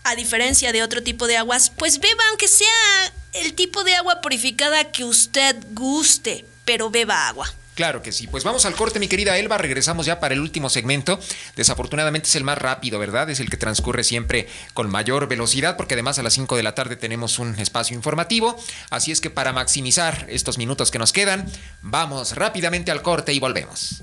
a 0.02 0.14
diferencia 0.14 0.72
de 0.72 0.82
otro 0.82 1.02
tipo 1.02 1.26
de 1.26 1.36
aguas, 1.36 1.68
pues 1.68 1.98
beba 1.98 2.24
aunque 2.30 2.48
sea 2.48 3.12
el 3.34 3.52
tipo 3.52 3.84
de 3.84 3.96
agua 3.96 4.22
purificada 4.22 4.90
que 4.90 5.04
usted 5.04 5.56
guste, 5.72 6.46
pero 6.64 6.88
beba 6.88 7.28
agua. 7.28 7.54
Claro 7.80 8.02
que 8.02 8.12
sí. 8.12 8.26
Pues 8.26 8.44
vamos 8.44 8.66
al 8.66 8.74
corte, 8.74 8.98
mi 8.98 9.08
querida 9.08 9.38
Elba. 9.38 9.56
Regresamos 9.56 10.04
ya 10.04 10.20
para 10.20 10.34
el 10.34 10.40
último 10.40 10.68
segmento. 10.68 11.18
Desafortunadamente 11.56 12.28
es 12.28 12.36
el 12.36 12.44
más 12.44 12.58
rápido, 12.58 12.98
¿verdad? 12.98 13.30
Es 13.30 13.40
el 13.40 13.48
que 13.48 13.56
transcurre 13.56 14.04
siempre 14.04 14.48
con 14.74 14.90
mayor 14.90 15.28
velocidad, 15.28 15.78
porque 15.78 15.94
además 15.94 16.18
a 16.18 16.22
las 16.22 16.34
5 16.34 16.58
de 16.58 16.62
la 16.62 16.74
tarde 16.74 16.96
tenemos 16.96 17.38
un 17.38 17.58
espacio 17.58 17.96
informativo. 17.96 18.54
Así 18.90 19.12
es 19.12 19.22
que 19.22 19.30
para 19.30 19.54
maximizar 19.54 20.26
estos 20.28 20.58
minutos 20.58 20.90
que 20.90 20.98
nos 20.98 21.14
quedan, 21.14 21.50
vamos 21.80 22.36
rápidamente 22.36 22.90
al 22.90 23.00
corte 23.00 23.32
y 23.32 23.40
volvemos. 23.40 24.02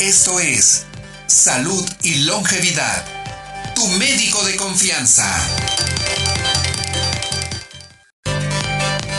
Esto 0.00 0.40
es 0.40 0.86
Salud 1.26 1.86
y 2.02 2.24
Longevidad. 2.24 3.04
Tu 3.74 3.86
médico 3.98 4.42
de 4.42 4.56
confianza. 4.56 5.30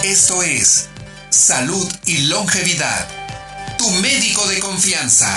Esto 0.03 0.41
es 0.41 0.89
Salud 1.29 1.87
y 2.07 2.23
Longevidad 2.23 3.24
tu 3.77 3.89
médico 4.01 4.47
de 4.47 4.59
confianza. 4.59 5.29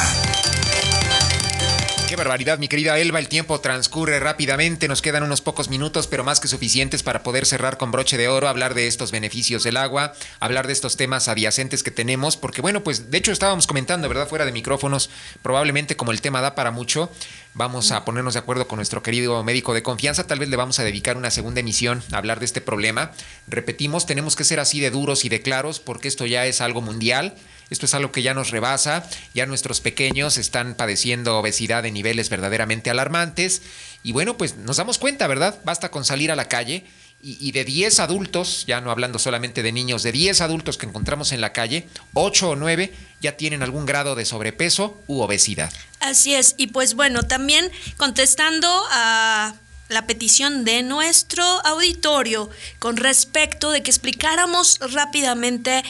Qué 2.08 2.16
barbaridad, 2.16 2.58
mi 2.58 2.68
querida 2.68 2.98
Elba. 2.98 3.18
El 3.18 3.28
tiempo 3.28 3.60
transcurre 3.60 4.18
rápidamente. 4.18 4.88
Nos 4.88 5.02
quedan 5.02 5.24
unos 5.24 5.42
pocos 5.42 5.68
minutos, 5.68 6.06
pero 6.06 6.24
más 6.24 6.40
que 6.40 6.48
suficientes 6.48 7.02
para 7.02 7.22
poder 7.22 7.44
cerrar 7.44 7.76
con 7.76 7.90
broche 7.90 8.16
de 8.16 8.28
oro, 8.28 8.48
hablar 8.48 8.72
de 8.72 8.86
estos 8.86 9.12
beneficios 9.12 9.62
del 9.62 9.76
agua, 9.76 10.14
hablar 10.40 10.66
de 10.66 10.72
estos 10.72 10.96
temas 10.96 11.28
adyacentes 11.28 11.82
que 11.82 11.90
tenemos, 11.90 12.38
porque 12.38 12.62
bueno, 12.62 12.82
pues 12.82 13.10
de 13.10 13.18
hecho 13.18 13.30
estábamos 13.30 13.66
comentando, 13.66 14.08
¿verdad? 14.08 14.26
Fuera 14.26 14.46
de 14.46 14.52
micrófonos, 14.52 15.10
probablemente 15.42 15.96
como 15.96 16.12
el 16.12 16.22
tema 16.22 16.40
da 16.40 16.54
para 16.54 16.70
mucho, 16.70 17.10
vamos 17.52 17.92
a 17.92 18.06
ponernos 18.06 18.32
de 18.32 18.40
acuerdo 18.40 18.68
con 18.68 18.76
nuestro 18.76 19.02
querido 19.02 19.44
médico 19.44 19.74
de 19.74 19.82
confianza. 19.82 20.26
Tal 20.26 20.38
vez 20.38 20.48
le 20.48 20.56
vamos 20.56 20.78
a 20.78 20.84
dedicar 20.84 21.18
una 21.18 21.30
segunda 21.30 21.60
emisión 21.60 22.02
a 22.10 22.16
hablar 22.16 22.38
de 22.38 22.46
este 22.46 22.62
problema. 22.62 23.12
Repetimos, 23.48 24.06
tenemos 24.06 24.34
que 24.34 24.44
ser 24.44 24.60
así 24.60 24.80
de 24.80 24.90
duros 24.90 25.26
y 25.26 25.28
de 25.28 25.42
claros, 25.42 25.78
porque 25.78 26.08
esto 26.08 26.24
ya 26.24 26.46
es 26.46 26.62
algo 26.62 26.80
mundial 26.80 27.36
esto 27.70 27.86
es 27.86 27.94
algo 27.94 28.12
que 28.12 28.22
ya 28.22 28.34
nos 28.34 28.50
rebasa, 28.50 29.08
ya 29.34 29.46
nuestros 29.46 29.80
pequeños 29.80 30.38
están 30.38 30.74
padeciendo 30.74 31.38
obesidad 31.38 31.84
en 31.86 31.94
niveles 31.94 32.30
verdaderamente 32.30 32.90
alarmantes 32.90 33.62
y 34.02 34.12
bueno, 34.12 34.36
pues 34.36 34.56
nos 34.56 34.76
damos 34.76 34.98
cuenta, 34.98 35.26
¿verdad? 35.26 35.58
Basta 35.64 35.90
con 35.90 36.04
salir 36.04 36.30
a 36.30 36.36
la 36.36 36.48
calle 36.48 36.84
y, 37.20 37.50
de 37.50 37.64
10 37.64 37.98
adultos, 37.98 38.64
ya 38.66 38.80
no 38.80 38.92
hablando 38.92 39.18
solamente 39.18 39.64
de 39.64 39.72
niños, 39.72 40.04
de 40.04 40.12
10 40.12 40.40
adultos 40.40 40.78
que 40.78 40.86
encontramos 40.86 41.32
en 41.32 41.40
la 41.40 41.52
calle, 41.52 41.88
8 42.14 42.50
o 42.50 42.56
9 42.56 42.92
ya 43.20 43.36
tienen 43.36 43.64
algún 43.64 43.86
grado 43.86 44.14
de 44.14 44.24
sobrepeso 44.24 45.02
u 45.08 45.20
obesidad. 45.20 45.72
Así 45.98 46.34
es, 46.34 46.54
y 46.58 46.68
pues 46.68 46.94
bueno, 46.94 47.24
también 47.24 47.70
contestando 47.96 48.68
a 48.92 49.54
la 49.88 50.06
petición 50.06 50.64
de 50.64 50.82
nuestro 50.82 51.42
auditorio 51.66 52.50
con 52.78 52.96
respecto 52.96 53.72
de 53.72 53.82
que 53.82 53.90
explicáramos 53.90 54.78
rápidamente 54.92 55.82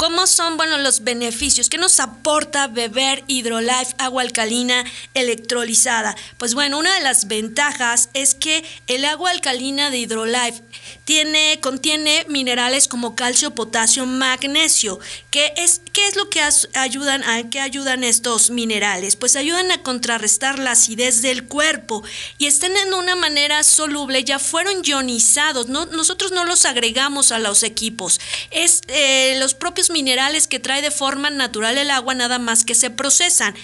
¿Cómo 0.00 0.26
son, 0.26 0.56
bueno, 0.56 0.78
los 0.78 1.04
beneficios? 1.04 1.68
¿Qué 1.68 1.76
nos 1.76 2.00
aporta 2.00 2.68
beber 2.68 3.22
Hydrolife 3.26 3.94
agua 3.98 4.22
alcalina 4.22 4.82
electrolizada? 5.12 6.16
Pues 6.38 6.54
bueno, 6.54 6.78
una 6.78 6.94
de 6.94 7.02
las 7.02 7.28
ventajas 7.28 8.08
es 8.14 8.34
que 8.34 8.64
el 8.86 9.04
agua 9.04 9.30
alcalina 9.30 9.90
de 9.90 9.98
Hydrolife 9.98 10.62
tiene, 11.04 11.58
contiene 11.60 12.24
minerales 12.28 12.88
como 12.88 13.14
calcio, 13.14 13.54
potasio, 13.54 14.06
magnesio. 14.06 14.98
¿Qué 15.30 15.52
es, 15.58 15.82
qué 15.92 16.08
es 16.08 16.16
lo 16.16 16.30
que 16.30 16.40
ayudan 16.72 17.22
qué 17.50 17.60
ayudan 17.60 18.02
estos 18.02 18.48
minerales? 18.48 19.16
Pues 19.16 19.36
ayudan 19.36 19.70
a 19.70 19.82
contrarrestar 19.82 20.58
la 20.58 20.70
acidez 20.70 21.20
del 21.20 21.44
cuerpo 21.44 22.02
y 22.38 22.46
están 22.46 22.74
en 22.74 22.94
una 22.94 23.16
manera 23.16 23.62
soluble, 23.64 24.24
ya 24.24 24.38
fueron 24.38 24.82
ionizados, 24.82 25.68
no, 25.68 25.84
nosotros 25.84 26.32
no 26.32 26.46
los 26.46 26.64
agregamos 26.64 27.32
a 27.32 27.38
los 27.38 27.64
equipos. 27.64 28.18
Es 28.50 28.80
eh, 28.88 29.36
los 29.38 29.52
propios 29.52 29.89
minerales 29.90 30.48
que 30.48 30.58
trae 30.58 30.82
de 30.82 30.90
forma 30.90 31.30
natural 31.30 31.78
el 31.78 31.90
agua 31.90 32.14
nada 32.14 32.38
más 32.38 32.64
que 32.64 32.74
se 32.74 32.90
procesan 32.90 33.54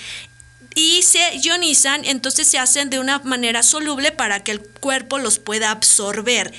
y 0.76 1.02
se 1.02 1.38
ionizan, 1.42 2.04
entonces 2.04 2.46
se 2.46 2.58
hacen 2.58 2.90
de 2.90 2.98
una 2.98 3.18
manera 3.20 3.62
soluble 3.62 4.12
para 4.12 4.44
que 4.44 4.52
el 4.52 4.60
cuerpo 4.60 5.18
los 5.18 5.38
pueda 5.38 5.70
absorber. 5.70 6.52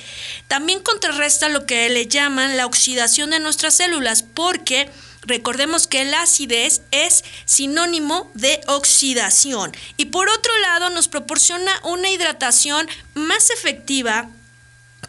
También 0.48 0.80
contrarresta 0.80 1.48
lo 1.48 1.66
que 1.66 1.88
le 1.88 2.08
llaman 2.08 2.56
la 2.56 2.66
oxidación 2.66 3.30
de 3.30 3.38
nuestras 3.38 3.74
células, 3.74 4.24
porque 4.24 4.90
recordemos 5.22 5.86
que 5.86 6.04
la 6.04 6.22
acidez 6.22 6.82
es 6.90 7.24
sinónimo 7.44 8.28
de 8.34 8.60
oxidación. 8.66 9.72
Y 9.96 10.06
por 10.06 10.28
otro 10.28 10.52
lado, 10.62 10.90
nos 10.90 11.06
proporciona 11.06 11.70
una 11.84 12.10
hidratación 12.10 12.88
más 13.14 13.50
efectiva 13.50 14.30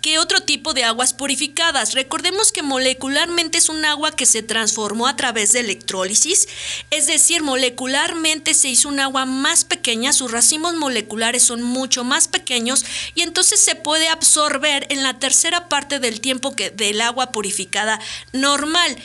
que 0.02 0.20
otro 0.20 0.42
tipo 0.42 0.74
de 0.74 0.84
aguas 0.84 1.14
purificadas. 1.14 1.94
Recordemos 1.94 2.52
que 2.52 2.64
molecularmente 2.64 3.58
es 3.58 3.70
un 3.70 3.84
agua 3.86 4.12
que 4.12 4.26
se 4.26 4.44
transformó 4.44 5.08
a 5.08 5.16
través 5.16 5.54
de 5.54 5.60
electrólisis, 5.60 6.48
es 6.90 7.08
decir, 7.08 7.44
molecularmente 7.44 8.54
se 8.54 8.70
hizo 8.70 8.90
un 8.90 9.00
agua 9.00 9.26
más 9.26 9.66
pequeña, 9.66 10.14
sus 10.14 10.32
racimos 10.32 10.76
moleculares 10.76 11.44
son 11.44 11.62
mucho 11.62 12.04
más 12.04 12.28
pequeños 12.28 12.86
y 13.16 13.22
entonces 13.22 13.60
se 13.60 13.76
puede 13.76 14.08
absorber 14.08 14.88
en 14.90 15.04
la 15.04 15.20
tercera 15.20 15.70
parte 15.70 16.00
del 16.00 16.22
tiempo 16.22 16.56
que 16.56 16.70
del 16.70 17.02
agua 17.02 17.32
purificada 17.32 18.00
normal. 18.34 18.98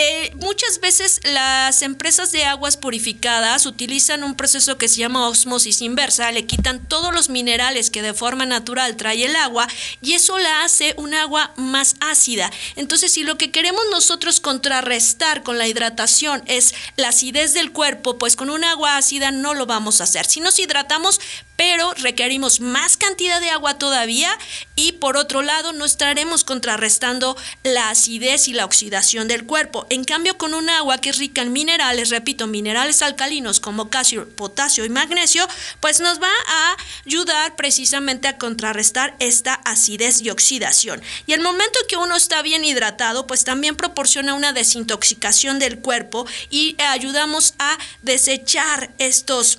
Eh, 0.00 0.32
muchas 0.36 0.78
veces 0.78 1.20
las 1.24 1.82
empresas 1.82 2.30
de 2.30 2.44
aguas 2.44 2.76
purificadas 2.76 3.66
utilizan 3.66 4.22
un 4.22 4.36
proceso 4.36 4.78
que 4.78 4.86
se 4.86 4.98
llama 4.98 5.26
osmosis 5.26 5.82
inversa, 5.82 6.30
le 6.30 6.46
quitan 6.46 6.86
todos 6.86 7.12
los 7.12 7.30
minerales 7.30 7.90
que 7.90 8.00
de 8.00 8.14
forma 8.14 8.46
natural 8.46 8.94
trae 8.94 9.24
el 9.24 9.34
agua 9.34 9.66
y 10.00 10.12
eso 10.12 10.38
la 10.38 10.62
hace 10.62 10.94
un 10.98 11.14
agua 11.14 11.52
más 11.56 11.96
ácida. 11.98 12.48
Entonces, 12.76 13.10
si 13.10 13.24
lo 13.24 13.38
que 13.38 13.50
queremos 13.50 13.82
nosotros 13.90 14.38
contrarrestar 14.38 15.42
con 15.42 15.58
la 15.58 15.66
hidratación 15.66 16.44
es 16.46 16.76
la 16.94 17.08
acidez 17.08 17.52
del 17.52 17.72
cuerpo, 17.72 18.18
pues 18.18 18.36
con 18.36 18.50
un 18.50 18.62
agua 18.62 18.98
ácida 18.98 19.32
no 19.32 19.54
lo 19.54 19.66
vamos 19.66 20.00
a 20.00 20.04
hacer. 20.04 20.26
Si 20.26 20.38
nos 20.38 20.60
hidratamos, 20.60 21.20
pero 21.58 21.92
requerimos 21.94 22.60
más 22.60 22.96
cantidad 22.96 23.40
de 23.40 23.50
agua 23.50 23.78
todavía 23.78 24.30
y 24.76 24.92
por 24.92 25.16
otro 25.16 25.42
lado 25.42 25.72
no 25.72 25.84
estaremos 25.84 26.44
contrarrestando 26.44 27.36
la 27.64 27.90
acidez 27.90 28.46
y 28.46 28.52
la 28.52 28.64
oxidación 28.64 29.26
del 29.26 29.44
cuerpo. 29.44 29.84
En 29.90 30.04
cambio, 30.04 30.38
con 30.38 30.54
un 30.54 30.70
agua 30.70 30.98
que 30.98 31.10
es 31.10 31.18
rica 31.18 31.42
en 31.42 31.52
minerales, 31.52 32.10
repito, 32.10 32.46
minerales 32.46 33.02
alcalinos 33.02 33.58
como 33.58 33.90
calcio, 33.90 34.28
potasio 34.36 34.84
y 34.84 34.88
magnesio, 34.88 35.48
pues 35.80 35.98
nos 35.98 36.22
va 36.22 36.30
a 36.46 36.76
ayudar 37.04 37.56
precisamente 37.56 38.28
a 38.28 38.38
contrarrestar 38.38 39.16
esta 39.18 39.54
acidez 39.54 40.22
y 40.22 40.30
oxidación. 40.30 41.02
Y 41.26 41.32
el 41.32 41.40
momento 41.40 41.80
que 41.88 41.96
uno 41.96 42.14
está 42.14 42.40
bien 42.40 42.64
hidratado, 42.64 43.26
pues 43.26 43.42
también 43.42 43.74
proporciona 43.74 44.34
una 44.34 44.52
desintoxicación 44.52 45.58
del 45.58 45.80
cuerpo 45.80 46.24
y 46.50 46.76
ayudamos 46.80 47.54
a 47.58 47.76
desechar 48.02 48.92
estos 48.98 49.58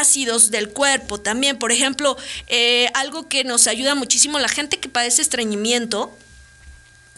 ácidos 0.00 0.50
del 0.50 0.70
cuerpo 0.70 1.20
también. 1.20 1.58
Por 1.58 1.72
ejemplo, 1.72 2.16
eh, 2.46 2.88
algo 2.94 3.28
que 3.28 3.44
nos 3.44 3.66
ayuda 3.66 3.94
muchísimo, 3.94 4.38
la 4.38 4.48
gente 4.48 4.78
que 4.78 4.88
padece 4.88 5.22
estreñimiento, 5.22 6.16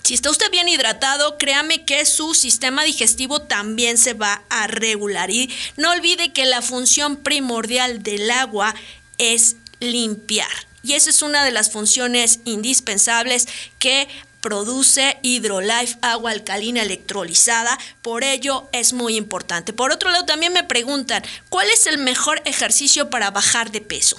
si 0.07 0.14
está 0.14 0.31
usted 0.31 0.51
bien 0.53 0.68
hidratado, 0.68 1.37
créame 1.37 1.85
que 1.85 2.07
su 2.07 2.35
sistema 2.35 2.85
digestivo 2.85 3.43
también 3.43 3.99
se 3.99 4.14
va 4.14 4.45
a 4.51 4.68
regular. 4.68 5.33
Y 5.33 5.53
no 5.77 5.91
olvide 5.91 6.33
que 6.33 6.47
la 6.47 6.62
función 6.62 7.16
primordial 7.16 8.05
del 8.05 8.31
agua 8.31 8.72
es 9.18 9.57
limpiar. 9.81 10.49
Y 10.85 10.93
esa 10.93 11.11
es 11.11 11.22
una 11.22 11.45
de 11.45 11.51
las 11.51 11.72
funciones 11.72 12.39
indispensables 12.45 13.49
que 13.81 14.07
produce 14.47 15.18
Hydrolife 15.22 15.99
agua 16.03 16.30
alcalina 16.30 16.80
electrolizada, 16.80 17.76
por 18.01 18.22
ello 18.22 18.68
es 18.70 18.92
muy 18.92 19.16
importante. 19.16 19.72
Por 19.72 19.90
otro 19.90 20.09
lado, 20.09 20.24
también 20.24 20.53
me 20.53 20.62
preguntan, 20.62 21.24
¿cuál 21.49 21.68
es 21.68 21.88
el 21.88 21.99
mejor 21.99 22.40
ejercicio 22.44 23.11
para 23.11 23.32
bajar 23.32 23.72
de 23.72 23.80
peso? 23.80 24.16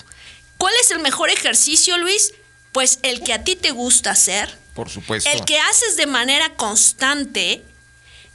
¿Cuál 0.57 0.73
es 0.82 0.91
el 0.91 0.99
mejor 0.99 1.30
ejercicio, 1.30 1.97
Luis? 1.97 2.34
Pues 2.73 2.99
el 3.03 3.23
que 3.23 3.32
a 3.32 3.45
ti 3.45 3.55
te 3.55 3.71
gusta 3.71 4.11
hacer. 4.11 4.53
Por 4.73 4.89
supuesto. 4.89 5.30
El 5.30 5.45
que 5.45 5.59
haces 5.59 5.95
de 5.95 6.07
manera 6.07 6.55
constante 6.55 7.63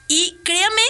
y 0.09 0.39
créame 0.45 0.83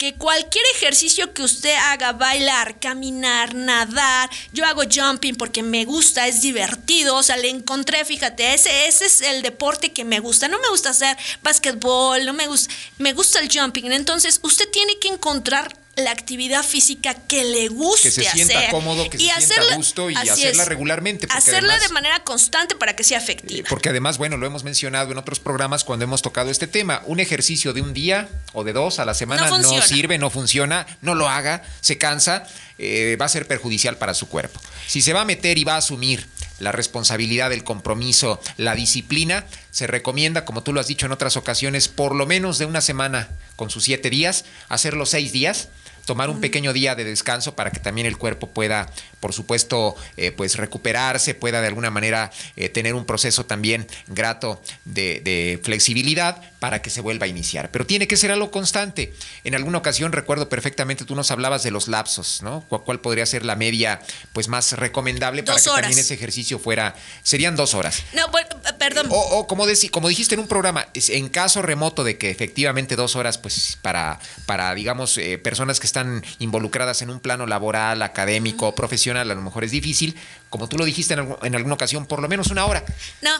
que 0.00 0.14
cualquier 0.14 0.64
ejercicio 0.76 1.34
que 1.34 1.42
usted 1.42 1.74
haga, 1.74 2.14
bailar, 2.14 2.80
caminar, 2.80 3.54
nadar, 3.54 4.30
yo 4.50 4.64
hago 4.64 4.80
jumping 4.90 5.36
porque 5.36 5.62
me 5.62 5.84
gusta, 5.84 6.26
es 6.26 6.40
divertido, 6.40 7.16
o 7.16 7.22
sea, 7.22 7.36
le 7.36 7.50
encontré, 7.50 8.02
fíjate, 8.06 8.54
ese, 8.54 8.86
ese 8.86 9.04
es 9.04 9.20
el 9.20 9.42
deporte 9.42 9.92
que 9.92 10.06
me 10.06 10.18
gusta. 10.18 10.48
No 10.48 10.58
me 10.58 10.70
gusta 10.70 10.88
hacer 10.88 11.18
básquetbol, 11.42 12.24
no 12.24 12.32
me 12.32 12.46
gusta, 12.46 12.72
me 12.96 13.12
gusta 13.12 13.40
el 13.40 13.50
jumping. 13.52 13.92
Entonces, 13.92 14.40
usted 14.42 14.70
tiene 14.70 14.98
que 14.98 15.08
encontrar 15.08 15.76
la 16.04 16.10
actividad 16.10 16.62
física 16.62 17.14
que 17.14 17.44
le 17.44 17.68
guste 17.68 18.08
que 18.08 18.10
se 18.10 18.30
sienta 18.30 18.70
cómodo, 18.70 19.08
que 19.08 19.18
se 19.18 19.24
sienta 19.24 19.72
a 19.72 19.76
gusto 19.76 20.10
y 20.10 20.16
hacerla 20.16 20.64
regularmente. 20.64 21.26
Hacerla 21.30 21.78
de 21.78 21.88
manera 21.90 22.22
constante 22.24 22.74
para 22.74 22.96
que 22.96 23.04
sea 23.04 23.18
efectiva. 23.18 23.68
Porque 23.68 23.88
además, 23.88 24.18
bueno, 24.18 24.36
lo 24.36 24.46
hemos 24.46 24.64
mencionado 24.64 25.12
en 25.12 25.18
otros 25.18 25.40
programas 25.40 25.84
cuando 25.84 26.04
hemos 26.04 26.22
tocado 26.22 26.50
este 26.50 26.66
tema. 26.66 27.02
Un 27.06 27.20
ejercicio 27.20 27.72
de 27.72 27.82
un 27.82 27.92
día 27.92 28.28
o 28.52 28.64
de 28.64 28.72
dos 28.72 28.98
a 28.98 29.04
la 29.04 29.14
semana 29.14 29.48
no, 29.48 29.82
sirve, 29.82 30.18
no 30.18 30.30
funciona, 30.30 30.86
no 31.00 31.14
lo 31.14 31.28
haga, 31.28 31.62
se 31.80 31.98
cansa, 31.98 32.46
eh, 32.78 33.16
va 33.20 33.26
a 33.26 33.28
ser 33.28 33.46
perjudicial 33.46 33.96
para 33.98 34.14
su 34.14 34.28
cuerpo. 34.28 34.60
Si 34.86 35.02
se 35.02 35.12
va 35.12 35.22
a 35.22 35.24
meter 35.24 35.58
y 35.58 35.64
va 35.64 35.74
a 35.74 35.78
asumir 35.78 36.26
la 36.60 36.72
responsabilidad, 36.72 37.52
el 37.52 37.64
compromiso, 37.64 38.40
la 38.56 38.74
disciplina, 38.74 39.46
se 39.70 39.86
recomienda, 39.86 40.44
como 40.44 40.62
tú 40.62 40.72
lo 40.72 40.80
has 40.80 40.86
dicho 40.86 41.06
en 41.06 41.12
otras 41.12 41.36
ocasiones, 41.36 41.88
por 41.88 42.14
lo 42.14 42.26
menos 42.26 42.58
de 42.58 42.66
una 42.66 42.80
semana 42.80 43.28
con 43.56 43.70
sus 43.70 43.84
siete 43.84 44.10
días, 44.10 44.44
hacerlo 44.68 45.06
seis 45.06 45.32
días 45.32 45.68
tomar 46.04 46.30
un 46.30 46.40
pequeño 46.40 46.72
día 46.72 46.94
de 46.94 47.04
descanso 47.04 47.54
para 47.54 47.70
que 47.70 47.80
también 47.80 48.06
el 48.06 48.16
cuerpo 48.16 48.48
pueda, 48.48 48.90
por 49.20 49.32
supuesto, 49.32 49.96
eh, 50.16 50.32
pues 50.32 50.56
recuperarse, 50.56 51.34
pueda 51.34 51.60
de 51.60 51.68
alguna 51.68 51.90
manera 51.90 52.30
eh, 52.56 52.68
tener 52.68 52.94
un 52.94 53.04
proceso 53.04 53.46
también 53.46 53.86
grato 54.08 54.60
de, 54.84 55.60
flexibilidad 55.62 56.42
para 56.60 56.82
que 56.82 56.90
se 56.90 57.00
vuelva 57.00 57.24
a 57.24 57.28
iniciar. 57.28 57.70
Pero 57.72 57.86
tiene 57.86 58.06
que 58.06 58.16
ser 58.16 58.30
algo 58.30 58.50
constante. 58.50 59.12
En 59.44 59.54
alguna 59.54 59.78
ocasión 59.78 60.12
recuerdo 60.12 60.48
perfectamente, 60.48 61.04
tú 61.04 61.16
nos 61.16 61.30
hablabas 61.30 61.62
de 61.62 61.70
los 61.70 61.88
lapsos, 61.88 62.42
¿no? 62.42 62.60
¿Cuál 62.68 63.00
podría 63.00 63.26
ser 63.26 63.44
la 63.44 63.56
media 63.56 64.00
pues 64.32 64.46
más 64.46 64.72
recomendable 64.72 65.42
para 65.42 65.58
que 65.58 65.64
también 65.64 65.98
ese 65.98 66.14
ejercicio 66.14 66.58
fuera? 66.58 66.94
Serían 67.22 67.56
dos 67.56 67.74
horas. 67.74 68.02
No, 68.12 68.30
perdón. 68.78 69.08
O, 69.10 69.46
como, 69.46 69.64
como 69.90 70.08
dijiste 70.08 70.34
en 70.34 70.40
un 70.40 70.48
programa, 70.48 70.86
en 70.94 71.28
caso 71.30 71.62
remoto 71.62 72.04
de 72.04 72.18
que 72.18 72.30
efectivamente 72.30 72.94
dos 72.94 73.16
horas, 73.16 73.38
pues 73.38 73.78
para, 73.80 74.20
para 74.44 74.74
digamos, 74.74 75.16
eh, 75.16 75.38
personas 75.38 75.80
que 75.80 75.86
están 75.86 76.22
involucradas 76.38 77.00
en 77.00 77.10
un 77.10 77.20
plano 77.20 77.46
laboral, 77.46 78.02
académico, 78.02 78.74
profesional, 78.74 79.30
a 79.30 79.34
lo 79.34 79.40
mejor 79.40 79.64
es 79.64 79.70
difícil, 79.70 80.14
como 80.50 80.68
tú 80.68 80.76
lo 80.76 80.84
dijiste 80.84 81.14
en, 81.14 81.54
alguna 81.54 81.74
ocasión, 81.74 82.06
por 82.06 82.20
lo 82.20 82.28
menos 82.28 82.48
una 82.48 82.66
hora. 82.66 82.84
No, 83.22 83.30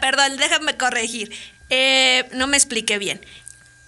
perdón, 0.00 0.36
déjame 0.36 0.76
corregir. 0.76 1.30
Eh, 1.68 2.28
no 2.32 2.46
me 2.46 2.56
expliqué 2.56 2.98
bien. 2.98 3.20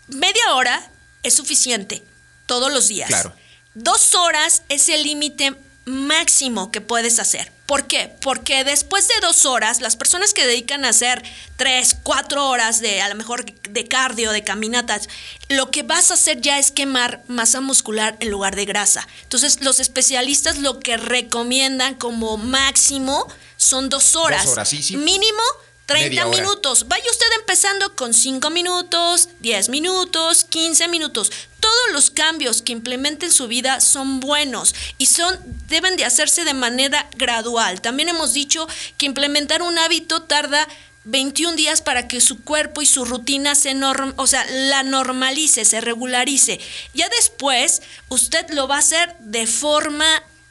Media 0.08 0.54
hora 0.54 0.90
es 1.22 1.34
suficiente 1.34 2.02
todos 2.46 2.72
los 2.72 2.88
días. 2.88 3.08
Claro. 3.08 3.32
Dos 3.74 4.14
horas 4.14 4.64
es 4.68 4.88
el 4.88 5.04
límite 5.04 5.54
máximo 5.84 6.70
que 6.72 6.80
puedes 6.80 7.20
hacer. 7.20 7.52
¿Por 7.72 7.86
qué? 7.86 8.14
Porque 8.20 8.64
después 8.64 9.08
de 9.08 9.14
dos 9.22 9.46
horas, 9.46 9.80
las 9.80 9.96
personas 9.96 10.34
que 10.34 10.46
dedican 10.46 10.84
a 10.84 10.90
hacer 10.90 11.22
tres, 11.56 11.96
cuatro 12.02 12.46
horas 12.50 12.82
de 12.82 13.00
a 13.00 13.08
lo 13.08 13.14
mejor 13.14 13.46
de 13.46 13.88
cardio, 13.88 14.30
de 14.30 14.44
caminatas, 14.44 15.08
lo 15.48 15.70
que 15.70 15.82
vas 15.82 16.10
a 16.10 16.14
hacer 16.14 16.42
ya 16.42 16.58
es 16.58 16.70
quemar 16.70 17.22
masa 17.28 17.62
muscular 17.62 18.14
en 18.20 18.28
lugar 18.28 18.56
de 18.56 18.66
grasa. 18.66 19.08
Entonces, 19.22 19.62
los 19.62 19.80
especialistas 19.80 20.58
lo 20.58 20.80
que 20.80 20.98
recomiendan 20.98 21.94
como 21.94 22.36
máximo 22.36 23.26
son 23.56 23.88
dos 23.88 24.16
horas. 24.16 24.44
Dos 24.44 24.52
horas, 24.52 24.68
sí, 24.68 24.82
sí. 24.82 24.98
Mínimo 24.98 25.42
30 25.86 26.26
minutos. 26.26 26.88
Vaya 26.88 27.10
usted 27.10 27.26
empezando 27.40 27.96
con 27.96 28.12
5 28.12 28.50
minutos, 28.50 29.30
10 29.40 29.70
minutos, 29.70 30.44
15 30.44 30.88
minutos. 30.88 31.32
Todos 31.72 31.94
los 31.94 32.10
cambios 32.10 32.60
que 32.60 32.72
implementen 32.72 33.30
en 33.30 33.34
su 33.34 33.48
vida 33.48 33.80
son 33.80 34.20
buenos 34.20 34.74
y 34.98 35.06
son 35.06 35.38
deben 35.68 35.96
de 35.96 36.04
hacerse 36.04 36.44
de 36.44 36.52
manera 36.52 37.08
gradual. 37.16 37.80
También 37.80 38.10
hemos 38.10 38.34
dicho 38.34 38.68
que 38.98 39.06
implementar 39.06 39.62
un 39.62 39.78
hábito 39.78 40.20
tarda 40.20 40.68
21 41.04 41.56
días 41.56 41.80
para 41.80 42.08
que 42.08 42.20
su 42.20 42.42
cuerpo 42.44 42.82
y 42.82 42.86
su 42.86 43.06
rutina 43.06 43.54
se 43.54 43.72
norm, 43.72 44.12
o 44.16 44.26
sea, 44.26 44.44
la 44.50 44.82
normalice, 44.82 45.64
se 45.64 45.80
regularice. 45.80 46.60
Ya 46.92 47.08
después 47.08 47.80
usted 48.10 48.50
lo 48.50 48.68
va 48.68 48.76
a 48.76 48.80
hacer 48.80 49.16
de 49.20 49.46
forma 49.46 50.04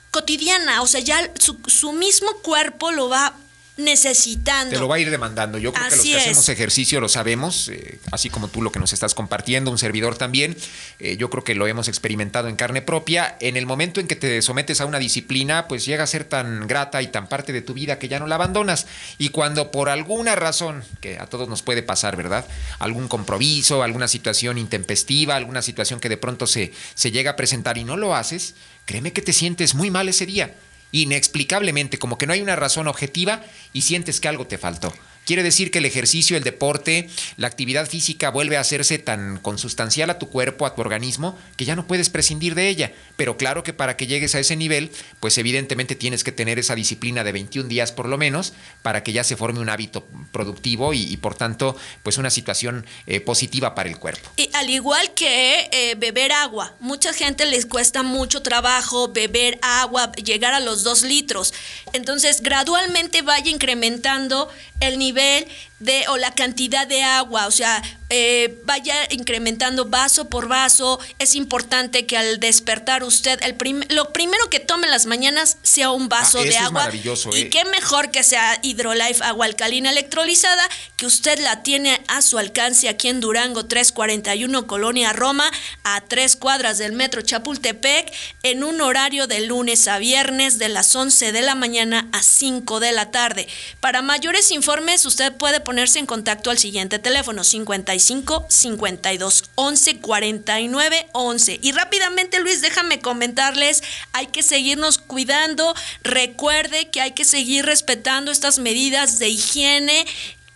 cotidiana, 0.09 0.81
o 0.81 0.87
sea, 0.87 1.01
ya 1.01 1.31
su, 1.39 1.59
su 1.67 1.91
mismo 1.91 2.33
cuerpo 2.37 2.89
lo 2.89 3.09
va 3.09 3.35
necesitando. 3.81 4.73
Te 4.73 4.79
lo 4.79 4.87
va 4.87 4.95
a 4.95 4.99
ir 4.99 5.09
demandando. 5.09 5.57
Yo 5.57 5.73
creo 5.73 5.89
que 5.89 5.95
los 5.95 6.05
que 6.05 6.17
hacemos 6.17 6.49
ejercicio 6.49 7.01
lo 7.01 7.09
sabemos, 7.09 7.69
eh, 7.69 7.99
así 8.11 8.29
como 8.29 8.47
tú 8.47 8.61
lo 8.61 8.71
que 8.71 8.79
nos 8.79 8.93
estás 8.93 9.13
compartiendo, 9.13 9.71
un 9.71 9.77
servidor 9.77 10.17
también. 10.17 10.55
Eh, 10.99 11.17
yo 11.17 11.29
creo 11.29 11.43
que 11.43 11.55
lo 11.55 11.67
hemos 11.67 11.87
experimentado 11.87 12.47
en 12.47 12.55
carne 12.55 12.81
propia. 12.81 13.35
En 13.39 13.57
el 13.57 13.65
momento 13.65 13.99
en 13.99 14.07
que 14.07 14.15
te 14.15 14.41
sometes 14.41 14.81
a 14.81 14.85
una 14.85 14.99
disciplina, 14.99 15.67
pues 15.67 15.85
llega 15.85 16.03
a 16.03 16.07
ser 16.07 16.23
tan 16.23 16.67
grata 16.67 17.01
y 17.01 17.07
tan 17.07 17.27
parte 17.27 17.53
de 17.53 17.61
tu 17.61 17.73
vida 17.73 17.99
que 17.99 18.07
ya 18.07 18.19
no 18.19 18.27
la 18.27 18.35
abandonas. 18.35 18.87
Y 19.17 19.29
cuando 19.29 19.71
por 19.71 19.89
alguna 19.89 20.35
razón, 20.35 20.83
que 20.99 21.17
a 21.17 21.27
todos 21.27 21.49
nos 21.49 21.61
puede 21.61 21.83
pasar, 21.83 22.15
¿verdad? 22.15 22.45
Algún 22.79 23.07
compromiso, 23.07 23.83
alguna 23.83 24.07
situación 24.07 24.57
intempestiva, 24.57 25.35
alguna 25.35 25.61
situación 25.61 25.99
que 25.99 26.09
de 26.09 26.17
pronto 26.17 26.47
se, 26.47 26.71
se 26.95 27.11
llega 27.11 27.31
a 27.31 27.35
presentar 27.35 27.77
y 27.77 27.83
no 27.83 27.97
lo 27.97 28.15
haces, 28.15 28.55
créeme 28.85 29.13
que 29.13 29.21
te 29.21 29.33
sientes 29.33 29.75
muy 29.75 29.91
mal 29.91 30.09
ese 30.09 30.25
día 30.25 30.55
inexplicablemente, 30.91 31.99
como 31.99 32.17
que 32.17 32.27
no 32.27 32.33
hay 32.33 32.41
una 32.41 32.55
razón 32.55 32.87
objetiva 32.87 33.43
y 33.73 33.81
sientes 33.81 34.19
que 34.19 34.27
algo 34.27 34.47
te 34.47 34.57
faltó. 34.57 34.93
Quiere 35.25 35.43
decir 35.43 35.69
que 35.69 35.77
el 35.77 35.85
ejercicio, 35.85 36.35
el 36.35 36.43
deporte, 36.43 37.07
la 37.37 37.45
actividad 37.45 37.87
física 37.87 38.31
vuelve 38.31 38.57
a 38.57 38.61
hacerse 38.61 38.97
tan 38.97 39.37
consustancial 39.37 40.09
a 40.09 40.17
tu 40.17 40.29
cuerpo, 40.29 40.65
a 40.65 40.73
tu 40.73 40.81
organismo, 40.81 41.37
que 41.57 41.65
ya 41.65 41.75
no 41.75 41.85
puedes 41.85 42.09
prescindir 42.09 42.55
de 42.55 42.69
ella. 42.69 42.91
Pero 43.17 43.37
claro 43.37 43.61
que 43.63 43.71
para 43.71 43.97
que 43.97 44.07
llegues 44.07 44.33
a 44.33 44.39
ese 44.39 44.55
nivel, 44.55 44.91
pues 45.19 45.37
evidentemente 45.37 45.95
tienes 45.95 46.23
que 46.23 46.31
tener 46.31 46.57
esa 46.57 46.73
disciplina 46.73 47.23
de 47.23 47.33
21 47.33 47.69
días 47.69 47.91
por 47.91 48.09
lo 48.09 48.17
menos 48.17 48.53
para 48.81 49.03
que 49.03 49.13
ya 49.13 49.23
se 49.23 49.37
forme 49.37 49.59
un 49.59 49.69
hábito 49.69 50.07
productivo 50.31 50.91
y, 50.93 51.15
por 51.17 51.35
tanto, 51.35 51.77
pues 52.01 52.17
una 52.17 52.31
situación 52.31 52.87
eh, 53.05 53.19
positiva 53.19 53.75
para 53.75 53.89
el 53.89 53.99
cuerpo. 53.99 54.27
Y 54.37 54.49
al 54.53 54.71
igual 54.71 55.13
que 55.13 55.69
eh, 55.71 55.95
beber 55.99 56.31
agua, 56.31 56.75
mucha 56.79 57.13
gente 57.13 57.45
les 57.45 57.67
cuesta 57.67 58.01
mucho 58.01 58.41
trabajo 58.41 59.09
beber 59.09 59.59
agua, 59.61 60.11
llegar 60.13 60.55
a 60.55 60.59
los 60.59 60.81
dos 60.83 61.03
litros. 61.03 61.53
Entonces, 61.93 62.41
gradualmente 62.41 63.21
vaya 63.21 63.51
incrementando 63.51 64.49
el 64.79 64.97
nivel 64.97 65.10
de 65.13 66.05
o 66.09 66.17
la 66.17 66.31
cantidad 66.31 66.85
de 66.87 67.01
agua, 67.01 67.47
o 67.47 67.51
sea, 67.51 67.81
eh, 68.13 68.59
vaya 68.65 68.93
incrementando 69.09 69.85
vaso 69.85 70.29
por 70.29 70.49
vaso. 70.49 70.99
Es 71.17 71.33
importante 71.33 72.05
que 72.05 72.17
al 72.17 72.41
despertar 72.41 73.05
usted, 73.05 73.39
el 73.41 73.55
lo 73.89 74.11
primero 74.11 74.49
que 74.49 74.59
tome 74.59 74.87
en 74.87 74.91
las 74.91 75.05
mañanas 75.05 75.57
sea 75.63 75.91
un 75.91 76.09
vaso 76.09 76.39
ah, 76.39 76.43
de 76.43 76.57
agua. 76.57 76.89
y 76.93 77.41
eh. 77.41 77.49
qué 77.49 77.63
mejor 77.65 78.11
que 78.11 78.23
sea 78.23 78.59
Hydrolife 78.61 79.23
agua 79.23 79.45
alcalina 79.45 79.91
electrolizada, 79.91 80.61
que 80.97 81.05
usted 81.05 81.39
la 81.39 81.63
tiene 81.63 82.01
a 82.09 82.21
su 82.21 82.37
alcance 82.37 82.89
aquí 82.89 83.07
en 83.07 83.21
Durango 83.21 83.65
341 83.65 84.67
Colonia 84.67 85.13
Roma, 85.13 85.49
a 85.83 86.01
tres 86.01 86.35
cuadras 86.35 86.77
del 86.77 86.91
metro 86.91 87.21
Chapultepec, 87.21 88.11
en 88.43 88.63
un 88.65 88.81
horario 88.81 89.25
de 89.25 89.39
lunes 89.47 89.87
a 89.87 89.99
viernes 89.99 90.59
de 90.59 90.67
las 90.67 90.93
11 90.93 91.31
de 91.31 91.41
la 91.41 91.55
mañana 91.55 92.09
a 92.11 92.21
5 92.21 92.81
de 92.81 92.91
la 92.91 93.09
tarde. 93.09 93.47
Para 93.79 94.01
mayores 94.01 94.51
informes, 94.51 95.00
usted 95.05 95.33
puede 95.33 95.59
ponerse 95.59 95.99
en 95.99 96.05
contacto 96.05 96.49
al 96.49 96.57
siguiente 96.57 96.99
teléfono 96.99 97.43
55 97.43 98.45
52 98.49 99.43
11 99.55 99.99
49 99.99 101.07
11. 101.13 101.59
Y 101.61 101.71
rápidamente, 101.71 102.39
Luis, 102.39 102.61
déjame 102.61 102.99
comentarles, 102.99 103.83
hay 104.13 104.27
que 104.27 104.43
seguirnos 104.43 104.97
cuidando. 104.97 105.73
Recuerde 106.03 106.89
que 106.89 107.01
hay 107.01 107.11
que 107.11 107.25
seguir 107.25 107.65
respetando 107.65 108.31
estas 108.31 108.59
medidas 108.59 109.19
de 109.19 109.29
higiene. 109.29 110.05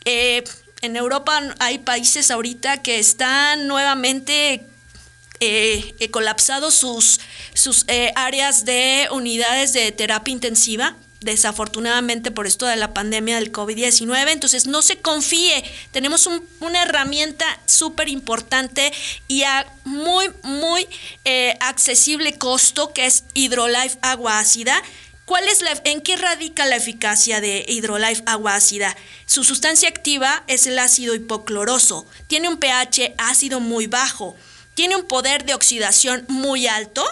Eh, 0.05 0.43
en 0.81 0.95
Europa 0.95 1.41
hay 1.59 1.79
países 1.79 2.31
ahorita 2.31 2.81
que 2.81 2.99
están 2.99 3.67
nuevamente 3.67 4.65
eh, 5.39 5.95
eh, 5.99 6.11
colapsados 6.11 6.75
sus, 6.75 7.19
sus 7.53 7.85
áreas 8.15 8.65
de 8.65 9.07
unidades 9.11 9.73
de 9.73 9.91
terapia 9.91 10.31
intensiva 10.31 10.95
desafortunadamente 11.25 12.31
por 12.31 12.47
esto 12.47 12.67
de 12.67 12.75
la 12.75 12.93
pandemia 12.93 13.35
del 13.35 13.51
COVID-19. 13.51 14.31
Entonces, 14.31 14.67
no 14.67 14.81
se 14.81 14.97
confíe. 14.97 15.63
Tenemos 15.91 16.29
una 16.59 16.83
herramienta 16.83 17.45
súper 17.65 18.07
importante 18.07 18.93
y 19.27 19.43
a 19.43 19.65
muy, 19.83 20.31
muy 20.43 20.87
eh, 21.25 21.57
accesible 21.59 22.37
costo 22.37 22.93
que 22.93 23.07
es 23.07 23.25
Hydrolife 23.33 23.97
Agua 24.01 24.39
Ácida. 24.39 24.81
¿Cuál 25.25 25.47
es 25.47 25.61
la, 25.61 25.81
¿En 25.85 26.01
qué 26.01 26.15
radica 26.15 26.67
la 26.67 26.75
eficacia 26.75 27.41
de 27.41 27.65
Hydrolife 27.67 28.21
Agua 28.27 28.55
Ácida? 28.55 28.95
Su 29.25 29.43
sustancia 29.43 29.89
activa 29.89 30.43
es 30.45 30.67
el 30.67 30.77
ácido 30.77 31.15
hipocloroso. 31.15 32.05
Tiene 32.27 32.47
un 32.47 32.57
pH 32.57 33.15
ácido 33.17 33.59
muy 33.59 33.87
bajo. 33.87 34.35
Tiene 34.75 34.95
un 34.95 35.05
poder 35.07 35.43
de 35.45 35.55
oxidación 35.55 36.25
muy 36.27 36.67
alto 36.67 37.03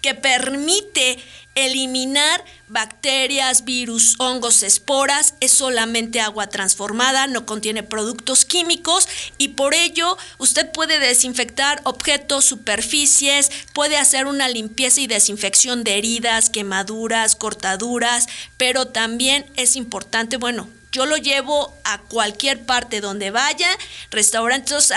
que 0.00 0.14
permite 0.14 1.18
eliminar 1.56 2.44
bacterias, 2.68 3.64
virus, 3.64 4.14
hongos, 4.18 4.62
esporas. 4.62 5.34
Es 5.40 5.52
solamente 5.52 6.20
agua 6.20 6.48
transformada, 6.48 7.26
no 7.26 7.46
contiene 7.46 7.82
productos 7.82 8.44
químicos 8.44 9.08
y 9.38 9.48
por 9.48 9.74
ello 9.74 10.16
usted 10.38 10.70
puede 10.72 10.98
desinfectar 10.98 11.80
objetos, 11.84 12.44
superficies, 12.44 13.50
puede 13.72 13.96
hacer 13.96 14.26
una 14.26 14.48
limpieza 14.48 15.00
y 15.00 15.06
desinfección 15.06 15.84
de 15.84 15.98
heridas, 15.98 16.50
quemaduras, 16.50 17.36
cortaduras, 17.36 18.26
pero 18.56 18.88
también 18.88 19.46
es 19.56 19.76
importante, 19.76 20.36
bueno, 20.36 20.68
yo 20.92 21.06
lo 21.06 21.16
llevo 21.16 21.74
a 21.84 21.98
cualquier 21.98 22.64
parte 22.64 23.00
donde 23.00 23.30
vaya, 23.30 23.68
restaurantes, 24.10 24.92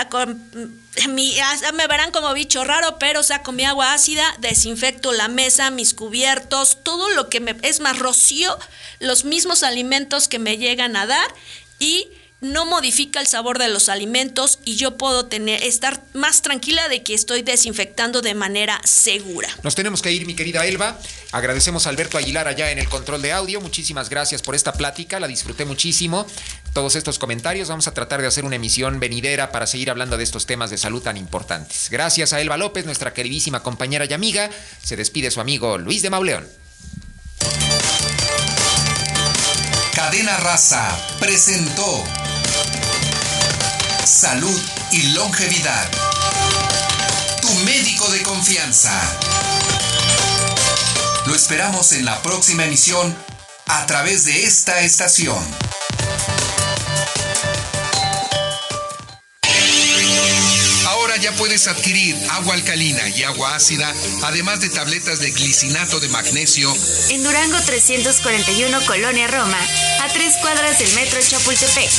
mi, 1.08 1.36
me 1.74 1.86
verán 1.86 2.10
como 2.10 2.32
bicho 2.32 2.64
raro, 2.64 2.98
pero 2.98 3.22
saco 3.22 3.52
mi 3.52 3.64
agua 3.64 3.94
ácida, 3.94 4.24
desinfecto 4.38 5.12
la 5.12 5.28
mesa, 5.28 5.70
mis 5.70 5.94
cubiertos, 5.94 6.78
todo 6.82 7.10
lo 7.10 7.28
que 7.28 7.40
me 7.40 7.56
es 7.62 7.80
más 7.80 7.98
rocío, 7.98 8.58
los 8.98 9.24
mismos 9.24 9.62
alimentos 9.62 10.28
que 10.28 10.38
me 10.38 10.56
llegan 10.58 10.96
a 10.96 11.06
dar 11.06 11.34
y 11.78 12.08
no 12.40 12.64
modifica 12.64 13.20
el 13.20 13.26
sabor 13.26 13.58
de 13.58 13.68
los 13.68 13.88
alimentos 13.88 14.58
y 14.64 14.76
yo 14.76 14.96
puedo 14.96 15.26
tener 15.26 15.62
estar 15.62 16.02
más 16.14 16.42
tranquila 16.42 16.88
de 16.88 17.02
que 17.02 17.14
estoy 17.14 17.42
desinfectando 17.42 18.22
de 18.22 18.34
manera 18.34 18.80
segura. 18.84 19.48
Nos 19.62 19.74
tenemos 19.74 20.00
que 20.00 20.12
ir, 20.12 20.26
mi 20.26 20.34
querida 20.34 20.66
Elba. 20.66 20.98
Agradecemos 21.32 21.86
a 21.86 21.90
Alberto 21.90 22.18
Aguilar 22.18 22.48
allá 22.48 22.70
en 22.70 22.78
el 22.78 22.88
control 22.88 23.22
de 23.22 23.32
audio. 23.32 23.60
Muchísimas 23.60 24.08
gracias 24.08 24.42
por 24.42 24.54
esta 24.54 24.72
plática, 24.72 25.20
la 25.20 25.28
disfruté 25.28 25.64
muchísimo. 25.64 26.26
Todos 26.72 26.96
estos 26.96 27.18
comentarios, 27.18 27.68
vamos 27.68 27.88
a 27.88 27.94
tratar 27.94 28.20
de 28.20 28.28
hacer 28.28 28.44
una 28.44 28.56
emisión 28.56 29.00
venidera 29.00 29.52
para 29.52 29.66
seguir 29.66 29.90
hablando 29.90 30.16
de 30.16 30.24
estos 30.24 30.46
temas 30.46 30.70
de 30.70 30.78
salud 30.78 31.02
tan 31.02 31.16
importantes. 31.16 31.88
Gracias 31.90 32.32
a 32.32 32.40
Elba 32.40 32.56
López, 32.56 32.86
nuestra 32.86 33.12
queridísima 33.12 33.62
compañera 33.62 34.06
y 34.08 34.12
amiga. 34.12 34.50
Se 34.82 34.96
despide 34.96 35.30
su 35.30 35.40
amigo 35.40 35.78
Luis 35.78 36.02
de 36.02 36.10
Mauleón. 36.10 36.48
Cadena 39.94 40.36
Raza 40.38 40.98
presentó 41.18 42.02
Salud 44.10 44.60
y 44.90 45.02
Longevidad. 45.12 45.88
Tu 47.40 47.54
médico 47.64 48.10
de 48.10 48.20
confianza. 48.24 48.90
Lo 51.26 51.34
esperamos 51.36 51.92
en 51.92 52.04
la 52.04 52.20
próxima 52.20 52.64
emisión 52.64 53.16
a 53.66 53.86
través 53.86 54.24
de 54.24 54.44
esta 54.44 54.80
estación. 54.80 55.38
Ahora 60.88 61.16
ya 61.18 61.30
puedes 61.36 61.68
adquirir 61.68 62.16
agua 62.32 62.54
alcalina 62.54 63.08
y 63.10 63.22
agua 63.22 63.54
ácida, 63.54 63.94
además 64.24 64.60
de 64.60 64.70
tabletas 64.70 65.20
de 65.20 65.30
glicinato 65.30 66.00
de 66.00 66.08
magnesio. 66.08 66.74
En 67.10 67.22
Durango 67.22 67.60
341, 67.60 68.84
Colonia 68.86 69.28
Roma, 69.28 69.60
a 70.02 70.08
tres 70.08 70.34
cuadras 70.38 70.80
del 70.80 70.92
metro 70.94 71.20
Chapultepec. 71.22 71.90